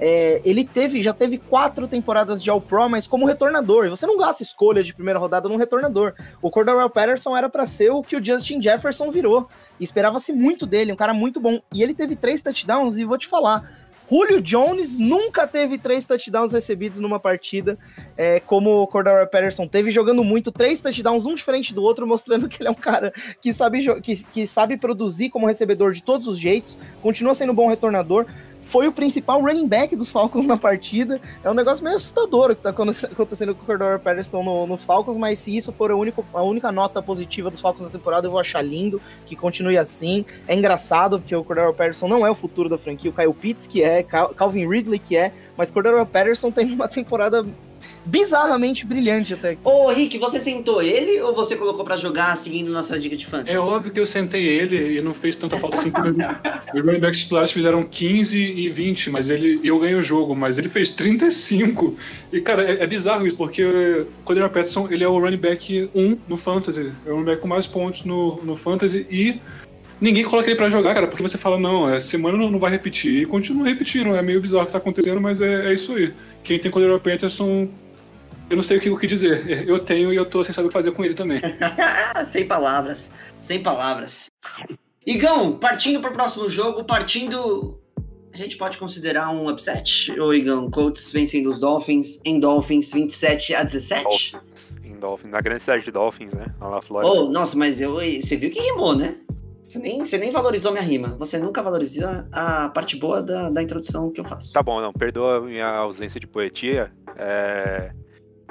[0.04, 3.88] é, ele teve, já teve quatro temporadas de All-Pro, mas como retornador.
[3.88, 6.14] Você não gasta escolha de primeira rodada num retornador.
[6.42, 9.48] O Cordell Patterson era para ser o que o Justin Jefferson virou.
[9.78, 11.60] Esperava-se muito dele, um cara muito bom.
[11.72, 13.78] E ele teve três touchdowns, e vou te falar,
[14.10, 17.78] Julio Jones nunca teve três touchdowns recebidos numa partida,
[18.16, 22.48] é, como o Cordero Patterson teve, jogando muito, três touchdowns, um diferente do outro, mostrando
[22.48, 26.26] que ele é um cara que sabe, que, que sabe produzir como recebedor de todos
[26.26, 28.26] os jeitos, continua sendo um bom retornador
[28.62, 31.20] foi o principal running back dos Falcons na partida.
[31.44, 34.84] É um negócio meio assustador o que está acontecendo com o Cordero Patterson no, nos
[34.84, 38.26] Falcons, mas se isso for a única, a única nota positiva dos Falcons na temporada,
[38.26, 40.24] eu vou achar lindo, que continue assim.
[40.46, 43.66] É engraçado, porque o Cordero Patterson não é o futuro da franquia, o Kyle Pitts
[43.66, 47.44] que é, Calvin Ridley que é, mas Cordero Patterson tem uma temporada
[48.04, 49.56] bizarramente brilhante até.
[49.64, 53.56] Ô, Rick, você sentou ele ou você colocou para jogar seguindo nossa dica de fantasy?
[53.56, 55.92] É óbvio que eu sentei ele e não fez tanta falta assim.
[56.74, 60.58] Os running backs titulares fizeram 15 e 20, mas ele eu ganhei o jogo, mas
[60.58, 61.94] ele fez 35.
[62.32, 65.90] E, cara, é, é bizarro isso, porque o Cordero Patterson, ele é o running back
[65.94, 66.92] 1 no fantasy.
[67.06, 69.40] É o running back com mais pontos no, no fantasy e
[70.02, 72.72] ninguém coloca ele pra jogar, cara, porque você fala, não, essa semana não, não vai
[72.72, 73.22] repetir.
[73.22, 76.12] E continua repetindo, é meio bizarro o que tá acontecendo, mas é, é isso aí.
[76.42, 77.68] Quem tem Cordero Patterson
[78.52, 79.66] eu não sei o que, o que dizer.
[79.66, 81.40] Eu tenho e eu tô sem saber o que fazer com ele também.
[82.28, 83.10] sem palavras.
[83.40, 84.26] Sem palavras.
[85.06, 87.80] Igão, partindo para o próximo jogo, partindo.
[88.32, 90.12] A gente pode considerar um upset?
[90.20, 94.04] Ou Igão, Colts vencendo os Dolphins em Dolphins 27 a 17?
[94.04, 96.46] Dolphins, em Dolphins, na grande cidade de Dolphins, né?
[96.60, 97.12] Lá na Flórida.
[97.12, 99.16] Oh, nossa, mas eu, você viu que rimou, né?
[99.66, 101.16] Você nem, você nem valorizou minha rima.
[101.18, 104.52] Você nunca valorizou a parte boa da, da introdução que eu faço.
[104.52, 104.92] Tá bom, não.
[104.92, 106.92] Perdoa a minha ausência de poetia.
[107.16, 107.92] É...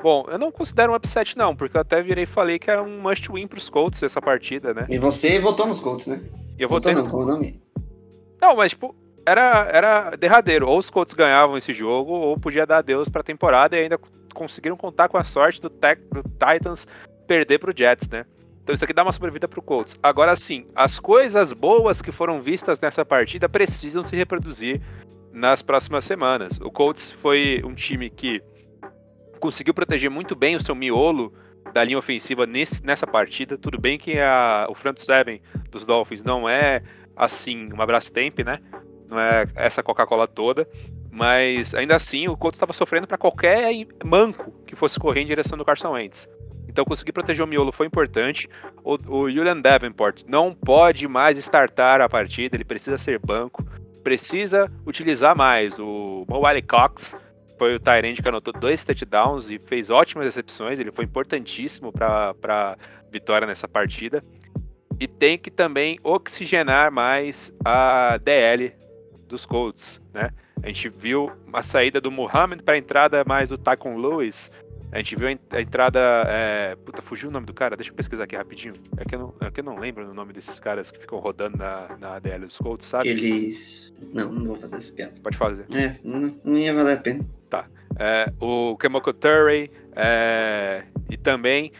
[0.02, 2.82] Bom, eu não considero um upset, não, porque eu até virei e falei que era
[2.82, 4.86] um must win pros Colts essa partida, né?
[4.90, 6.22] E você votou nos Colts, né?
[6.58, 6.94] E eu votei.
[6.94, 7.62] Votou não, como nome?
[8.42, 8.96] Não, mas, tipo,
[9.26, 10.68] era, era derradeiro.
[10.68, 14.00] Ou os Colts ganhavam esse jogo, ou podia dar adeus pra temporada e ainda
[14.34, 16.88] conseguiram contar com a sorte do, tech, do Titans
[17.28, 18.26] perder pro Jets, né?
[18.64, 19.98] Então isso aqui dá uma sobrevida pro Colts.
[20.02, 24.82] Agora sim, as coisas boas que foram vistas nessa partida precisam se reproduzir
[25.32, 26.60] nas próximas semanas.
[26.62, 28.42] O Colts foi um time que
[29.42, 31.34] conseguiu proteger muito bem o seu miolo
[31.74, 33.58] da linha ofensiva nesse, nessa partida.
[33.58, 36.82] Tudo bem que a, o front seven dos Dolphins não é
[37.16, 38.60] assim uma Brastemp, né?
[39.10, 40.68] Não é essa Coca-Cola toda,
[41.12, 43.70] mas ainda assim o Colts estava sofrendo para qualquer
[44.06, 46.30] manco que fosse correr em direção do Carson Wentz.
[46.70, 48.48] Então conseguir proteger o miolo foi importante.
[48.84, 53.66] O, o Julian Davenport não pode mais startar a partida, ele precisa ser banco,
[54.04, 57.16] precisa utilizar mais o Wiley Cox
[57.62, 60.80] foi o Tyrande que anotou dois touchdowns e fez ótimas recepções.
[60.80, 62.76] Ele foi importantíssimo para a
[63.12, 64.24] vitória nessa partida.
[65.00, 68.74] E tem que também oxigenar mais a DL
[69.28, 70.32] dos Colts, né?
[70.64, 74.50] A gente viu a saída do Muhammad para a entrada mais do Tycon Lewis.
[74.92, 76.00] A gente viu a entrada.
[76.30, 76.76] É...
[76.84, 77.76] Puta, fugiu o nome do cara?
[77.76, 78.74] Deixa eu pesquisar aqui rapidinho.
[78.98, 81.20] É que eu não, é que eu não lembro o nome desses caras que ficam
[81.20, 83.08] rodando na, na ADL dos Colts, sabe?
[83.08, 83.94] Eles.
[84.12, 85.14] Não, não vou fazer essa piada.
[85.22, 85.68] Pode fazer.
[85.76, 87.24] É, não, não ia valer a pena.
[87.52, 87.66] Tá.
[88.00, 91.74] É, o Kemoko Turrey é, e também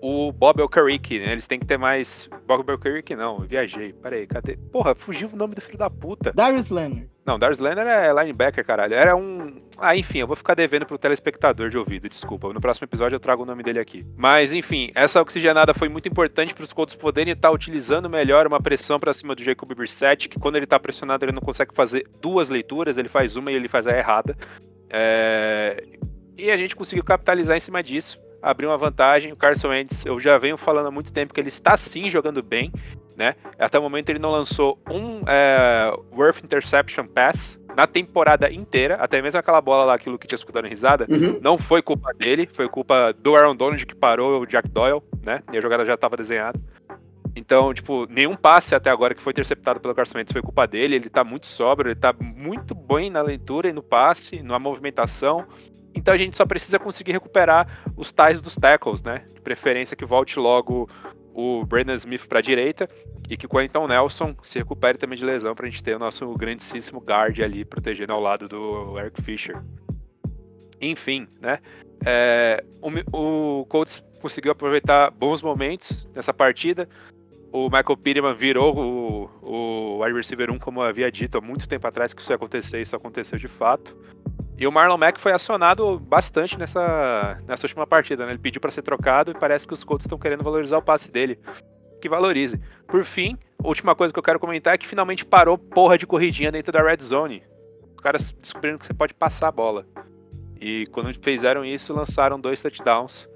[0.00, 1.32] o Bob Elkarick, né?
[1.32, 2.28] Eles têm que ter mais.
[2.46, 3.92] Bob Elkarick não, viajei.
[3.92, 4.56] Peraí, cadê?
[4.72, 6.32] Porra, fugiu o nome do filho da puta.
[6.32, 7.08] Darius Leonard.
[7.26, 8.94] Não, Darius Leonard é linebacker, caralho.
[8.94, 9.60] Era um.
[9.78, 12.50] Ah, enfim, eu vou ficar devendo pro telespectador de ouvido, desculpa.
[12.52, 14.04] No próximo episódio eu trago o nome dele aqui.
[14.16, 18.60] Mas, enfim, essa oxigenada foi muito importante para os Colts poderem estar utilizando melhor uma
[18.60, 22.06] pressão para cima do Jacob Brissett, que quando ele tá pressionado ele não consegue fazer
[22.20, 24.34] duas leituras, ele faz uma e ele faz a errada.
[24.90, 25.84] É...
[26.36, 29.32] E a gente conseguiu capitalizar em cima disso, abrir uma vantagem.
[29.32, 32.42] O Carson Wentz, eu já venho falando há muito tempo que ele está sim jogando
[32.42, 32.72] bem,
[33.16, 33.34] né?
[33.58, 39.20] Até o momento ele não lançou um é, Worth Interception Pass na temporada inteira, até
[39.22, 41.38] mesmo aquela bola lá que o Luke tinha escutado em risada, uhum.
[41.40, 45.42] não foi culpa dele, foi culpa do Aaron Donald que parou o Jack Doyle, né?
[45.52, 46.58] E a jogada já estava desenhada.
[47.34, 50.96] Então, tipo, nenhum passe até agora que foi interceptado pelo Carson Wentz foi culpa dele.
[50.96, 55.46] Ele tá muito sóbrio, ele tá muito bem na leitura e no passe, na movimentação.
[55.94, 59.24] Então a gente só precisa conseguir recuperar os tais dos tackles, né?
[59.34, 60.88] De preferência que volte logo
[61.34, 62.88] o Brandon Smith para a direita
[63.28, 65.98] e que o Quentin Nelson se recupere também de lesão para a gente ter o
[65.98, 69.56] nosso grandíssimo guard ali protegendo ao lado do Eric Fisher.
[70.80, 71.60] Enfim, né?
[72.04, 76.88] É, o, o Colts conseguiu aproveitar bons momentos nessa partida
[77.52, 81.68] o Michael Pittman virou o, o wide receiver 1, como eu havia dito há muito
[81.68, 83.96] tempo atrás que isso ia acontecer, isso aconteceu de fato.
[84.56, 88.32] E o Marlon Mack foi acionado bastante nessa, nessa última partida, né?
[88.32, 91.10] Ele pediu para ser trocado e parece que os Colts estão querendo valorizar o passe
[91.10, 91.38] dele.
[92.00, 92.60] Que valorize.
[92.86, 96.06] Por fim, a última coisa que eu quero comentar é que finalmente parou porra de
[96.06, 97.42] corridinha dentro da red zone.
[98.02, 99.86] caras descobriram que você pode passar a bola.
[100.60, 103.26] E quando fizeram isso, lançaram dois touchdowns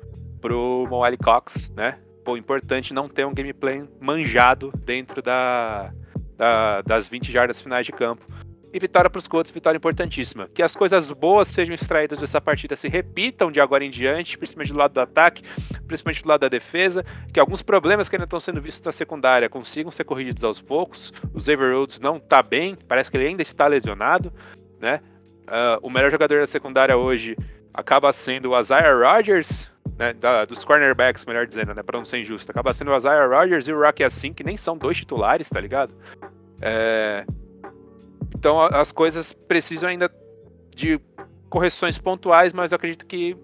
[0.43, 1.99] pro Moali Cox, né?
[2.25, 5.93] Pô, importante não ter um gameplay manjado dentro da,
[6.37, 8.25] da das 20 jardas finais de campo.
[8.75, 10.49] E vitória para os Colts, vitória importantíssima.
[10.53, 14.73] Que as coisas boas sejam extraídas dessa partida se repitam de agora em diante, principalmente
[14.73, 15.45] do lado do ataque,
[15.87, 17.05] principalmente do lado da defesa.
[17.33, 21.13] Que alguns problemas que ainda estão sendo vistos na secundária consigam ser corrigidos aos poucos.
[21.33, 24.33] O Xavier Rhodes não está bem, parece que ele ainda está lesionado,
[24.81, 25.01] né?
[25.45, 27.37] Uh, o melhor jogador da secundária hoje
[27.73, 32.19] acaba sendo o Isaiah Rodgers, né, da, dos cornerbacks, melhor dizendo, né, para não ser
[32.19, 32.51] injusto.
[32.51, 35.61] Acaba sendo o Isaiah Rodgers e o Rocky Assim, que nem são dois titulares, tá
[35.61, 35.95] ligado?
[36.61, 37.25] É,
[38.35, 40.11] então as coisas precisam ainda
[40.75, 41.01] de
[41.49, 43.37] correções pontuais, mas eu acredito que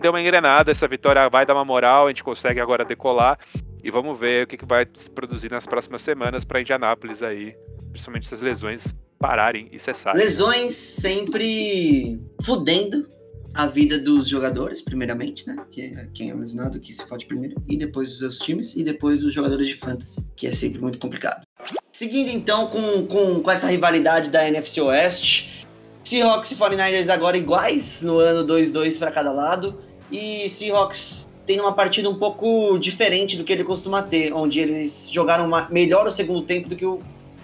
[0.00, 0.70] deu uma engrenada.
[0.70, 3.38] Essa vitória vai dar uma moral, a gente consegue agora decolar
[3.82, 7.56] e vamos ver o que, que vai se produzir nas próximas semanas para Indianápolis aí,
[7.90, 10.20] principalmente essas lesões pararem e cessarem.
[10.20, 13.08] Lesões sempre fudendo
[13.54, 15.56] a vida dos jogadores, primeiramente, né?
[15.70, 18.82] Que é quem é lesionado que se fode primeiro, e depois os seus times, e
[18.82, 21.46] depois os jogadores de fantasy, que é sempre muito complicado.
[21.92, 25.64] Seguindo então com, com, com essa rivalidade da NFC Oeste,
[26.02, 29.78] Seahawks e 49ers agora iguais no ano 2-2 para cada lado.
[30.10, 35.08] E Seahawks tem uma partida um pouco diferente do que ele costuma ter, onde eles
[35.10, 37.00] jogaram uma, melhor o segundo tempo do que o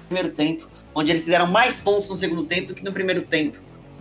[0.08, 3.58] primeiro tempo, onde eles fizeram mais pontos no segundo tempo do que no primeiro tempo,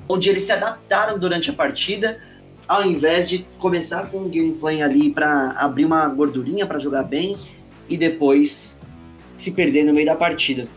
[0.10, 2.20] onde eles se adaptaram durante a partida,
[2.68, 7.38] ao invés de começar com um gameplay ali para abrir uma gordurinha para jogar bem
[7.88, 8.80] e depois
[9.38, 10.68] se perder no meio da partida.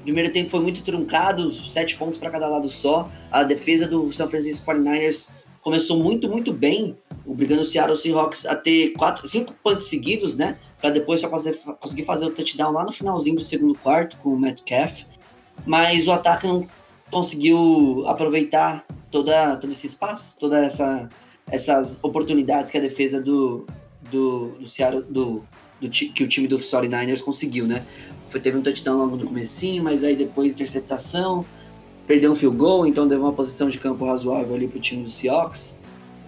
[0.00, 3.10] O primeiro tempo foi muito truncado, sete pontos para cada lado só.
[3.32, 5.30] A defesa do San Francisco 49ers
[5.62, 10.58] começou muito, muito bem, obrigando o Seattle Seahawks a ter quatro, cinco punts seguidos, né?
[10.78, 14.38] Para depois só conseguir fazer o touchdown lá no finalzinho do segundo quarto com o
[14.38, 15.04] Metcalf.
[15.64, 16.66] Mas o ataque não
[17.14, 21.08] conseguiu aproveitar toda, todo esse espaço, toda essa
[21.46, 23.66] essas oportunidades que a defesa do,
[24.10, 25.44] do, do Seattle, do,
[25.80, 27.84] do, que o time do 49ers conseguiu, né?
[28.28, 31.44] Foi, teve um touchdown logo no comecinho, mas aí depois interceptação,
[32.06, 35.10] perdeu um field goal, então deu uma posição de campo razoável ali pro time do
[35.10, 35.76] Seahawks,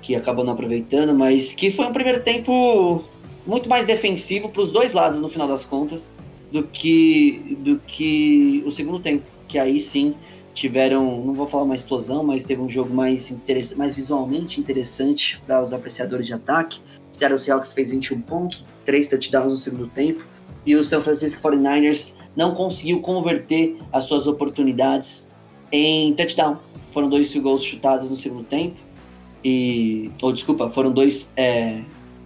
[0.03, 3.03] que acabou não aproveitando, mas que foi um primeiro tempo
[3.47, 6.15] muito mais defensivo para os dois lados no final das contas
[6.53, 10.15] do que do que o segundo tempo, que aí sim
[10.57, 13.39] tiveram, não vou falar uma explosão, mas teve um jogo mais,
[13.77, 16.81] mais visualmente interessante para os apreciadores de ataque.
[17.13, 20.25] Seattle Seahawks fez 21 pontos, 3 touchdowns no segundo tempo,
[20.65, 25.31] e o San Francisco 49ers não conseguiu converter as suas oportunidades
[25.71, 26.59] em touchdown.
[26.91, 28.77] Foram dois goals chutados no segundo tempo,
[29.45, 30.11] e.
[30.23, 31.31] Ou, oh, desculpa, foram dois.
[31.37, 31.83] É,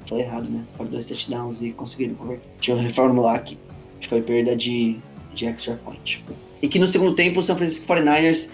[0.07, 0.64] falei errado, né?
[0.76, 2.49] Foram dois touchdowns e conseguiram converter.
[2.59, 3.59] Deixa eu reformular aqui,
[4.01, 4.99] que foi perda de,
[5.35, 6.24] de extra point.
[6.62, 8.50] E que no segundo tempo o San Francisco 49ers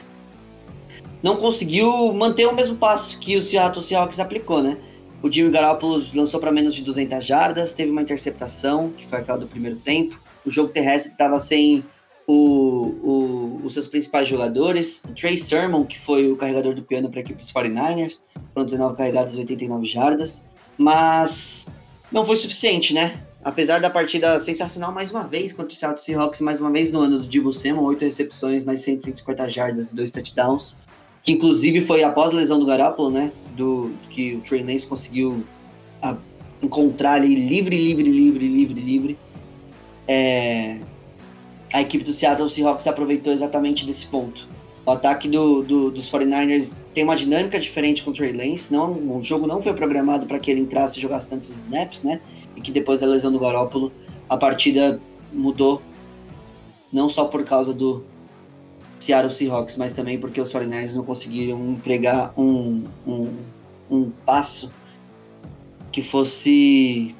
[1.22, 4.78] não conseguiu manter o mesmo passo que o Seattle Seahawks aplicou, né?
[5.22, 9.38] O Jimmy Garoppolo lançou para menos de 200 jardas, teve uma interceptação, que foi aquela
[9.38, 10.20] do primeiro tempo.
[10.44, 11.84] O jogo terrestre estava sem
[12.26, 15.02] o, o, os seus principais jogadores.
[15.04, 18.66] O Trey Sermon, que foi o carregador do piano para a equipe dos 49ers, foram
[18.66, 20.44] 19 carregadas 89 jardas.
[20.78, 21.64] Mas
[22.12, 23.25] não foi suficiente, né?
[23.46, 27.00] Apesar da partida sensacional mais uma vez contra o Seattle Seahawks, mais uma vez no
[27.00, 30.78] ano do Divo Samuel, 8 recepções, mais 150 jardas e 2 touchdowns
[31.26, 33.32] que inclusive foi após a lesão do Garoppolo, né?
[33.56, 35.44] Do que o Trey Lance conseguiu
[36.00, 36.16] a,
[36.62, 39.18] encontrar ali livre, livre, livre, livre, livre.
[40.06, 40.78] É,
[41.72, 44.48] a equipe do Seattle Seahawks aproveitou exatamente desse ponto.
[44.86, 48.72] O ataque do, do, dos 49ers tem uma dinâmica diferente com o Trey Lance.
[48.72, 52.20] Não, o jogo não foi programado para que ele entrasse e jogasse tantos snaps, né?
[52.56, 53.92] E que depois da lesão do Garoppolo,
[54.28, 55.00] a partida
[55.32, 55.82] mudou.
[56.92, 58.02] Não só por causa do,
[58.98, 63.32] Seattle Seahawks, mas também porque os 49ers não conseguiram empregar um, um,
[63.90, 64.72] um passo
[65.92, 67.14] que fosse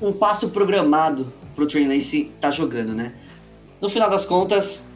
[0.00, 3.14] um passo programado para o Trey Lance estar tá jogando, né?
[3.80, 4.86] No final das contas,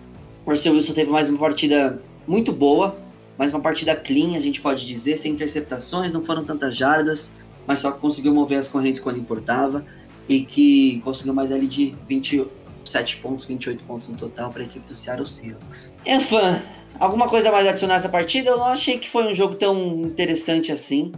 [0.44, 2.98] o Russell Wilson teve mais uma partida muito boa,
[3.38, 7.32] mais uma partida clean, a gente pode dizer, sem interceptações, não foram tantas jardas,
[7.66, 9.84] mas só que conseguiu mover as correntes quando importava
[10.28, 12.46] e que conseguiu mais ali de 20,
[12.84, 15.92] 7 pontos, 28 pontos no total para a equipe do Seattle Seahawks.
[16.04, 16.62] É fã,
[16.98, 18.50] alguma coisa mais a adicionar essa partida?
[18.50, 21.12] Eu não achei que foi um jogo tão interessante assim,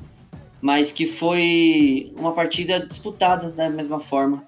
[0.60, 4.44] mas que foi uma partida disputada da mesma forma.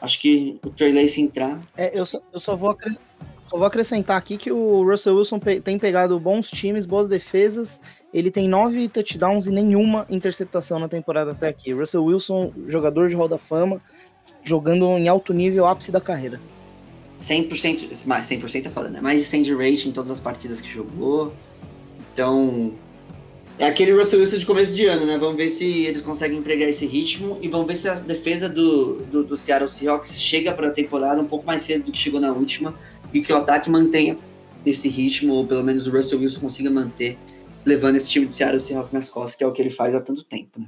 [0.00, 1.60] Acho que o Trey Lance entrar.
[1.76, 3.10] É, eu só, eu só vou acrescentar.
[3.48, 7.80] Só vou acrescentar aqui que o Russell Wilson tem pegado bons times, boas defesas.
[8.12, 11.72] Ele tem nove touchdowns e nenhuma interceptação na temporada até aqui.
[11.72, 13.80] Russell Wilson, jogador de Roda Fama,
[14.42, 16.40] jogando em alto nível, ápice da carreira.
[17.20, 19.00] 100%, mais 100% é foda, né?
[19.00, 21.32] Mais de 100 de rating em todas as partidas que jogou.
[22.12, 22.72] Então,
[23.58, 25.18] é aquele Russell Wilson de começo de ano, né?
[25.18, 29.02] Vamos ver se eles conseguem empregar esse ritmo e vamos ver se a defesa do,
[29.02, 32.18] do, do Seattle Seahawks chega para a temporada um pouco mais cedo do que chegou
[32.18, 32.74] na última
[33.12, 34.16] e que o ataque mantenha
[34.64, 37.18] esse ritmo, ou pelo menos o Russell Wilson consiga manter,
[37.64, 40.00] levando esse time do Seattle Seahawks nas costas, que é o que ele faz há
[40.00, 40.66] tanto tempo, né?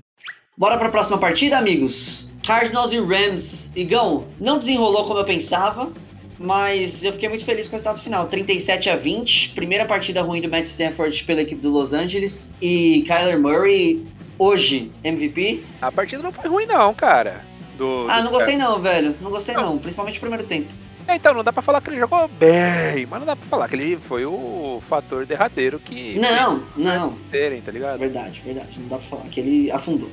[0.56, 2.28] Bora para a próxima partida, amigos?
[2.46, 3.72] Cardinals e Rams.
[3.74, 5.92] Igão, não desenrolou como eu pensava,
[6.38, 8.26] mas eu fiquei muito feliz com o resultado final.
[8.28, 12.52] 37 a 20, primeira partida ruim do Matt Stafford pela equipe do Los Angeles.
[12.60, 14.06] E Kyler Murray,
[14.38, 15.64] hoje, MVP.
[15.80, 17.44] A partida não foi ruim, não, cara.
[17.78, 19.14] Do, Ah, do não gostei não, velho.
[19.20, 20.68] Não gostei não, principalmente o primeiro tempo.
[21.06, 23.68] É, então, não dá pra falar que ele jogou bem, mas não dá pra falar
[23.68, 26.18] que ele foi o fator derradeiro que.
[26.18, 27.18] Não, não.
[27.30, 27.98] Terem, tá ligado?
[27.98, 28.80] Verdade, verdade.
[28.80, 30.10] Não dá pra falar que ele afundou.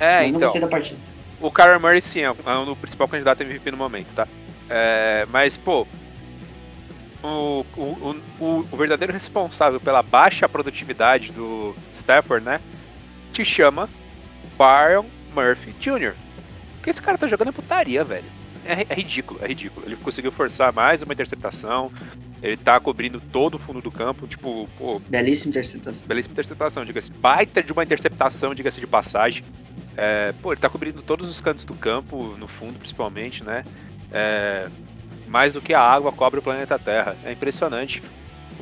[0.00, 0.40] É, mas não então.
[0.40, 0.98] gostei da partida.
[1.40, 4.26] O Kyler Murray, sim, é o- é o principal candidato a MVP no momento, tá?
[4.68, 5.86] É, mas, pô.
[7.22, 12.60] O, o, o, o- verdadeiro responsável pela baixa produtividade do Stafford, né?
[13.32, 13.88] Se chama
[14.58, 16.14] Byron Murphy Jr.
[16.78, 18.24] O que esse cara tá jogando é putaria, velho.
[18.64, 19.86] É, é ridículo, é ridículo.
[19.86, 21.90] Ele conseguiu forçar mais uma interceptação.
[22.42, 24.26] Ele tá cobrindo todo o fundo do campo.
[24.26, 26.06] Tipo, pô, Belíssima interceptação.
[26.06, 27.10] Belíssima interceptação, diga-se.
[27.10, 29.44] Baita de uma interceptação, diga-se de passagem.
[29.96, 33.64] É, pô, ele tá cobrindo todos os cantos do campo, no fundo principalmente, né?
[34.10, 34.68] É,
[35.28, 37.16] mais do que a água cobre o planeta Terra.
[37.24, 38.02] É impressionante.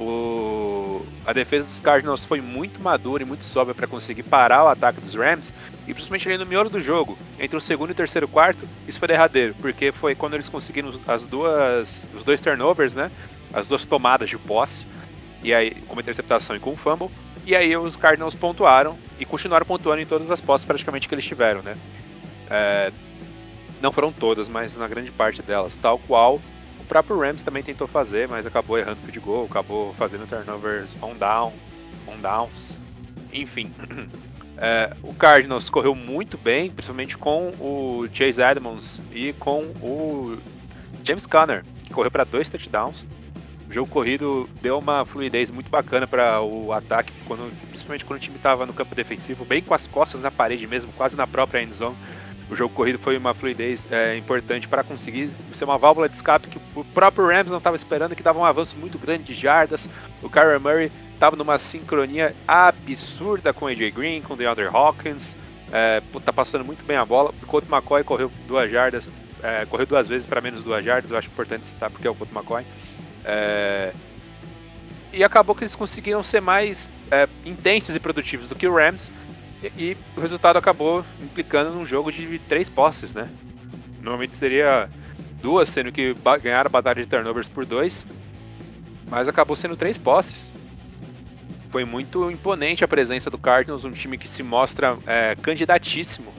[0.01, 4.69] O, a defesa dos Cardinals foi muito madura e muito sóbria para conseguir parar o
[4.69, 5.53] ataque dos Rams.
[5.87, 8.99] E principalmente ali no miolo do jogo, entre o segundo e o terceiro quarto, isso
[8.99, 13.11] foi derradeiro, porque foi quando eles conseguiram as duas, os dois turnovers, né?
[13.53, 14.87] As duas tomadas de posse,
[15.43, 17.11] e aí com uma interceptação e com um fumble.
[17.45, 21.25] E aí os Cardinals pontuaram e continuaram pontuando em todas as posses praticamente que eles
[21.27, 21.77] tiveram, né?
[22.49, 22.93] É,
[23.83, 26.41] não foram todas, mas na grande parte delas, tal qual
[26.91, 31.53] próprio Rams também tentou fazer, mas acabou errando field goal, acabou fazendo turnovers on down,
[32.09, 32.77] on downs,
[33.33, 33.73] enfim.
[34.63, 40.37] É, o Cardinals correu muito bem, principalmente com o Chase Edmonds e com o
[41.03, 43.07] James Conner, que correu para dois touchdowns.
[43.71, 48.23] O jogo corrido deu uma fluidez muito bacana para o ataque, quando- principalmente quando o
[48.23, 51.63] time estava no campo defensivo, bem com as costas na parede mesmo, quase na própria
[51.63, 51.97] end zone.
[52.51, 56.49] O jogo corrido foi uma fluidez é, importante para conseguir ser uma válvula de escape
[56.49, 59.89] que o próprio Rams não estava esperando, que dava um avanço muito grande de jardas.
[60.21, 65.37] O Kyler Murray estava numa sincronia absurda com o AJ Green, com o DeAndre Hawkins.
[65.73, 67.33] É, tá passando muito bem a bola.
[67.41, 69.09] O Colt McCoy correu duas jardas,
[69.41, 71.13] é, correu duas vezes para menos duas jardas.
[71.13, 72.65] Eu acho importante citar porque é o Colt McCoy.
[73.25, 73.93] É,
[75.13, 79.09] e acabou que eles conseguiram ser mais é, intensos e produtivos do que o Rams.
[79.63, 83.29] E, o resultado acabou implicando num jogo de três posses, né?
[84.01, 84.89] Normalmente seria
[85.43, 88.07] duas, tendo que ba- ganhar a batalha de turnovers por dois.
[89.11, 90.51] Mas acabou sendo três posses.
[91.71, 96.33] Foi muito imponente a presença do Cardinals, um time que se mostra é, candidatíssimo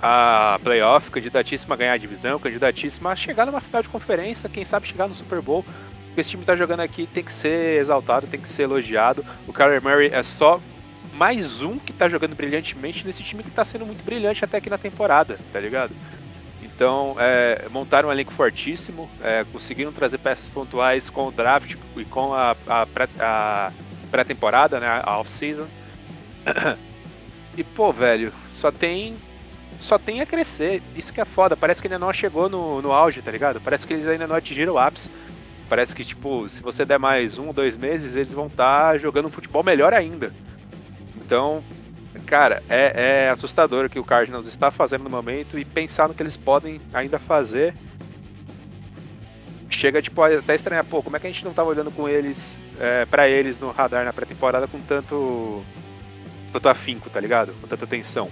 [0.00, 4.64] a playoff, candidatíssimo a ganhar a divisão, candidatíssimo a chegar numa final de conferência, quem
[4.64, 5.64] sabe chegar no Super Bowl.
[6.16, 9.24] Esse time tá jogando aqui tem que ser exaltado, tem que ser elogiado.
[9.46, 10.60] O Kyler Murray é só
[11.22, 14.68] mais um que tá jogando brilhantemente nesse time que tá sendo muito brilhante até aqui
[14.68, 15.94] na temporada, tá ligado?
[16.60, 22.04] Então, é, montaram um elenco fortíssimo, é, conseguiram trazer peças pontuais com o draft e
[22.06, 23.70] com a, a pré- a
[24.10, 25.68] pré-temporada, né, a off-season.
[27.54, 29.14] E, pô, velho, só tem
[29.78, 30.82] só tem a crescer.
[30.96, 31.54] Isso que é foda.
[31.54, 33.60] Parece que ainda não chegou no, no auge, tá ligado?
[33.60, 35.10] Parece que eles ainda não atingiram o ápice.
[35.68, 39.26] Parece que, tipo, se você der mais um ou dois meses, eles vão estar jogando
[39.26, 40.32] um futebol melhor ainda.
[41.24, 41.62] Então,
[42.26, 46.14] cara, é, é assustador o que o Cardinals está fazendo no momento e pensar no
[46.14, 47.74] que eles podem ainda fazer.
[49.70, 52.58] Chega, tipo, até estranhar, pô, como é que a gente não tava olhando com eles,
[52.78, 55.64] é, para eles no radar na pré-temporada com tanto,
[56.52, 57.52] tanto afinco, tá ligado?
[57.60, 58.30] Com tanta atenção.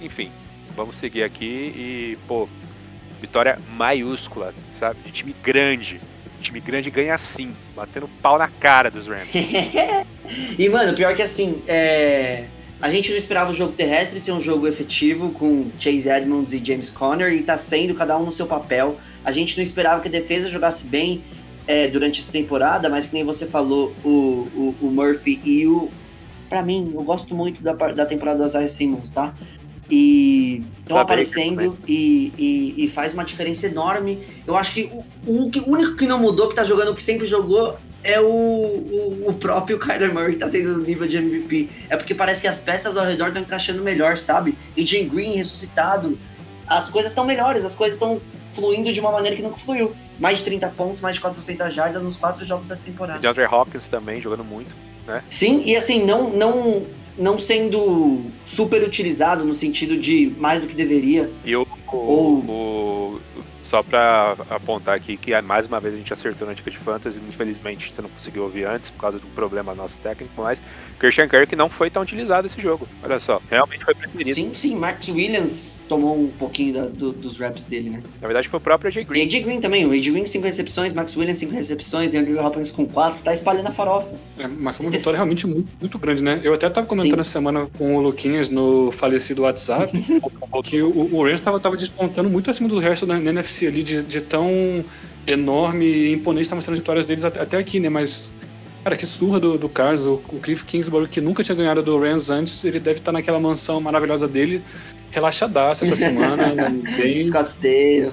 [0.00, 0.32] Enfim,
[0.74, 2.48] vamos seguir aqui e, pô,
[3.20, 5.00] vitória maiúscula, sabe?
[5.00, 6.00] De time grande.
[6.46, 9.30] Time grande ganha assim, batendo pau na cara dos Rams.
[10.56, 12.44] e, mano, pior que assim, é...
[12.80, 16.64] a gente não esperava o jogo terrestre ser um jogo efetivo com Chase Edmonds e
[16.64, 18.96] James Conner, e tá sendo cada um no seu papel.
[19.24, 21.24] A gente não esperava que a defesa jogasse bem
[21.66, 25.90] é, durante essa temporada, mas que nem você falou, o, o, o Murphy e o.
[26.48, 29.34] Pra mim, eu gosto muito da, da temporada do Isaiah Simmons, tá?
[29.90, 34.20] E estão aparecendo e, e, e faz uma diferença enorme.
[34.46, 37.02] Eu acho que o, o, o único que não mudou, que tá jogando o que
[37.02, 41.16] sempre jogou, é o, o, o próprio Kyler Murray que tá sendo no nível de
[41.16, 41.68] MVP.
[41.88, 44.56] É porque parece que as peças ao redor estão encaixando melhor, sabe?
[44.76, 46.18] E Jim Green ressuscitado.
[46.66, 48.20] As coisas estão melhores, as coisas estão
[48.52, 49.94] fluindo de uma maneira que nunca fluiu.
[50.18, 53.20] Mais de 30 pontos, mais de 400 jardas nos quatro jogos da temporada.
[53.20, 54.74] DeAndre Hopkins também jogando muito.
[55.28, 56.86] Sim, e assim, não, não,
[57.18, 61.30] não sendo super utilizado no sentido de mais do que deveria.
[61.44, 63.20] E o, Ou- o-
[63.66, 67.20] só pra apontar aqui que mais uma vez a gente acertou na dica de fantasy,
[67.28, 70.62] infelizmente você não conseguiu ouvir antes por causa de um problema nosso técnico, mas
[70.98, 72.88] Christian Kirk não foi tão utilizado esse jogo.
[73.02, 74.34] Olha só, realmente foi preferido.
[74.34, 78.02] Sim, sim, Max Williams tomou um pouquinho da- do- dos reps dele, né?
[78.20, 79.22] Na verdade foi o próprio AJ E Green.
[79.22, 82.86] AJ Green também, o AJ Green 5 recepções, Max Williams 5 recepções, DeAndre Hopkins com
[82.86, 84.14] 4, tá espalhando a farofa.
[84.38, 86.40] É, mas foi uma vitória realmente muito, muito grande, né?
[86.42, 87.20] Eu até tava comentando Sim.
[87.20, 89.92] essa semana com o Luquinhas no falecido WhatsApp
[90.64, 93.82] que o, o Rams tava, tava despontando muito acima do resto da na NFC ali,
[93.82, 94.84] de, de tão
[95.26, 97.88] enorme e imponente estavam sendo as vitórias deles até, até aqui, né?
[97.88, 98.32] Mas,
[98.84, 100.04] cara, que surra do, do Carlos.
[100.06, 103.40] O, o Cliff Kingsbury, que nunca tinha ganhado do Rams antes, ele deve estar naquela
[103.40, 104.62] mansão maravilhosa dele,
[105.10, 106.70] relaxadaço essa semana, né?
[106.96, 108.12] bem, Scottsdale.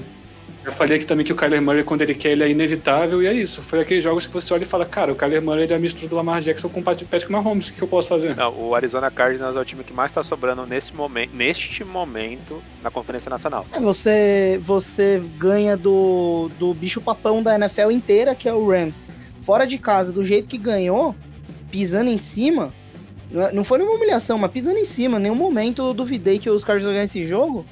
[0.65, 3.27] Eu falei aqui também que o Kyler Murray, quando ele quer, ele é inevitável, e
[3.27, 3.61] é isso.
[3.61, 5.79] Foi aqueles jogos que você olha e fala, cara, o Kyler Murray ele é a
[5.79, 8.35] mistura do Lamar Jackson com o Pat- Patrick Mahomes, o que eu posso fazer?
[8.35, 12.61] Não, o Arizona Cardinals é o time que mais tá sobrando nesse momento, neste momento
[12.81, 13.65] na Conferência Nacional.
[13.73, 19.05] É, você, você ganha do, do bicho papão da NFL inteira, que é o Rams.
[19.41, 21.13] Fora de casa, do jeito que ganhou,
[21.69, 22.73] pisando em cima.
[23.29, 25.17] não é- Não foi nenhuma humilhação, mas pisando em cima.
[25.19, 27.65] Em nenhum momento eu duvidei que os Cardinals ganham esse jogo.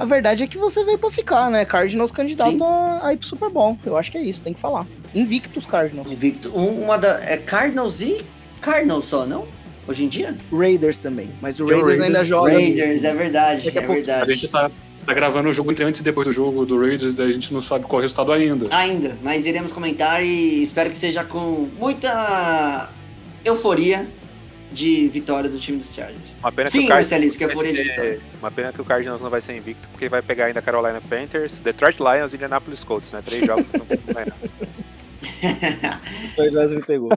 [0.00, 1.64] A verdade é que você veio pra ficar, né?
[1.64, 2.62] Cardinals candidato Sim.
[2.64, 3.78] a, a ir pro Super Bowl.
[3.84, 4.86] Eu acho que é isso, tem que falar.
[5.14, 6.10] Invictus Cardinals.
[6.10, 6.50] Invicto.
[6.56, 7.20] Um- uma da.
[7.22, 8.24] É Cardinals e
[8.60, 9.46] Cardinals só, não?
[9.86, 10.36] Hoje em dia?
[10.52, 11.30] Raiders também.
[11.40, 12.52] Mas o Raiders, Raiders- ainda joga.
[12.52, 14.48] Raiders, é verdade, a é pouco- A gente verdade.
[14.48, 14.70] tá,
[15.06, 17.52] tá gravando o jogo entre antes e depois do jogo do Raiders, daí a gente
[17.52, 18.66] não sabe qual é o resultado ainda.
[18.70, 22.90] Ainda, mas iremos comentar e espero que seja com muita
[23.44, 24.08] euforia
[24.72, 26.36] de vitória do time dos Chargers.
[26.38, 28.20] Uma pena que Sim, o Cardinals Marcelisco, que vai euforia de vitória.
[28.38, 31.58] Uma pena que o Cardinals não vai ser invicto, porque vai pegar ainda Carolina Panthers,
[31.58, 33.22] Detroit Lions e Indianapolis Colts, né?
[33.24, 34.36] Três jogos que não ganhar.
[36.36, 37.10] O Raiders me pegou.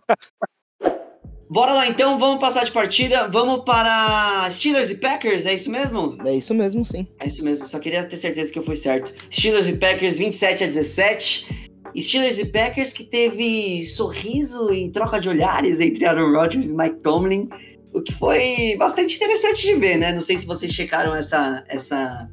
[1.49, 3.27] Bora lá então, vamos passar de partida.
[3.27, 6.17] Vamos para Steelers e Packers, é isso mesmo?
[6.25, 7.07] É isso mesmo, sim.
[7.19, 9.13] É isso mesmo, só queria ter certeza que eu fui certo.
[9.31, 11.71] Steelers e Packers 27 a 17.
[12.01, 16.97] Steelers e Packers que teve sorriso e troca de olhares entre Aaron Rodgers e Mike
[17.01, 17.49] Tomlin,
[17.93, 20.11] o que foi bastante interessante de ver, né?
[20.11, 22.29] Não sei se vocês checaram essa essa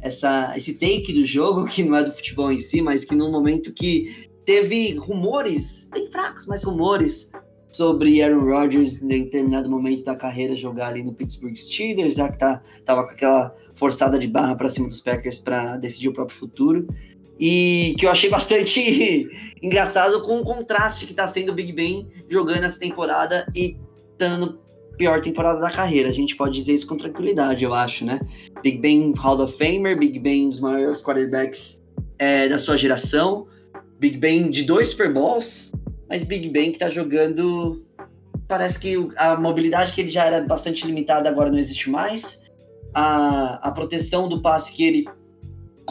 [0.00, 3.30] essa esse take do jogo que não é do futebol em si, mas que num
[3.30, 7.30] momento que teve rumores, bem fracos, mas rumores
[7.72, 12.38] sobre Aaron Rodgers em determinado momento da carreira jogar ali no Pittsburgh Steelers, já que
[12.38, 16.36] tá, tava com aquela forçada de barra para cima dos Packers para decidir o próprio
[16.36, 16.86] futuro.
[17.38, 19.28] E que eu achei bastante
[19.62, 23.76] engraçado com o contraste que tá sendo o Big Ben jogando essa temporada e
[24.18, 24.60] dando
[24.96, 26.08] pior temporada da carreira.
[26.08, 28.20] A gente pode dizer isso com tranquilidade, eu acho, né?
[28.62, 31.82] Big Ben Hall of Famer, Big Ben um dos maiores quarterbacks
[32.18, 33.46] é, da sua geração,
[33.98, 35.72] Big Ben de dois Super Bowls,
[36.08, 37.84] mas Big Ben que tá jogando.
[38.46, 42.42] Parece que a mobilidade que ele já era bastante limitada agora não existe mais.
[42.94, 45.06] A, a proteção do passe que eles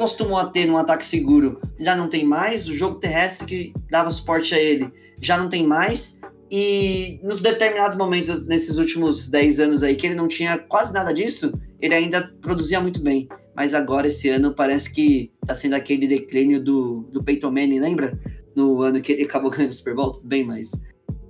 [0.01, 2.67] costumam a ter num ataque seguro já não tem mais.
[2.67, 6.19] O jogo terrestre que dava suporte a ele já não tem mais.
[6.49, 11.13] E nos determinados momentos, nesses últimos 10 anos aí, que ele não tinha quase nada
[11.13, 13.29] disso, ele ainda produzia muito bem.
[13.55, 18.19] Mas agora, esse ano, parece que tá sendo aquele declínio do, do Peyton Manning, lembra?
[18.55, 20.71] No ano que ele acabou ganhando o Super Bowl, bem, mas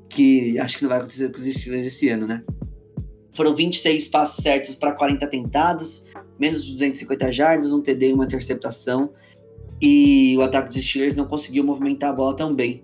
[0.07, 2.41] que acho que não vai acontecer com os Steelers esse ano, né?
[3.33, 6.05] Foram 26 passos certos para 40 tentados,
[6.39, 9.11] menos de 250 jardas, um TD e uma interceptação.
[9.81, 12.83] E o ataque dos Steelers não conseguiu movimentar a bola tão bem.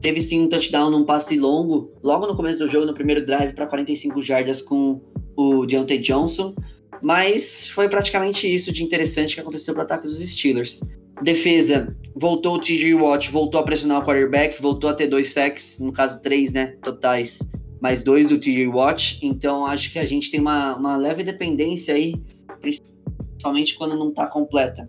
[0.00, 3.54] Teve sim um touchdown num passe longo, logo no começo do jogo, no primeiro drive,
[3.54, 5.00] para 45 jardas com
[5.36, 6.54] o Deontay Johnson.
[7.00, 10.80] Mas foi praticamente isso de interessante que aconteceu para o ataque dos Steelers.
[11.22, 15.78] Defesa, voltou o TJ Watt, voltou a pressionar o quarterback, voltou a ter dois sacks,
[15.78, 17.38] no caso três, né, totais,
[17.82, 19.18] mais dois do TJ Watt.
[19.20, 22.14] Então acho que a gente tem uma, uma leve dependência aí,
[22.60, 24.88] principalmente quando não tá completa.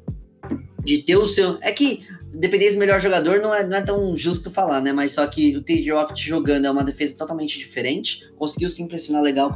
[0.84, 1.58] De ter o seu.
[1.62, 4.94] É que depender do melhor jogador não é, não é tão justo falar, né?
[4.94, 8.32] Mas só que o TJ Watt jogando é uma defesa totalmente diferente.
[8.38, 9.52] Conseguiu sim pressionar legal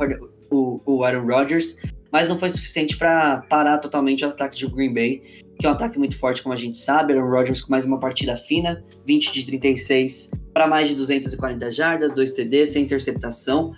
[0.50, 1.76] o, o Aaron Rodgers,
[2.12, 5.22] mas não foi suficiente para parar totalmente o ataque de Green Bay,
[5.58, 7.14] que é um ataque muito forte, como a gente sabe.
[7.14, 12.12] Aaron Rodgers com mais uma partida fina, 20 de 36 para mais de 240 jardas,
[12.14, 13.74] 2 TD, sem interceptação.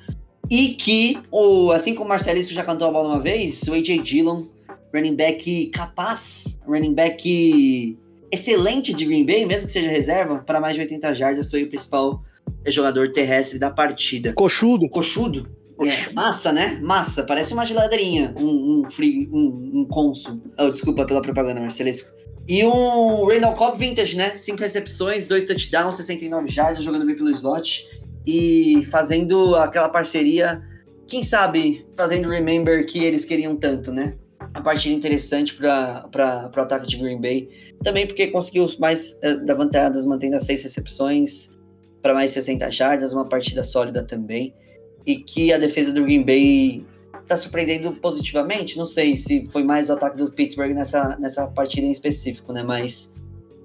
[0.50, 4.02] E que, o, assim como o Marcelisco já cantou a bola uma vez, o AJ
[4.02, 4.46] Dillon,
[4.94, 7.98] running back capaz, running back
[8.32, 11.68] excelente de Green Bay, mesmo que seja reserva, para mais de 80 jardas, foi o
[11.68, 12.24] principal
[12.66, 14.34] jogador terrestre da partida.
[14.34, 14.90] Coxudo.
[14.90, 15.50] Coxudo.
[15.82, 16.80] É, massa, né?
[16.84, 17.24] Massa.
[17.24, 18.34] Parece uma geladeirinha.
[18.36, 20.42] Um, um, free, um, um cônsul.
[20.58, 22.12] Oh, desculpa pela propaganda, Marcelesco.
[22.48, 24.38] E um Randall Cobb vintage, né?
[24.38, 27.86] Cinco recepções, dois touchdowns, 69 jardas, jogando bem pelo slot.
[28.26, 30.62] E fazendo aquela parceria,
[31.08, 34.16] quem sabe, fazendo remember que eles queriam tanto, né?
[34.54, 36.10] A partida interessante para
[36.56, 37.50] o ataque de Green Bay.
[37.84, 41.52] Também porque conseguiu mais eh, levantadas, mantendo as seis recepções
[42.02, 44.54] para mais 60 jardas, uma partida sólida também.
[45.10, 46.86] E que a defesa do Green Bay
[47.28, 48.78] tá surpreendendo positivamente.
[48.78, 52.62] Não sei se foi mais o ataque do Pittsburgh nessa, nessa partida em específico, né?
[52.62, 53.12] Mas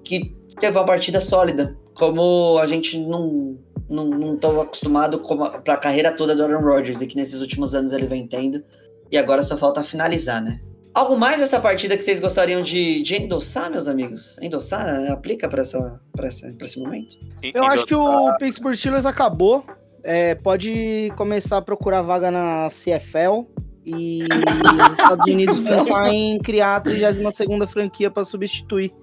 [0.03, 3.57] que teve uma partida sólida, como a gente não
[3.87, 5.21] não, não tô acostumado
[5.63, 8.63] para a carreira toda do Aaron Rodgers e que nesses últimos anos ele vem tendo.
[9.11, 10.59] E agora só falta finalizar, né?
[10.93, 14.39] Algo mais dessa partida que vocês gostariam de, de endossar, meus amigos?
[14.41, 17.17] Endossar aplica para essa, essa, esse momento?
[17.43, 19.63] Eu acho que o Pittsburgh Steelers acabou.
[20.07, 23.49] É, pode começar a procurar vaga na CFL
[23.83, 28.93] e os Estados Unidos pensar em criar a 32 franquia para substituir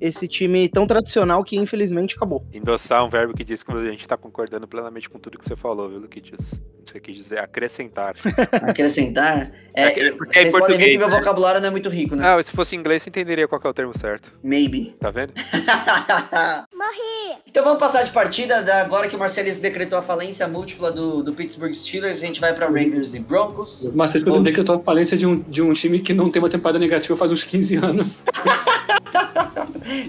[0.00, 2.46] esse time tão tradicional que infelizmente acabou.
[2.52, 5.44] Endossar é um verbo que diz que a gente tá concordando plenamente com tudo que
[5.44, 6.60] você falou, viu, Luquidius?
[6.84, 8.14] Você quis dizer acrescentar.
[8.62, 9.52] acrescentar?
[9.74, 12.24] É, é porque vocês podem ver que meu vocabulário não é muito rico, né?
[12.24, 14.32] Ah, se fosse inglês, você entenderia qual é o termo certo.
[14.42, 14.96] Maybe.
[15.00, 15.32] Tá vendo?
[16.82, 17.38] Morri!
[17.46, 18.56] Então vamos passar de partida.
[18.80, 22.52] Agora que o Marcelisco decretou a falência múltipla do, do Pittsburgh Steelers, a gente vai
[22.52, 23.84] pra Rangers e Broncos.
[23.84, 24.40] O Marcelisco oh.
[24.40, 27.30] decretou a falência de um, de um time que não tem uma temporada negativa faz
[27.30, 28.18] uns 15 anos.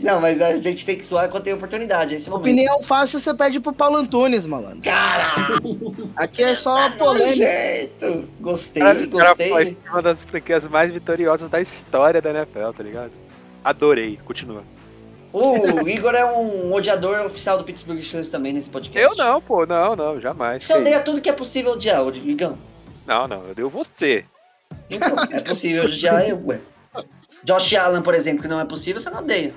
[0.01, 2.15] Não, mas a gente tem que suar quando tem oportunidade.
[2.15, 2.43] Esse momento.
[2.43, 4.81] Opinião fácil você pede pro Paulo Antunes, malandro.
[4.81, 6.11] Caralho!
[6.15, 7.35] Aqui é só tá polêmica.
[7.35, 8.29] Jeito.
[8.39, 9.49] Gostei, cara, gostei.
[9.49, 13.11] Cara, foi uma das franquias mais vitoriosas da história da NFL, tá ligado?
[13.63, 14.19] Adorei.
[14.23, 14.63] Continua.
[15.33, 19.09] O Igor é um odiador oficial do Pittsburgh Steelers também nesse podcast.
[19.09, 20.63] Eu não, pô, não, não, jamais.
[20.63, 22.55] Você odeia tudo que é possível odiar, Igão.
[23.07, 24.25] Não, não, eu odeio você.
[24.91, 26.59] Então, é possível odiar eu, ué.
[27.43, 29.53] Josh Allen, por exemplo, que não é possível, você não odeia.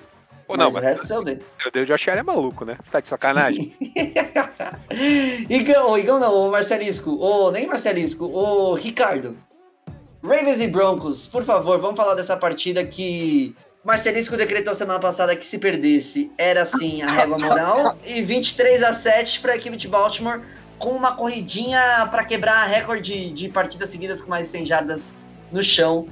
[0.46, 1.38] Pô, não, mas, mas o resto você odeia.
[1.62, 2.78] Eu odeio o Josh Allen é maluco, né?
[2.90, 3.76] Tá de sacanagem.
[5.50, 9.36] Igão, Igão não, o Marcelisco, o, nem Marcelisco, o Ricardo.
[10.22, 13.54] Ravens e Broncos, por favor, vamos falar dessa partida que
[13.86, 18.92] Marcelisco decretou semana passada que se perdesse era assim a régua moral e 23 a
[18.92, 20.40] 7 para a equipe de Baltimore
[20.76, 21.80] com uma corridinha
[22.10, 25.18] para quebrar a recorde de partidas seguidas com mais de 100 jardas
[25.52, 26.08] no chão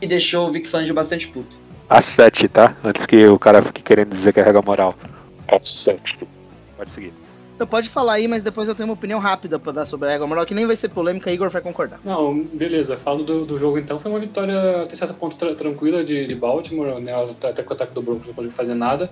[0.00, 1.58] e deixou o Vic Fangio bastante puto.
[1.86, 2.74] A 7, tá?
[2.82, 4.96] Antes que o cara fique querendo dizer que é regra moral.
[5.48, 6.26] A 7.
[6.78, 7.12] Pode seguir.
[7.58, 10.12] Então pode falar aí, mas depois eu tenho uma opinião rápida pra dar sobre a
[10.12, 11.98] regra moral, que nem vai ser polêmica, Igor vai concordar.
[12.04, 12.96] Não, beleza.
[12.96, 13.98] Falo do, do jogo então.
[13.98, 17.12] Foi uma vitória até certo ponto tra tranquila de, de Baltimore, né?
[17.42, 19.10] Até que o ataque do Broncos não conseguiu fazer nada.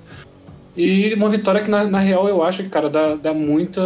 [0.77, 3.83] E uma vitória que, na, na real, eu acho que, cara, dá, dá muita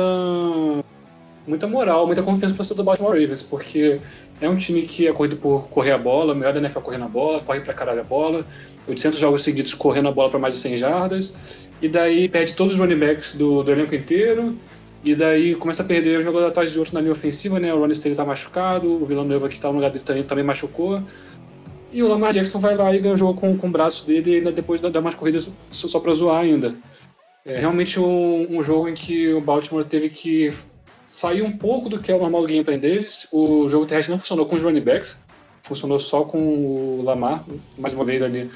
[1.46, 3.98] muita moral, muita confiança para o do Baltimore Ravens, porque
[4.42, 7.08] é um time que é corrido por correr a bola, melhor da NFL correndo a
[7.08, 8.44] bola, corre pra caralho a bola,
[8.86, 12.74] 800 jogos seguidos correndo a bola para mais de 100 jardas, e daí perde todos
[12.74, 14.56] os running backs do, do elenco inteiro,
[15.02, 17.72] e daí começa a perder um jogador atrás de outro na linha ofensiva, né?
[17.72, 21.02] O Ronnie Stanley tá machucado, o Villanova que tá no lugar dele também, também machucou.
[21.92, 24.30] E o Lamar Jackson vai lá e ganha o jogo com, com o braço dele
[24.30, 26.74] e ainda depois dá, umas corridas só, só pra zoar ainda.
[27.44, 30.52] É realmente um, um jogo em que o Baltimore teve que
[31.06, 33.26] saiu um pouco do que é o normal do gameplay deles.
[33.32, 35.24] O jogo terrestre não funcionou com os running backs,
[35.62, 37.44] funcionou só com o Lamar,
[37.76, 38.50] mais uma vez ali.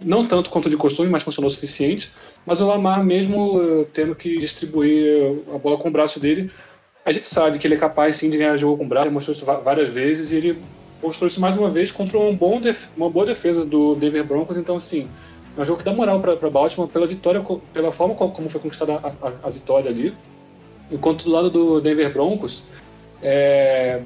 [0.00, 2.10] Não tanto quanto de costume, mas funcionou o suficiente.
[2.46, 6.50] Mas o Lamar, mesmo eh, tendo que distribuir a bola com o braço dele,
[7.04, 9.14] a gente sabe que ele é capaz sim de ganhar jogo com o braço, ele
[9.14, 10.62] mostrou isso várias vezes e ele
[11.02, 12.60] mostrou isso mais uma vez contra um bom
[12.96, 14.56] uma boa defesa do Denver Broncos.
[14.56, 15.08] Então, assim,
[15.56, 18.94] é um jogo que dá moral para Baltimore pela vitória, pela forma como foi conquistada
[18.94, 20.14] a, a, a vitória ali.
[20.90, 22.64] Enquanto do lado do Denver Broncos,
[23.22, 24.02] é,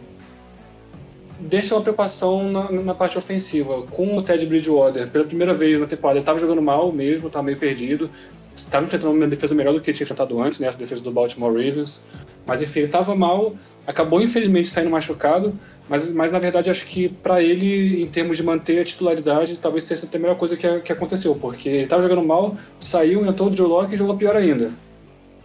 [1.43, 3.83] deixa uma preocupação na, na, parte ofensiva.
[3.91, 7.45] Com o Ted Bridgewater, pela primeira vez na temporada, ele estava jogando mal mesmo, estava
[7.45, 8.11] meio perdido.
[8.55, 12.05] Estava enfrentando uma defesa melhor do que tinha enfrentado antes, né, defesa do Baltimore Ravens.
[12.47, 13.55] Mas enfim, ele estava mal,
[13.87, 15.57] acabou infelizmente saindo machucado,
[15.89, 19.85] mas, mas na verdade acho que para ele, em termos de manter a titularidade, talvez
[19.85, 23.57] seja a melhor coisa que, que aconteceu, porque ele estava jogando mal, saiu, entrou o
[23.57, 24.71] Joe Locke e jogou pior ainda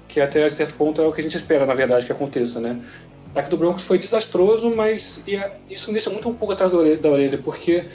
[0.07, 2.79] que até certo ponto é o que a gente espera, na verdade, que aconteça, né?
[3.37, 5.23] Ataque do Broncos foi desastroso, mas
[5.69, 7.85] isso me deixa muito um pouco atrás da orelha, da orelha, porque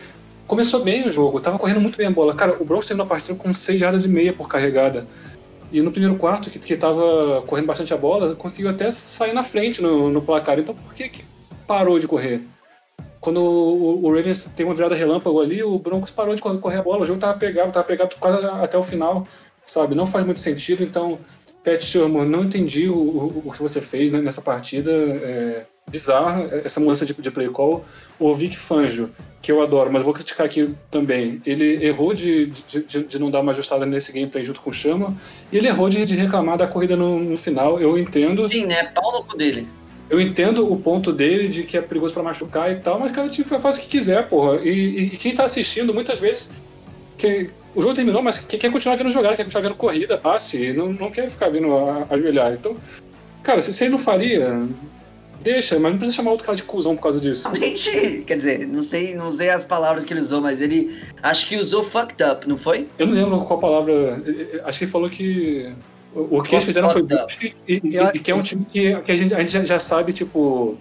[0.47, 2.33] começou bem o jogo, tava correndo muito bem a bola.
[2.33, 5.05] Cara, o Broncos terminou a partida com 6 jardas e meia por carregada.
[5.73, 9.43] E no primeiro quarto, que, que tava correndo bastante a bola, conseguiu até sair na
[9.43, 10.61] frente no, no placar.
[10.61, 11.25] Então por que, que
[11.67, 12.47] parou de correr?
[13.21, 16.83] Quando o, o, Ravens tem uma virada relâmpago ali, o Broncos parou de correr a
[16.83, 17.03] bola.
[17.03, 19.27] O jogo tava pegado, tava pegado quase até o final,
[19.67, 19.95] sabe?
[19.97, 21.19] Não faz muito sentido, então
[21.65, 24.91] Pat Sherman, não entendi o, o, o, que você fez né, nessa partida.
[24.91, 27.85] É, bizarra essa mudança de, de play call.
[28.19, 29.11] O Vic Fangio,
[29.41, 31.41] que eu adoro, mas vou criticar aqui também.
[31.45, 35.15] Ele errou de, de, de, não dar uma ajustada nesse gameplay junto com o Chama,
[35.51, 37.81] e ele errou de, de reclamar da corrida no, no final.
[37.81, 38.49] Eu entendo.
[38.49, 38.85] Sim, né?
[38.95, 39.67] Pau no cu dele.
[40.11, 43.29] Eu entendo o ponto dele de que é perigoso pra machucar e tal, mas cara,
[43.29, 44.61] tipo, faz o que quiser, porra.
[44.63, 46.53] E, e- e quem tá assistindo, muitas vezes,
[47.23, 50.73] que, o jogo terminou, mas quem quer continuar vendo jogar, quer continuar vendo corrida, passe,
[50.73, 52.53] não, não quer ficar vendo a- ajoelhar.
[52.53, 52.77] Então,
[53.43, 54.69] cara, se, se ele não faria,
[55.43, 57.49] deixa, mas não precisa chamar outro cara de cuzão por causa disso.
[57.49, 61.47] Realmente, quer dizer, não sei, não sei as palavras que ele usou, mas ele acho
[61.47, 62.87] que usou fucked up, não foi?
[62.99, 64.23] Eu não lembro qual palavra.
[64.65, 65.73] Acho que ele falou que.
[66.15, 67.07] O o que eles fizeram foi.
[67.41, 69.79] E, e- e- que é um time que, que a, gente, a gente já, já
[69.79, 70.77] sabe, tipo.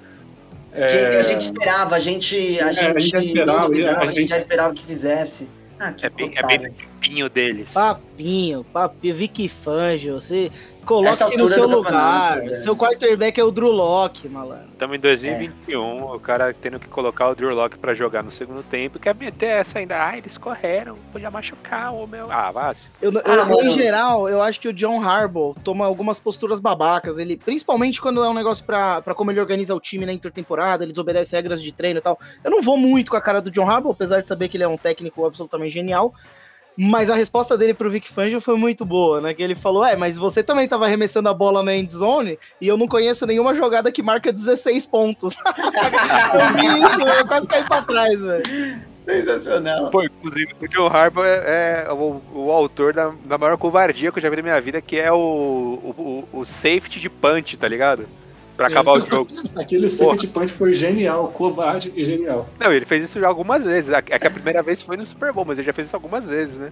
[0.74, 4.04] é, Que a gente esperava, a gente, a É, a gente, esperava, não duvidava, a
[4.04, 5.48] a gente gente- já esperava que fizesse.
[5.84, 7.74] Ah, que É bem, é bem do tipinho deles.
[7.74, 10.52] Papinho, papinho, Vicky Fangio, você
[10.86, 11.92] coloca Essa se no seu lugar.
[11.92, 12.56] campeonato, velho.
[12.64, 14.70] Seu quarterback é o Drew Locke, malandro.
[14.72, 18.64] Estamos em 2021, o cara tendo que colocar o Drew Locke pra jogar no segundo
[18.64, 20.04] tempo, quer meter essa ainda.
[20.04, 22.32] Ah, eles correram, podia machucar o meu.
[22.32, 22.72] Ah, vá.
[23.02, 26.60] Eu, eu- Ah, eu, em geral, eu acho que o John Harbaugh toma algumas posturas
[26.60, 27.18] babacas.
[27.20, 30.84] Ele, principalmente quando é um negócio pra, pra como ele organiza o time na intertemporada,
[30.84, 32.20] ele desobedece regras de treino e tal.
[32.44, 34.64] Eu não vou muito com a cara do John Harbaugh, apesar de saber que ele
[34.64, 36.14] é um técnico absolutamente genial.
[36.84, 39.34] Mas a resposta dele pro Vic Fangio foi muito boa, né?
[39.36, 42.68] Que ele falou: É, mas você também tava arremessando a bola na end zone e
[42.68, 45.36] eu não conheço nenhuma jogada que marca 16 pontos.
[45.46, 48.44] eu vi isso, eu quase caí pra trás, velho.
[49.06, 49.90] Sensacional.
[49.90, 54.18] Pô, inclusive, o John Harbaugh é, é o, o autor da, da maior covardia que
[54.20, 57.58] eu já vi na minha vida, que é o, o, o- o safety de punch,
[57.58, 58.08] tá ligado?
[58.56, 58.74] Pra Sim.
[58.74, 59.32] acabar o jogo.
[59.56, 62.48] Aquele safety punch foi genial, covarde e genial.
[62.60, 63.90] Não, ele fez isso já algumas vezes.
[63.90, 66.26] É que a primeira vez foi no Super Bowl, mas ele já fez isso algumas
[66.26, 66.72] vezes, né?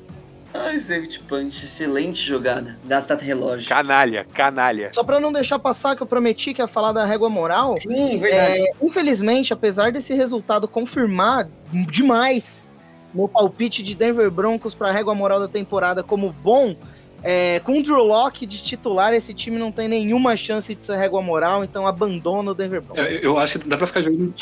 [0.53, 2.77] Ai, safety punch, excelente jogada.
[2.84, 3.69] Gasta relógio.
[3.69, 4.89] Canalha, canalha.
[4.91, 7.77] Só pra não deixar passar, que eu prometi que ia falar da régua moral.
[7.77, 8.64] Sim, verdade.
[8.64, 12.73] É, infelizmente, apesar desse resultado confirmar demais
[13.14, 16.76] meu palpite de Denver Broncos para a régua moral da temporada como bom,
[17.23, 20.95] é, com o Drew Locke de titular, esse time não tem nenhuma chance de ser
[20.97, 23.03] régua moral, então abandona o Denver Broncos.
[23.05, 24.33] É, Eu acho que dá pra ficar de olho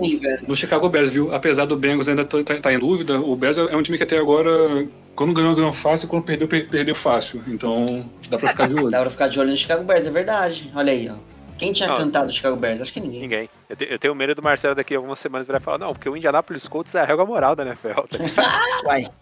[0.00, 0.44] Sim, velho.
[0.48, 1.34] no Chicago Bears, viu?
[1.34, 4.04] Apesar do Bengals ainda tá, tá- tá em dúvida, o Bears é um time que
[4.04, 4.50] até agora,
[5.14, 7.40] quando ganhou, ganhou fácil, quando perdeu, per- perdeu fácil.
[7.46, 8.90] Então, dá pra ficar de olho.
[8.90, 10.70] Dá pra ficar de olho no Chicago Bears, é verdade.
[10.74, 11.14] Olha aí, ó.
[11.56, 11.96] Quem tinha Não.
[11.96, 12.80] cantado o Chicago Bears?
[12.80, 13.20] Acho que ninguém.
[13.20, 13.48] Ninguém.
[13.70, 16.08] Eu, te- eu tenho medo do Marcelo daqui a algumas semanas virar falar, não, porque
[16.08, 18.00] o Indianapolis Colts é a régua moral da NFL.
[18.10, 19.12] Tá ligado?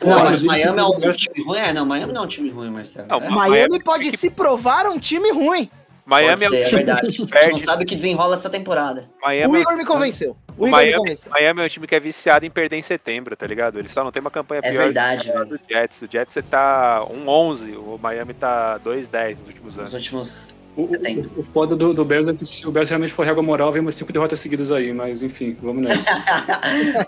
[0.00, 0.10] Vai.
[0.10, 1.58] Não, Pô, mas Miami é um Bears- time ruim?
[1.58, 3.08] É, não, Miami não é um time ruim, Marcelo.
[3.08, 3.28] Não, É.
[3.30, 5.70] mas- Miami pode se provar um time ruim.
[6.04, 6.98] Miami Pode é um ser, é time verdade.
[6.98, 7.60] A que gente não perde.
[7.62, 9.10] sabe o que desenrola essa temporada.
[9.20, 10.36] Miami, o é um- Igor me convenceu.
[10.56, 11.32] O o Igor me Miami, convenceu.
[11.32, 13.76] Miami é um time que é viciado em perder em setembro, tá ligado?
[13.76, 15.48] Ele só não tem uma campanha É pior verdade, do que a velho.
[15.50, 16.02] do Jets.
[16.02, 19.92] O Jets tá 1-11, o Miami tá 2-10 nos últimos Nos anos.
[19.94, 20.64] últimos.
[20.76, 23.72] O, o, foda do, do Bears é que se o Bears realmente for régua moral,
[23.72, 26.04] vem umas cinco derrotas seguidas aí, mas enfim, vamos nessa.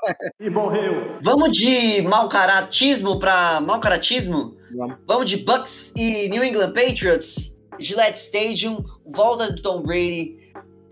[1.20, 4.56] Vamos de mau caratismo pra mau caratismo?
[4.74, 4.96] Vamos.
[5.06, 7.54] Vamos de Bucks e New England Patriots.
[7.78, 10.38] Gillette Stadium, volta do Tom Brady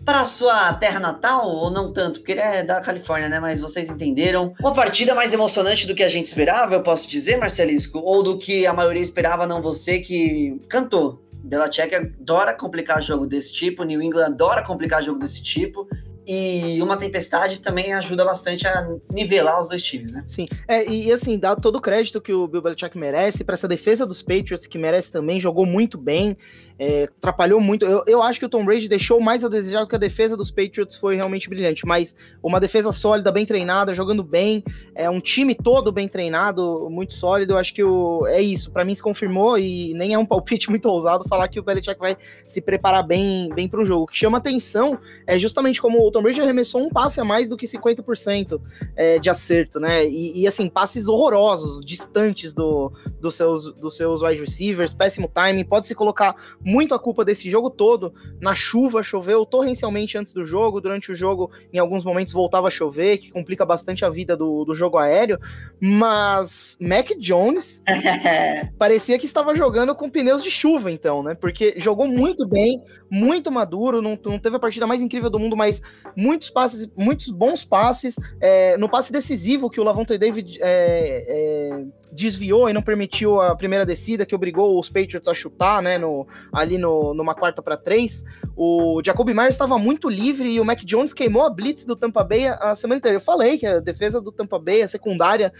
[0.07, 3.41] para sua terra natal, ou não tanto, porque ele é da Califórnia, né?
[3.41, 4.53] Mas vocês entenderam.
[4.57, 7.99] Uma partida mais emocionante do que a gente esperava, eu posso dizer, Marcelisco?
[7.99, 11.21] Ou do que a maioria esperava, não você que cantou.
[11.47, 15.87] Belichick adora complicar jogo desse tipo, New England adora complicar jogo desse tipo.
[16.29, 20.25] E uma tempestade também ajuda bastante a nivelar os dois times, né?
[20.27, 23.65] Sim, é, e assim, dá todo o crédito que o Bill Belichick merece, para essa
[23.65, 26.35] defesa dos Patriots, que merece também, jogou muito bem,
[26.79, 27.85] é, atrapalhou muito.
[27.85, 30.37] Eu, eu acho que o Tom Brady deixou mais a desejar do que a defesa
[30.37, 34.63] dos Patriots foi realmente brilhante, mas uma defesa sólida, bem treinada, jogando bem,
[34.95, 37.53] é um time todo bem treinado, muito sólido.
[37.53, 40.69] Eu acho que o, é isso, para mim se confirmou e nem é um palpite
[40.71, 42.17] muito ousado falar que o Belichick vai
[42.47, 44.03] se preparar bem, bem para o jogo.
[44.03, 47.49] O que chama atenção é justamente como o Tom Brady arremessou um passe a mais
[47.49, 48.61] do que 50%
[48.95, 50.05] é, de acerto, né?
[50.05, 55.63] E, e, assim, passes horrorosos, distantes do, dos, seus, dos seus wide receivers, péssimo timing.
[55.63, 56.35] Pode-se colocar
[56.67, 60.81] muito a culpa desse jogo todo na chuva, choveu torrencialmente antes do jogo.
[60.81, 64.65] Durante o jogo, em alguns momentos, voltava a chover, que complica bastante a vida do,
[64.65, 65.39] do jogo aéreo.
[65.79, 67.81] Mas Mac Jones
[68.77, 71.35] parecia que estava jogando com pneus de chuva, então, né?
[71.35, 75.55] Porque jogou muito bem, muito maduro, não, não teve a partida mais incrível do mundo,
[75.55, 75.81] mas
[76.17, 78.17] muitos passes, muitos bons passes.
[78.41, 83.55] É, no passe decisivo que o Lavonte David é, é, desviou e não permitiu a
[83.55, 85.97] primeira descida, que obrigou os Patriots a chutar, né?
[85.97, 88.23] No, ali no, numa quarta para três.
[88.55, 92.23] O Jacoby Myers estava muito livre e o Mac Jones queimou a blitz do Tampa
[92.23, 93.17] Bay a semana inteira.
[93.17, 95.53] Eu falei que a defesa do Tampa Bay, a secundária,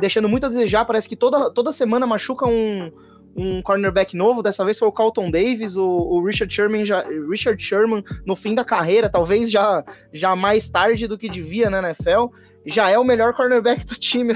[0.00, 0.84] deixando muito a desejar.
[0.84, 2.90] Parece que toda, toda semana machuca um,
[3.36, 7.62] um cornerback novo, dessa vez foi o Carlton Davis, o, o Richard Sherman já, Richard
[7.62, 11.88] Sherman no fim da carreira, talvez já, já mais tarde do que devia né, na
[11.88, 12.26] NFL
[12.66, 14.32] já é o melhor cornerback do time.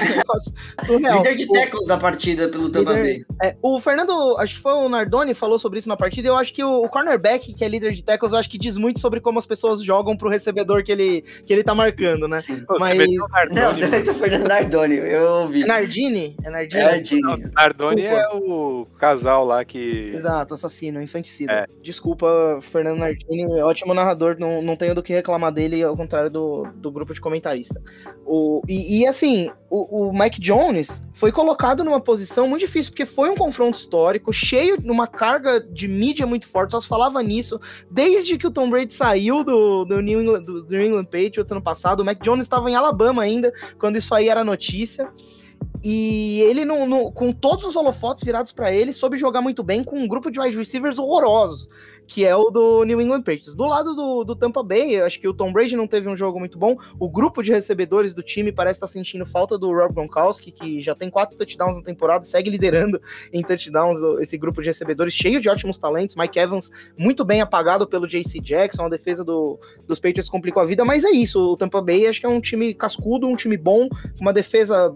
[0.82, 1.18] surreal.
[1.18, 3.24] Líder de tackles da partida pelo Tampa Bay.
[3.42, 6.28] É, o Fernando, acho que foi o Nardoni, falou sobre isso na partida.
[6.28, 8.76] Eu acho que o, o, cornerback, que é líder de tackles, eu acho que diz
[8.76, 12.40] muito sobre como as pessoas jogam pro recebedor que ele, que ele tá marcando, né?
[12.40, 12.64] Sim.
[12.78, 12.98] Mas...
[13.52, 15.62] Não, você ter o Fernando Nardoni, eu ouvi.
[15.62, 16.36] É Nardini?
[16.42, 16.82] É Nardini?
[16.82, 17.50] É Nardini.
[17.54, 20.12] Nardoni é o casal lá que...
[20.14, 21.52] Exato, assassino, infanticida.
[21.52, 21.66] É.
[21.82, 26.66] Desculpa, Fernando Nardini, ótimo narrador, não, não tenho do que reclamar dele, ao contrário do,
[26.74, 27.80] do grupo de comentarista.
[28.24, 33.06] O, e, e assim, o, o, Mike Jones foi colocado numa posição muito difícil, porque
[33.06, 37.22] foi um confronto histórico, cheio de uma carga de mídia muito forte, só se falava
[37.22, 37.60] nisso.
[37.90, 41.62] Desde que o Tom Brady saiu do, do, New, England, do, New England Patriots ano
[41.62, 45.08] passado, o Mac Jones estava em Alabama ainda, quando isso aí era notícia.
[45.84, 46.66] E ele,
[47.14, 50.40] com todos os holofotes virados para ele, soube jogar muito bem com um grupo de
[50.40, 51.68] wide receivers horrorosos
[52.06, 53.54] que é o do New England Patriots.
[53.54, 56.38] Do lado do, do Tampa Bay, acho que o Tom Brady não teve um jogo
[56.38, 56.76] muito bom.
[56.98, 60.94] O grupo de recebedores do time parece estar sentindo falta do Rob Gronkowski, que já
[60.94, 63.00] tem quatro touchdowns na temporada, segue liderando
[63.32, 66.16] em touchdowns esse grupo de recebedores, cheio de ótimos talentos.
[66.16, 70.66] Mike Evans, muito bem apagado pelo JC Jackson, a defesa do, dos Patriots complicou a
[70.66, 71.52] vida, mas é isso.
[71.52, 73.88] O Tampa Bay acho que é um time cascudo, um time bom,
[74.20, 74.94] uma defesa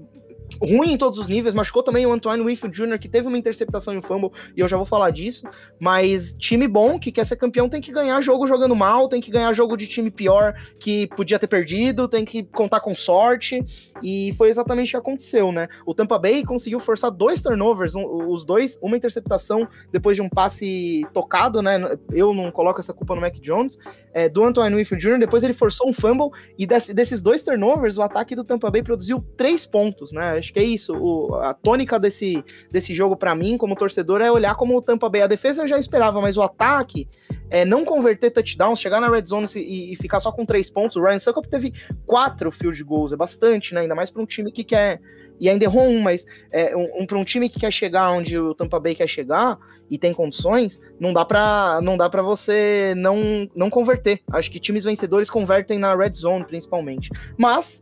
[0.61, 3.95] ruim em todos os níveis, machucou também o Antoine Winfield Jr., que teve uma interceptação
[3.95, 5.47] e um fumble, e eu já vou falar disso,
[5.79, 9.31] mas time bom, que quer ser campeão, tem que ganhar jogo jogando mal, tem que
[9.31, 13.65] ganhar jogo de time pior que podia ter perdido, tem que contar com sorte,
[14.03, 15.69] e foi exatamente o que aconteceu, né?
[15.87, 20.29] O Tampa Bay conseguiu forçar dois turnovers, um, os dois, uma interceptação depois de um
[20.29, 21.79] passe tocado, né?
[22.13, 23.79] Eu não coloco essa culpa no Mac Jones,
[24.13, 27.99] é, do Antoine Winfield Jr., depois ele forçou um fumble, e desse, desses dois turnovers,
[27.99, 30.40] o ataque do Tampa Bay produziu três pontos, né?
[30.41, 30.97] Acho que é isso.
[30.97, 35.09] O, a tônica desse, desse jogo, para mim, como torcedor, é olhar como o Tampa
[35.09, 35.23] Bay.
[35.23, 37.09] A defesa eu já esperava, mas o ataque,
[37.51, 40.97] é não converter touchdowns, chegar na red zone e, e ficar só com três pontos.
[40.97, 41.75] O Ryan Suckup teve
[42.07, 43.81] quatro field goals, é bastante, né?
[43.83, 45.01] Ainda mais para um time que quer.
[45.41, 48.39] E ainda errou um, mas é, um, um para um time que quer chegar onde
[48.39, 49.59] o Tampa Bay quer chegar
[49.91, 54.21] e tem condições, não dá para não dá para você não não converter.
[54.31, 57.11] Acho que times vencedores convertem na red zone principalmente.
[57.39, 57.81] Mas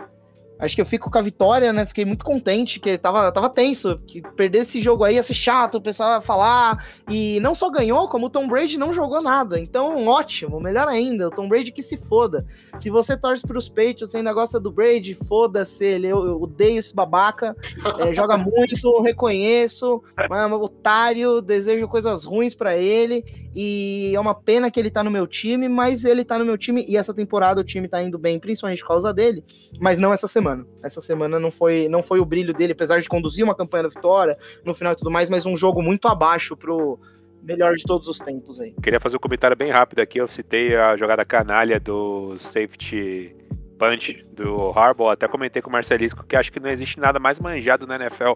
[0.58, 1.86] Acho que eu fico com a vitória, né?
[1.86, 5.76] Fiquei muito contente, que tava, tava tenso, que perder esse jogo aí ia ser chato,
[5.76, 6.84] o pessoal ia falar.
[7.08, 9.60] E não só ganhou, como o Tom Brady não jogou nada.
[9.60, 12.44] Então, ótimo, melhor ainda, o Tom Brady que se foda.
[12.80, 16.08] Se você torce pros Patriots e ainda gosta do Brady, foda-se ele.
[16.08, 17.56] Eu, eu, odeio esse babaca.
[18.00, 23.24] É, joga muito, reconheço, mas é um otário, desejo coisas ruins para ele.
[23.54, 26.58] E é uma pena que ele tá no meu time, mas ele tá no meu
[26.58, 29.44] time e essa temporada o time tá indo bem, principalmente por causa dele,
[29.80, 30.66] mas não essa semana semana.
[30.82, 33.88] Essa semana não foi, não foi o brilho dele, apesar de conduzir uma campanha da
[33.88, 36.98] vitória no final e tudo mais, mas um jogo muito abaixo pro
[37.42, 38.74] melhor de todos os tempos aí.
[38.82, 40.18] Queria fazer um comentário bem rápido aqui.
[40.18, 43.34] Eu citei a jogada canalha do safety
[43.78, 45.10] punch do Harbaugh.
[45.10, 48.32] Até comentei com o Marcelisco que acho que não existe nada mais manjado na NFL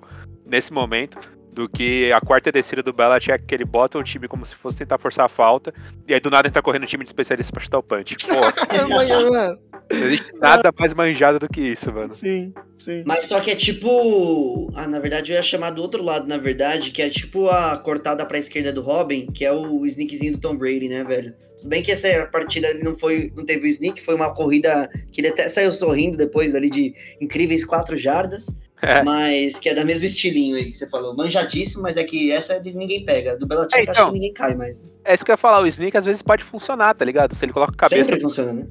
[0.47, 1.19] nesse momento
[1.53, 4.79] do que a quarta descida do Belichick, que ele bota o time como se fosse
[4.79, 5.75] tentar forçar a falta,
[6.09, 8.17] e aí do nada ele tá correndo o time de especialista pra chutar o punch.
[8.27, 8.37] Pô,
[9.93, 12.13] não existe nada mais manjado do que isso, mano.
[12.13, 13.03] Sim, sim.
[13.07, 14.71] Mas só que é tipo.
[14.75, 17.77] Ah, na verdade eu ia chamar do outro lado, na verdade, que é tipo a
[17.77, 21.35] cortada pra esquerda do Robin, que é o sneakzinho do Tom Brady, né, velho?
[21.59, 24.91] Tudo bem que essa partida ele não foi, não teve o sneak, foi uma corrida
[25.13, 28.47] que ele até saiu sorrindo depois ali de incríveis quatro jardas.
[28.83, 29.01] É.
[29.05, 31.15] Mas que é da mesmo estilinho aí que você falou.
[31.15, 33.37] Manjadíssimo, mas é que essa ninguém pega.
[33.37, 34.85] Do Belichick é, então, acho que ninguém cai mais.
[35.05, 35.61] É isso que eu ia falar.
[35.61, 37.37] O Sneak às vezes pode funcionar, tá ligado?
[37.37, 38.05] Se ele coloca a cabeça.
[38.05, 38.67] Sempre funciona, né?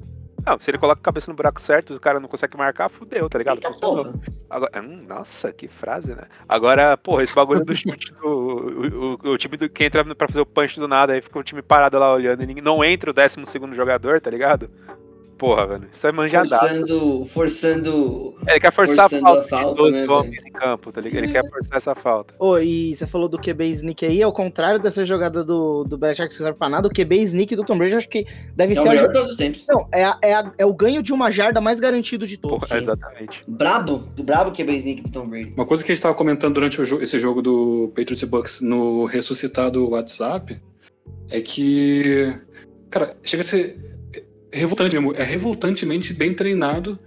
[0.45, 3.30] Não, se ele coloca a cabeça no buraco certo, o cara não consegue marcar, fudeu,
[3.30, 3.57] tá ligado?
[3.57, 3.69] Eita,
[4.49, 6.23] Agora, hum, nossa, que frase, né?
[6.49, 8.27] Agora, porra, esse bagulho do chute do.
[8.27, 11.39] O, o, o, time do, que entra pra fazer o punch do nada, aí fica
[11.39, 14.69] o time parado lá olhando e não entra o décimo segundo jogador, tá ligado?
[15.41, 15.89] Porra, velho.
[15.91, 16.68] Isso é manjadaço.
[16.68, 17.26] Forçando.
[17.26, 18.35] Forçando.
[18.47, 21.23] Ele quer forçar forçando a falta, a falta dos né, homens em campo, tá ligado?
[21.23, 22.35] Ele quer forçar essa falta.
[22.38, 25.97] Ô, oh, e você falou do QB sneak aí, ao contrário dessa jogada do, do
[25.97, 28.76] Belichick que serve pra nada, o QB sneak do Tom Brady acho que deve é
[28.76, 28.81] ser.
[28.81, 29.13] O melhor a...
[29.13, 29.65] todos os tempos.
[29.68, 32.69] Não, é, a, é, a, é o ganho de uma jarda mais garantido de todos.
[32.69, 33.43] Porra, exatamente.
[33.47, 35.53] Brabo, brabo QB sneak do Tom Brady.
[35.57, 39.05] Uma coisa que a gente tava comentando durante o, esse jogo do Patriots Bucks no
[39.05, 40.61] ressuscitado WhatsApp
[41.31, 42.31] é que.
[42.91, 43.90] Cara, chega a ser
[44.52, 45.14] revoltante mesmo.
[45.15, 46.99] É revoltantemente bem treinado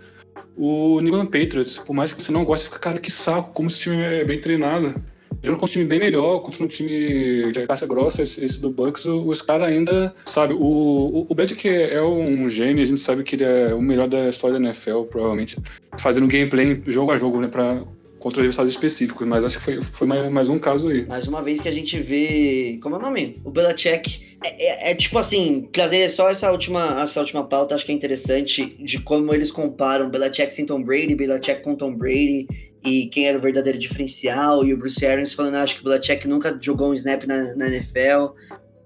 [0.57, 1.79] o New England Patriots.
[1.79, 4.41] Por mais que você não goste, fica, cara, que saco, como esse time é bem
[4.41, 4.95] treinado.
[5.43, 8.71] Jogando contra um time bem melhor, contra um time de caixa grossa, esse, esse do
[8.71, 13.23] Bucks, os caras ainda, sabe, o, o, o Belichick é um gênio, a gente sabe
[13.23, 15.59] que ele é o melhor da história da NFL, provavelmente,
[15.99, 17.83] fazendo gameplay jogo a jogo, né, pra
[18.25, 21.05] contra adversários específicos, mas acho que foi, foi mais, mais um caso aí.
[21.05, 22.79] Mais uma vez que a gente vê.
[22.83, 23.39] Como é o nome?
[23.45, 24.34] O Belichick.
[24.45, 27.95] É, é- é tipo assim, trazer só essa última, essa última pauta, acho que é
[27.95, 32.47] interessante de como eles comparam Belichick sem Tom Brady, Belichick com Tom Brady
[32.85, 34.65] e quem era o verdadeiro diferencial.
[34.65, 37.69] E o Bruce Arians falando, acho que o Belichick nunca jogou um snap na, na
[37.69, 38.35] NFL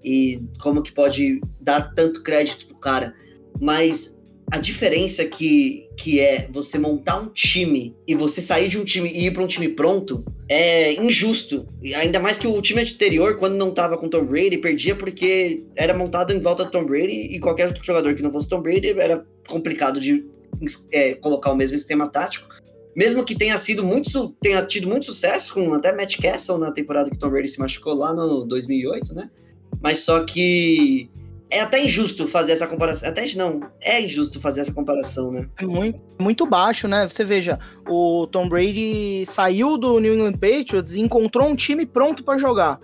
[0.03, 3.13] e como que pode dar tanto crédito pro cara.
[3.59, 4.17] Mas
[4.51, 9.09] a diferença que, que é você montar um time e você sair de um time
[9.09, 11.67] e ir para um time pronto é injusto.
[11.81, 15.63] E ainda mais que o time anterior, quando não tava com Tom Brady, perdia porque
[15.75, 18.89] era montado em volta do Tom Brady e qualquer jogador que não fosse Tom Brady
[18.99, 20.25] era complicado de
[20.91, 22.47] é, colocar o mesmo esquema tático.
[22.95, 27.09] Mesmo que tenha sido muito, tenha tido muito sucesso com até Matt Castle na temporada
[27.09, 29.29] que Tom Brady se machucou lá no 2008, né?
[29.81, 31.09] Mas só que
[31.51, 33.09] é até injusto fazer essa comparação.
[33.09, 35.47] Até não, é injusto fazer essa comparação, né?
[35.59, 37.07] É muito, muito baixo, né?
[37.07, 42.23] Você veja, o Tom Brady saiu do New England Patriots e encontrou um time pronto
[42.23, 42.79] pra jogar.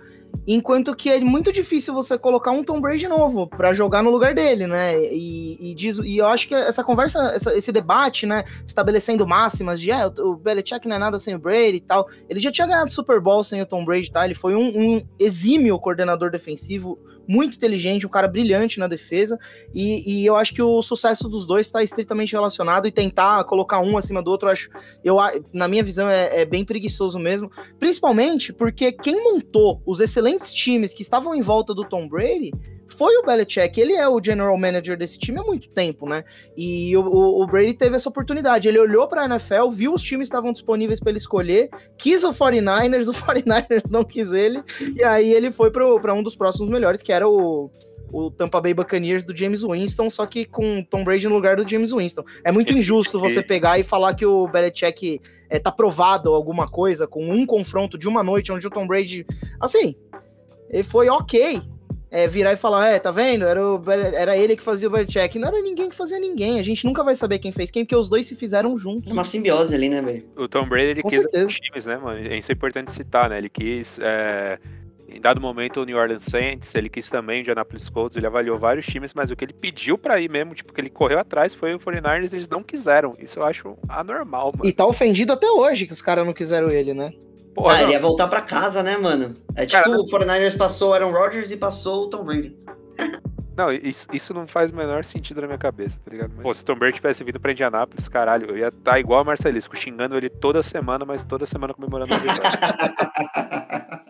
[0.48, 4.32] Enquanto que é muito difícil você colocar um Tom Brady novo pra jogar no lugar
[4.34, 4.96] dele, né?
[5.12, 8.44] E, e, diz, e eu acho que essa conversa, essa- esse debate, né?
[8.64, 12.06] Estabelecendo máximas de é, o Belichick não é nada sem o Brady e tal.
[12.28, 14.24] Ele já tinha ganhado Super Bowl sem o Tom Brady, tá?
[14.24, 16.96] Ele foi um, um exímio coordenador defensivo,
[17.26, 19.38] muito inteligente, um cara brilhante na defesa.
[19.74, 23.80] E, e eu acho que o sucesso dos dois está estritamente relacionado e tentar colocar
[23.80, 24.70] um acima do outro, eu acho,
[25.04, 25.16] eu,
[25.52, 27.50] na minha visão, é, é bem preguiçoso mesmo.
[27.78, 32.52] Principalmente porque quem montou os excelentes times que estavam em volta do Tom Brady
[32.88, 33.80] foi o Belichick.
[33.80, 36.24] Ele é o general manager desse time há muito tempo, né?
[36.56, 38.68] E o, o- o Brady teve essa oportunidade.
[38.68, 41.68] Ele olhou para a NFL, viu os times que estavam disponíveis para ele escolher,
[41.98, 44.62] quis o 49ers, o 49ers não quis ele,
[44.94, 47.70] e aí ele foi para um dos próximos melhores, que era o,
[48.12, 51.68] o Tampa Bay Buccaneers do James Winston, só que com Tom Brady no lugar do
[51.68, 52.22] James Winston.
[52.44, 57.06] É muito injusto você pegar e falar que o Belichick é, tá provado alguma coisa
[57.06, 59.26] com um confronto de uma noite onde o Tom Brady,
[59.60, 59.94] assim,
[60.70, 61.60] ele foi ok.
[62.10, 63.44] É, virar e falar, é, tá vendo?
[63.44, 65.38] Era, o era ele que fazia o Belichick.
[65.38, 66.60] Não era ninguém que fazia ninguém.
[66.60, 69.10] A gente nunca vai saber quem fez quem, porque os dois se fizeram juntos.
[69.10, 70.24] Uma simbiose ali, né, velho?
[70.36, 71.48] O Tom Brady ele Com quis certeza.
[71.48, 72.34] times, né, mano?
[72.34, 73.38] Isso é importante citar, né?
[73.38, 74.58] Ele quis, é,
[75.08, 78.58] em dado momento, o New Orleans Saints, ele quis também o Indianapolis Colts, ele avaliou
[78.58, 81.54] vários times, mas o que ele pediu pra ir mesmo, tipo, que ele correu atrás
[81.54, 83.16] foi o 49ers eles não quiseram.
[83.18, 84.68] Isso eu acho anormal, mano.
[84.68, 87.12] E tá ofendido até hoje que os caras não quiseram ele, né?
[87.56, 87.82] Porra, ah, não.
[87.84, 89.34] ele ia voltar pra casa, né, mano?
[89.56, 92.54] É tipo, Cara, o 49ers passou o Aaron Rodgers e passou o Tom Brady.
[93.56, 96.30] Não, isso, isso não faz o menor sentido na minha cabeça, tá ligado?
[96.42, 99.24] Pô, se o Tom Brady tivesse vindo pra Indianápolis, caralho, eu ia estar igual a
[99.24, 102.42] Marcelisco, xingando ele toda semana, mas toda semana comemorando a vitória.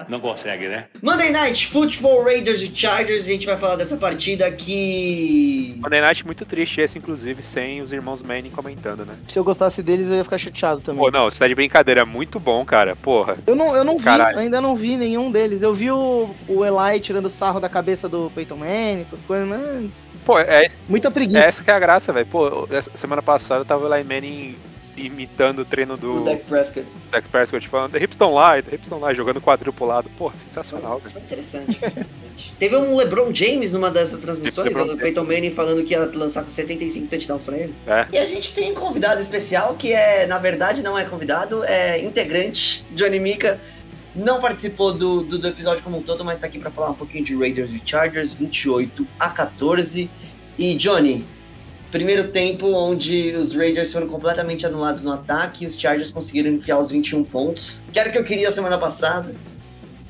[0.09, 0.87] Não consegue, né?
[1.03, 3.27] Monday Night Football Raiders e Chargers.
[3.27, 5.75] A gente vai falar dessa partida que.
[5.79, 9.15] Monday Night muito triste esse, inclusive, sem os irmãos Manning comentando, né?
[9.27, 11.01] Se eu gostasse deles, eu ia ficar chateado também.
[11.01, 13.37] Pô, não, você tá de brincadeira, é muito bom, cara, porra.
[13.47, 15.63] Eu não, eu não vi, ainda não vi nenhum deles.
[15.63, 19.91] Eu vi o, o Eli tirando sarro da cabeça do Peyton Manning, essas coisas, mas
[20.25, 21.39] Pô, é, muita preguiça.
[21.39, 22.27] essa que é a graça, velho.
[22.27, 24.57] Pô, essa semana passada eu tava lá em Manning
[24.97, 26.87] imitando o treino do O Dak Prescott.
[27.11, 30.11] Dak Prescott, falando, the hips don't lie, the hips don't lie, jogando quadril pro lado.
[30.17, 31.13] Pô, sensacional, velho.
[31.13, 32.55] Foi interessante, foi interessante.
[32.59, 36.43] Teve um LeBron James numa dessas transmissões, LeBron o Peyton Manning falando que ia lançar
[36.43, 37.75] com 75 touchdowns pra ele.
[37.87, 38.07] É.
[38.13, 42.01] E a gente tem um convidado especial que é, na verdade, não é convidado, é
[42.03, 43.61] integrante, Johnny Mika.
[44.15, 46.95] Não participou do, do, do episódio como um todo, mas tá aqui pra falar um
[46.95, 50.11] pouquinho de Raiders e Chargers, 28 a 14.
[50.59, 51.27] E Johnny,
[51.91, 56.79] primeiro tempo onde os Raiders foram completamente anulados no ataque e os Chargers conseguiram enfiar
[56.79, 57.83] os 21 pontos.
[57.93, 59.35] Que era o que eu queria semana passada.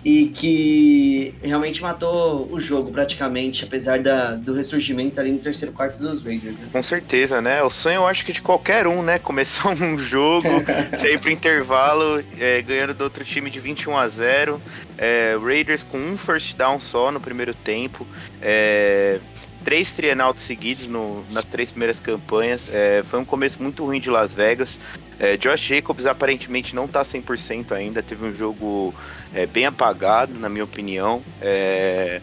[0.05, 5.98] E que realmente matou o jogo praticamente, apesar da, do ressurgimento ali no terceiro quarto
[5.98, 6.69] dos Raiders, né?
[6.70, 7.61] Com certeza, né?
[7.65, 9.19] O sonho eu acho que de qualquer um, né?
[9.19, 10.47] Começar um jogo,
[10.97, 14.62] sair pro intervalo, é, ganhando do outro time de 21 a 0.
[14.97, 18.07] É, Raiders com um first down só no primeiro tempo.
[18.40, 19.19] É,
[19.67, 22.71] três trienauts seguidos no- nas três primeiras campanhas.
[22.71, 24.79] É, foi um começo muito ruim de Las Vegas.
[25.19, 28.01] É, Josh Jacobs aparentemente não tá 100% ainda.
[28.01, 28.95] Teve um jogo
[29.35, 31.21] é, bem apagado, na minha opinião.
[31.43, 32.21] É,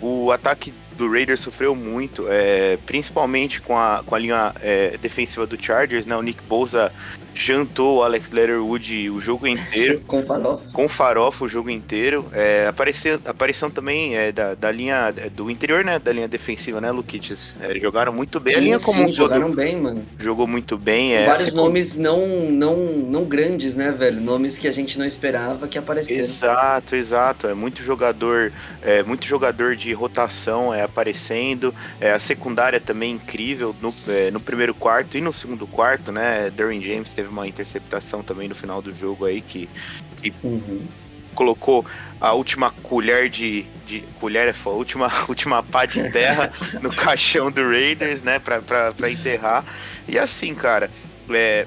[0.00, 5.46] o ataque do Raiders sofreu muito, é, principalmente com a, com a linha é, defensiva
[5.46, 6.16] do Chargers, né?
[6.16, 6.90] O Nick Bosa
[7.38, 10.00] jantou o Alex Leatherwood o jogo inteiro.
[10.06, 10.72] Com farofa.
[10.72, 12.26] com farofa o jogo inteiro.
[12.32, 15.98] É, apareceu, aparição também é, da, da linha é, do interior, né?
[15.98, 17.32] Da linha defensiva, né, Lukic?
[17.60, 18.56] É, jogaram muito bem.
[18.56, 20.04] a linha como um todo jogaram bem, mano.
[20.18, 21.14] jogou muito bem.
[21.14, 24.20] É, Vários nomes não, não, não grandes, né, velho?
[24.20, 26.20] Nomes que a gente não esperava que apareceram.
[26.20, 27.46] Exato, exato.
[27.46, 28.52] É muito jogador,
[28.82, 30.74] é muito jogador de rotação.
[30.74, 31.74] É, aparecendo.
[32.00, 36.50] É, a secundária também incrível no, é, no primeiro quarto e no segundo quarto, né?
[36.50, 39.68] Darren James teve uma interceptação também no final do jogo aí que,
[40.16, 40.88] que Uhum.
[41.34, 41.86] colocou
[42.20, 46.50] a última colher de, de colher é a última última pá de terra
[46.82, 49.64] no caixão do Raiders, né, pra enterrar.
[50.06, 50.90] E assim, cara,
[51.30, 51.66] é,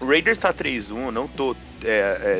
[0.00, 1.88] o Raiders tá 3-1, eu não tô é,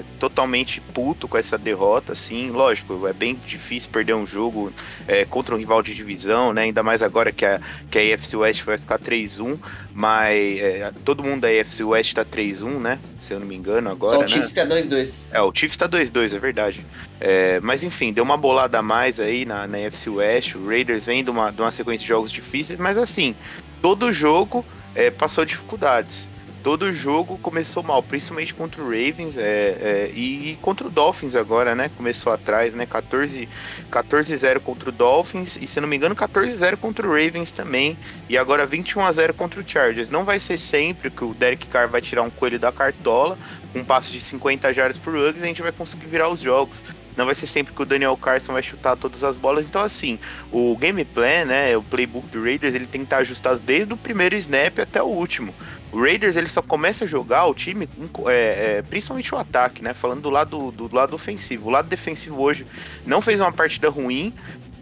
[0.00, 4.72] é, totalmente puto com essa derrota, assim, lógico, é bem difícil perder um jogo
[5.06, 7.60] é, contra um rival de divisão, né, ainda mais agora que a,
[7.90, 9.58] que a AFC West vai ficar 3-1,
[9.92, 13.90] mas é, todo mundo da AFC West tá 3-1, né, se eu não me engano
[13.90, 14.28] agora, Só o né?
[14.28, 15.22] Chiefs é 2-2.
[15.30, 16.86] É, o Chiefs tá 2-2, é verdade.
[17.20, 20.54] É, mas enfim, deu uma bolada a mais aí na, na FC West.
[20.54, 23.34] O Raiders vem de uma, de uma sequência de jogos difíceis, mas assim,
[23.80, 24.64] todo jogo
[24.94, 26.28] é, passou dificuldades.
[26.62, 31.74] Todo jogo começou mal, principalmente contra o Ravens é, é, e contra o Dolphins agora,
[31.74, 31.90] né?
[31.96, 32.86] Começou atrás, né?
[32.86, 33.48] 14
[33.90, 37.98] 14-0 contra o Dolphins e, se não me engano, 14-0 contra o Ravens também.
[38.28, 40.08] E agora 21-0 contra o Chargers.
[40.08, 43.36] Não vai ser sempre que o Derek Carr vai tirar um coelho da cartola,
[43.74, 46.84] um passo de 50 jardas por Ruggs, a gente vai conseguir virar os jogos.
[47.16, 49.66] Não vai ser sempre que o Daniel Carson vai chutar todas as bolas.
[49.66, 50.18] Então, assim,
[50.50, 53.96] o game plan, né, o playbook do Raiders, ele tem que estar ajustado desde o
[53.96, 55.54] primeiro snap até o último.
[55.92, 57.88] O Raiders, ele só começa a jogar o time,
[58.26, 61.68] é, é, principalmente o ataque, né, falando do lado, do, do lado ofensivo.
[61.68, 62.66] O lado defensivo hoje
[63.04, 64.32] não fez uma partida ruim,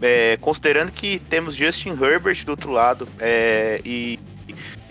[0.01, 4.17] é, considerando que temos Justin Herbert do outro lado é, e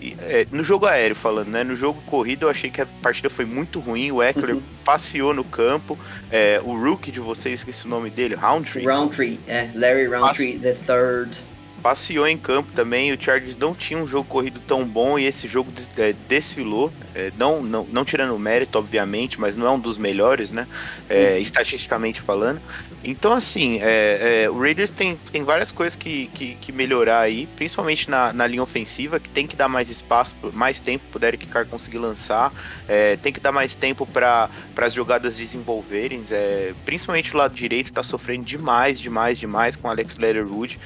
[0.01, 1.63] e, é, no jogo aéreo falando, né?
[1.63, 4.11] No jogo corrido eu achei que a partida foi muito ruim.
[4.11, 4.61] O Eckler Uhum.
[4.83, 5.97] passeou no campo.
[6.31, 9.69] É, o rookie de vocês, esqueci o nome dele, Roundtree, Roundtree, é.
[9.75, 11.37] Larry Roundtree, the third.
[11.81, 13.11] Passeou em campo também.
[13.11, 16.91] O Chargers não tinha um jogo corrido tão bom e esse jogo des- é, desfilou.
[17.13, 20.67] É, não, não, não tirando o mérito, obviamente, mas não é um dos melhores, né?
[21.09, 22.61] É, estatisticamente falando.
[23.03, 27.47] Então, assim, é, é, o Raiders tem, tem várias coisas que, que, que melhorar aí,
[27.55, 31.47] principalmente na, na linha ofensiva, que tem que dar mais espaço, mais tempo pro Derek
[31.47, 32.53] Carr conseguir lançar,
[32.87, 37.87] é, tem que dar mais tempo para as jogadas desenvolverem, é, principalmente o lado direito
[37.87, 40.79] está sofrendo demais, demais, demais com o Alex Leatherwood.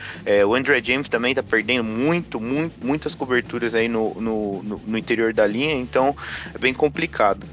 [0.48, 4.98] O André James também tá perdendo muito, muito, muitas coberturas aí no, no, no, no
[4.98, 6.16] interior da linha, então
[6.54, 7.46] é bem complicado.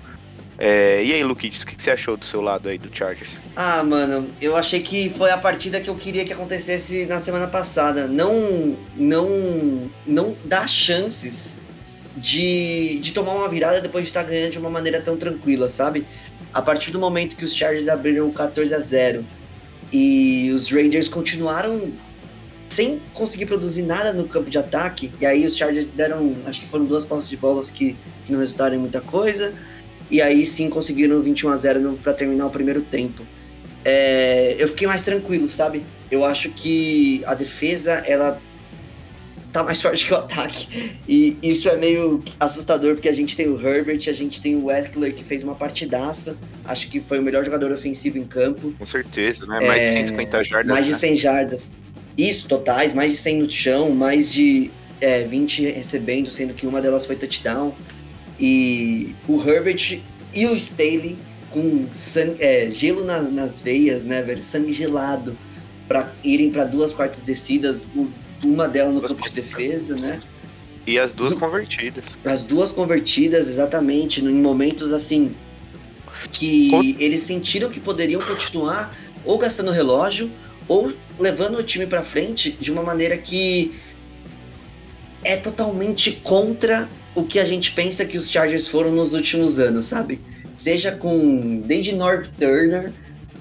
[0.58, 3.38] É, e aí, Luquides, o que, você achou do seu lado aí do Chargers?
[3.56, 7.48] Ah, mano, eu achei que foi a partida que eu queria que acontecesse na semana
[7.48, 8.06] passada.
[8.06, 11.56] Não, não, não dá chances
[12.16, 16.06] de, de tomar uma virada depois de estar ganhando de uma maneira tão tranquila, sabe?
[16.52, 19.24] A partir do momento que os Chargers abriram o 14 a 0
[19.92, 21.92] e os Raiders continuaram
[22.72, 26.66] sem conseguir produzir nada no campo de ataque, e aí os Chargers deram, acho que
[26.66, 29.52] foram duas posses de bolas que, que não resultaram em muita coisa,
[30.10, 33.24] e aí sim conseguiram 21 a 0 para terminar o primeiro tempo.
[33.84, 35.84] É, eu fiquei mais tranquilo, sabe?
[36.10, 38.40] Eu acho que a defesa ela
[39.52, 40.98] tá mais forte que o ataque.
[41.06, 44.70] E isso é meio assustador porque a gente tem o Herbert, a gente tem o
[44.70, 46.36] Eckler que fez uma partidaça.
[46.64, 48.72] Acho que foi o melhor jogador ofensivo em campo.
[48.78, 49.60] Com certeza, né?
[49.66, 50.72] Mais de É, 150 jardas.
[50.72, 50.98] Mais de né?
[50.98, 51.72] 100 jardas.
[52.16, 54.70] Isso, totais, mais de 100 no chão, mais de
[55.00, 57.74] é, 20 recebendo, sendo que uma delas foi touchdown.
[58.38, 60.00] E o Herbert
[60.34, 61.16] e o Staley
[61.50, 64.42] com sangue, é, gelo na- nas veias, né, velho?
[64.42, 65.36] Sangue gelado,
[65.88, 67.86] para irem para duas quartas descidas,
[68.42, 70.20] uma delas no Duas campo de defesa, né?
[70.86, 72.18] E as duas convertidas.
[72.24, 75.34] As duas convertidas, exatamente, em momentos assim
[76.32, 80.30] que eles sentiram que poderiam continuar ou gastando relógio
[80.68, 83.74] ou levando o time pra frente de uma maneira que
[85.24, 89.86] é totalmente contra o que a gente pensa que os Chargers foram nos últimos anos,
[89.86, 90.20] sabe?
[90.56, 92.92] Seja com desde North Turner,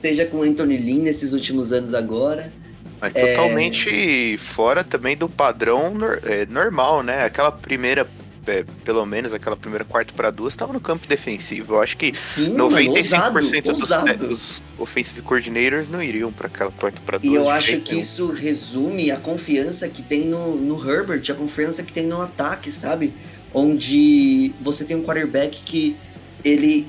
[0.02, 2.52] seja com Anthony Lynn nesses últimos anos agora.
[3.00, 3.34] Mas É.
[3.36, 5.94] totalmente fora também do padrão
[6.24, 7.24] é, normal, né?
[7.24, 8.08] Aquela primeira,
[8.48, 11.76] é, pelo menos aquela primeira quarta para duas, estava no campo defensivo.
[11.76, 14.10] Eu acho que Sim, mano, 95% ousado, dos, ousado.
[14.10, 17.32] é, dos offensive coordinators não iriam para aquela quarta para duas.
[17.32, 18.04] E eu acho que nenhum.
[18.04, 22.72] isso resume a confiança que tem no, no Herbert, a confiança que tem no ataque,
[22.72, 23.14] sabe?
[23.54, 25.96] Onde você tem um quarterback que
[26.44, 26.88] ele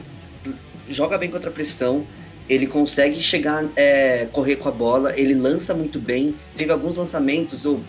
[0.88, 2.06] joga bem contra a pressão,
[2.48, 7.64] ele consegue chegar, é, correr com a bola, ele lança muito bem, teve alguns lançamentos,
[7.64, 7.80] o,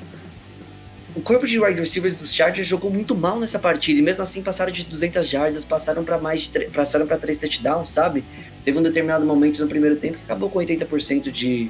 [1.16, 4.42] o corpo de wide receivers dos Chargers jogou muito mal nessa partida, e mesmo assim
[4.42, 8.24] passaram de 200 jardas, passaram para mais de passaram para três touchdowns, sabe?
[8.66, 11.70] Teve um determinado momento no primeiro tempo que acabou com 80% de,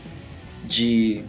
[0.66, 1.24] de,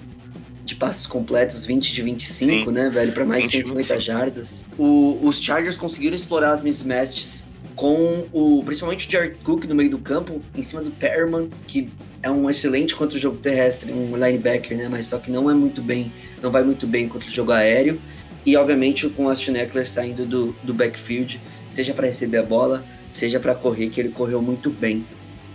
[0.64, 2.70] de passes completos, 20 de 25, Sim.
[2.70, 3.12] né, velho?
[3.12, 4.64] Para mais de 20 de 150 jardas.
[4.78, 9.90] O- os Chargers conseguiram explorar as mismatches com o principalmente o Jared Cook no meio
[9.90, 11.90] do campo, em cima do Perman, que
[12.22, 14.88] é um excelente contra o jogo terrestre, um linebacker, né?
[14.88, 18.00] Mas só que não é muito bem, não vai muito bem contra o jogo aéreo.
[18.46, 22.84] E obviamente com o Austin Eckler saindo do, do backfield, seja para receber a bola,
[23.12, 25.06] seja para correr, que ele correu muito bem.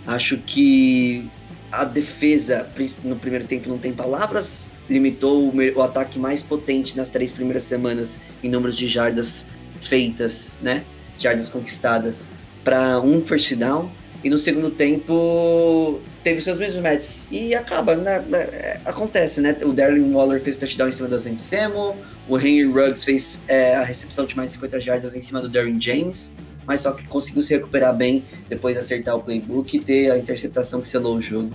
[0.06, 1.30] Acho que
[1.72, 2.68] a defesa
[3.04, 7.64] no primeiro tempo não tem palavras, limitou o, o ataque mais potente nas três primeiras
[7.64, 9.48] semanas em números de jardas
[9.82, 10.84] feitas, né?
[11.20, 12.30] Jardas conquistadas
[12.64, 13.92] para um first down.
[14.24, 17.28] E no segundo tempo teve seus mesmos matches.
[17.32, 18.24] E acaba, né?
[18.34, 19.58] É, acontece, né?
[19.64, 21.96] O Darren Waller fez touchdown em cima do Samuel.
[22.28, 25.80] O Henry Ruggs fez é, a recepção de mais 50 jardas em cima do Darren
[25.80, 26.36] James.
[26.66, 30.18] Mas só que conseguiu se recuperar bem depois de acertar o playbook e ter a
[30.18, 31.52] interceptação que selou o jogo.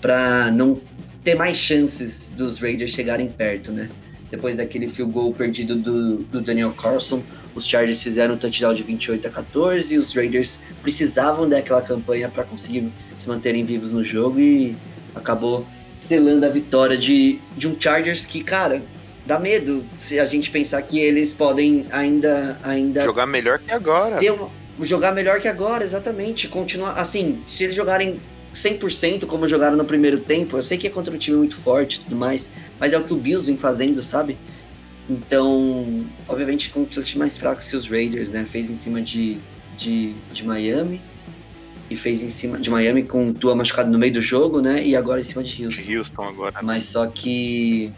[0.00, 0.80] Para não
[1.22, 3.90] ter mais chances dos Raiders chegarem perto, né?
[4.30, 7.22] Depois daquele field goal perdido do, do Daniel Carlson,
[7.54, 12.28] os Chargers fizeram um touchdown de 28 a 14 e os Raiders precisavam daquela campanha
[12.28, 14.76] para conseguir se manterem vivos no jogo e
[15.14, 15.66] acabou
[16.00, 18.82] selando a vitória de, de um Chargers que, cara,
[19.26, 24.18] dá medo se a gente pensar que eles podem ainda ainda jogar melhor que agora.
[24.32, 24.50] Uma,
[24.86, 26.48] jogar melhor que agora, exatamente.
[26.48, 28.20] Continuar assim, se eles jogarem
[28.54, 31.96] 100% como jogaram no primeiro tempo, eu sei que é contra um time muito forte
[31.96, 34.38] e tudo mais, mas é o que o Bills vem fazendo, sabe?
[35.10, 38.46] Então, obviamente, com times mais fracos que os Raiders, né?
[38.48, 39.38] Fez em cima de,
[39.76, 41.02] de, de Miami
[41.90, 44.80] e fez em cima de Miami com Tua machucado no meio do jogo, né?
[44.84, 45.82] E agora em cima de Houston.
[45.82, 46.60] De Houston agora.
[46.62, 47.92] Mas só que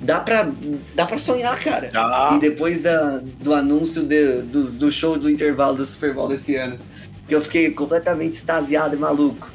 [0.00, 0.50] dá pra,
[0.96, 1.90] dá pra sonhar, cara.
[1.94, 2.32] Ah.
[2.36, 6.56] E depois da, do anúncio de, do, do show do intervalo do Super Bowl desse
[6.56, 6.76] ano,
[7.28, 9.48] que eu fiquei completamente extasiado e maluco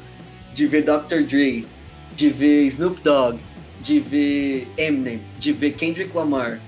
[0.54, 1.22] de ver Dr.
[1.28, 1.68] Dre,
[2.16, 3.38] de ver Snoop Dogg,
[3.82, 6.60] de ver Eminem, de ver Kendrick Lamar,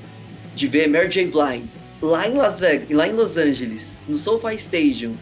[0.54, 1.26] de ver Mary J.
[1.26, 1.68] Blige
[2.02, 5.14] lá em Las Vegas, lá em Los Angeles, no SoFi Stadium,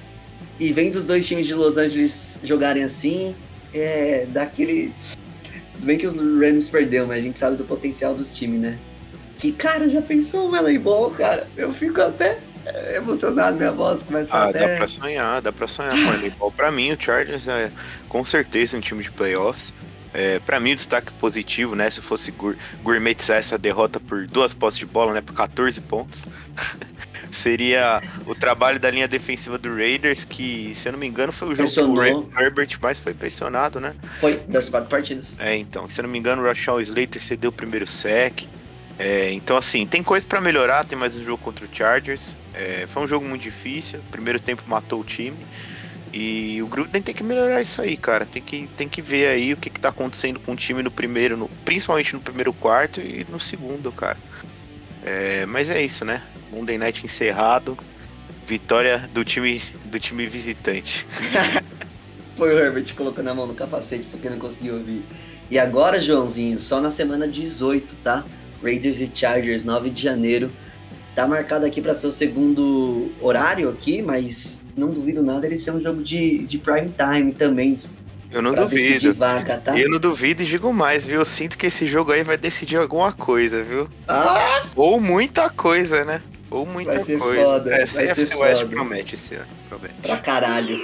[0.60, 3.34] e vendo os dois times de Los Angeles jogarem assim,
[3.74, 4.92] é daquele.
[5.74, 8.78] Tudo bem que os Rams perdeu, mas a gente sabe do potencial dos times, né?
[9.38, 11.46] Que, cara, já pensou o Ball, cara?
[11.56, 12.38] Eu fico até
[12.94, 14.68] emocionado, minha voz começa ah, até...
[14.68, 16.30] dá pra sonhar, dá pra sonhar com ele.
[16.30, 16.50] Ball.
[16.50, 17.70] Pra mim, o Chargers é
[18.09, 19.74] com certeza um time de playoffs.
[20.12, 21.90] É, para mim, o destaque positivo, né?
[21.90, 22.32] Se fosse
[22.82, 25.20] gourmetizar essa derrota por duas postes de bola, né?
[25.20, 26.24] Por 14 pontos.
[27.32, 31.48] seria o trabalho da linha defensiva do Raiders, que, se eu não me engano, foi
[31.48, 32.24] o jogo Pressionou.
[32.24, 33.94] que o Herbert mais foi pressionado, né?
[34.14, 35.36] Foi, das quatro partidas.
[35.39, 38.44] É, então, se eu não me engano, o Rashawn Slater cedeu o primeiro sec.
[38.98, 40.85] É, então, assim, tem coisa para melhorar.
[40.85, 42.36] Tem mais um jogo contra o Chargers.
[42.52, 44.01] É, foi um jogo muito difícil.
[44.10, 45.36] Primeiro tempo matou o time.
[46.20, 48.27] E o Gruden tem que melhorar isso aí, cara.
[48.27, 50.90] Tem que, tem que ver aí o que, que tá acontecendo com o time no
[50.90, 54.16] primeiro, no, principalmente no primeiro quarto e no segundo, cara.
[55.05, 56.24] É, mas é isso, né?
[56.51, 57.78] Monday Night encerrado.
[58.49, 61.07] Vitória do time do time visitante.
[62.35, 65.05] Foi o Herbert colocando a mão no capacete porque não conseguiu ouvir.
[65.49, 68.24] E agora, Joãozinho, só na semana 18, tá?
[68.61, 70.51] Raiders e Chargers, 9 de janeiro.
[71.19, 75.73] Tá marcado aqui para ser o segundo horário aqui, mas não duvido nada ele ser
[75.73, 77.82] um jogo de, de prime time também.
[78.31, 79.12] Eu não duvido.
[79.15, 79.77] Vaca, tá?
[79.77, 81.16] Eu não duvido e digo mais, viu?
[81.16, 83.89] Eu sinto que esse jogo aí vai decidir alguma coisa, viu?
[84.07, 84.62] Ah!
[84.77, 86.23] Ou muita coisa, né?
[86.53, 87.43] Ou muita vai ser coisa.
[87.43, 89.49] Foda, é, vai ser West promete esse ano.
[89.69, 89.95] Promete.
[90.01, 90.81] Pra caralho.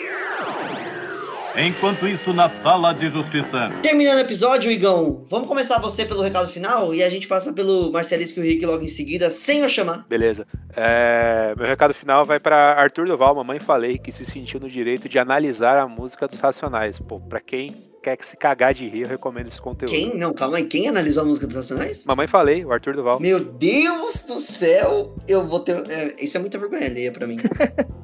[1.57, 3.71] Enquanto isso, na sala de justiça.
[3.81, 7.93] Terminando o episódio, Igão, vamos começar você pelo recado final e a gente passa pelo
[7.93, 10.05] Marcelisco e o Rick logo em seguida, sem eu chamar.
[10.09, 10.49] Beleza.
[10.77, 15.09] É, meu recado final vai para Arthur Duval, mamãe falei, que se sentiu no direito
[15.09, 16.99] de analisar a música dos Racionais.
[16.99, 19.91] Pô, pra quem quer se cagar de rir, eu recomendo esse conteúdo.
[19.91, 20.15] Quem?
[20.15, 20.65] Não, calma aí.
[20.65, 22.05] Quem analisou a música dos Racionais?
[22.05, 23.19] Mamãe falei, o Arthur Duval.
[23.19, 25.17] Meu Deus do céu!
[25.27, 25.75] Eu vou ter.
[25.91, 27.39] É, isso é muita vergonha alheia pra mim.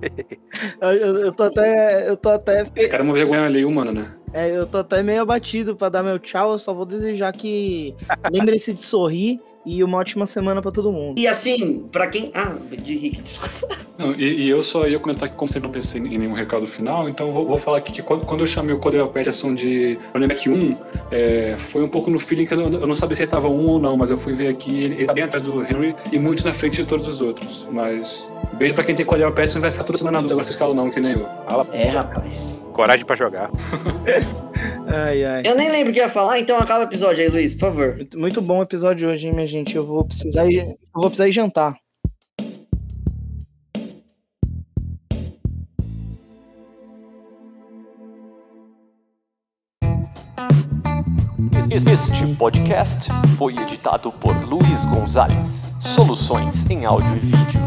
[0.81, 2.09] eu, eu, tô até.
[2.09, 2.65] Eu tô até.
[2.75, 4.17] Esse cara é uma vergonha alheia humana, né?
[4.33, 6.53] É, eu tô até meio abatido pra dar meu tchau.
[6.53, 7.95] Eu só vou desejar que.
[8.33, 11.19] Lembre-se de sorrir e uma ótima semana para todo mundo.
[11.19, 12.31] E assim, para quem.
[12.35, 13.77] Ah, de Rick, desculpa.
[13.99, 16.67] Não, e, e, eu só ia comentar que, como sempre, não pensei em nenhum recado
[16.67, 20.49] final, então vou, vou falar aqui que quando, quando eu chamei o Peterson de back
[20.49, 20.77] 1,
[21.11, 23.49] é, foi um pouco no feeling que eu não, eu não sabia se ele estava
[23.49, 25.95] 1 ou não, mas eu fui ver aqui, ele, ele tá bem atrás do Henry
[26.11, 27.69] e muito na frente de todos os outros.
[27.71, 30.51] Mas beijo pra quem tem Cordell Peterson vai ficar toda semana na dúvida agora se
[30.51, 31.27] escala não, que nem eu.
[31.49, 32.67] Fala, é, rapaz.
[32.73, 33.51] Coragem para jogar.
[34.87, 35.43] ai, ai.
[35.45, 37.97] Eu nem lembro o que ia falar, então acaba o episódio aí, Luiz, por favor.
[37.97, 39.77] Muito, muito bom o episódio hoje, hein, minha gente.
[39.77, 41.75] Eu vou precisar ir, eu vou precisar ir jantar.
[51.71, 53.09] Este podcast
[53.39, 55.49] foi editado por Luiz Gonzalez.
[55.81, 57.61] Soluções em áudio e vídeo.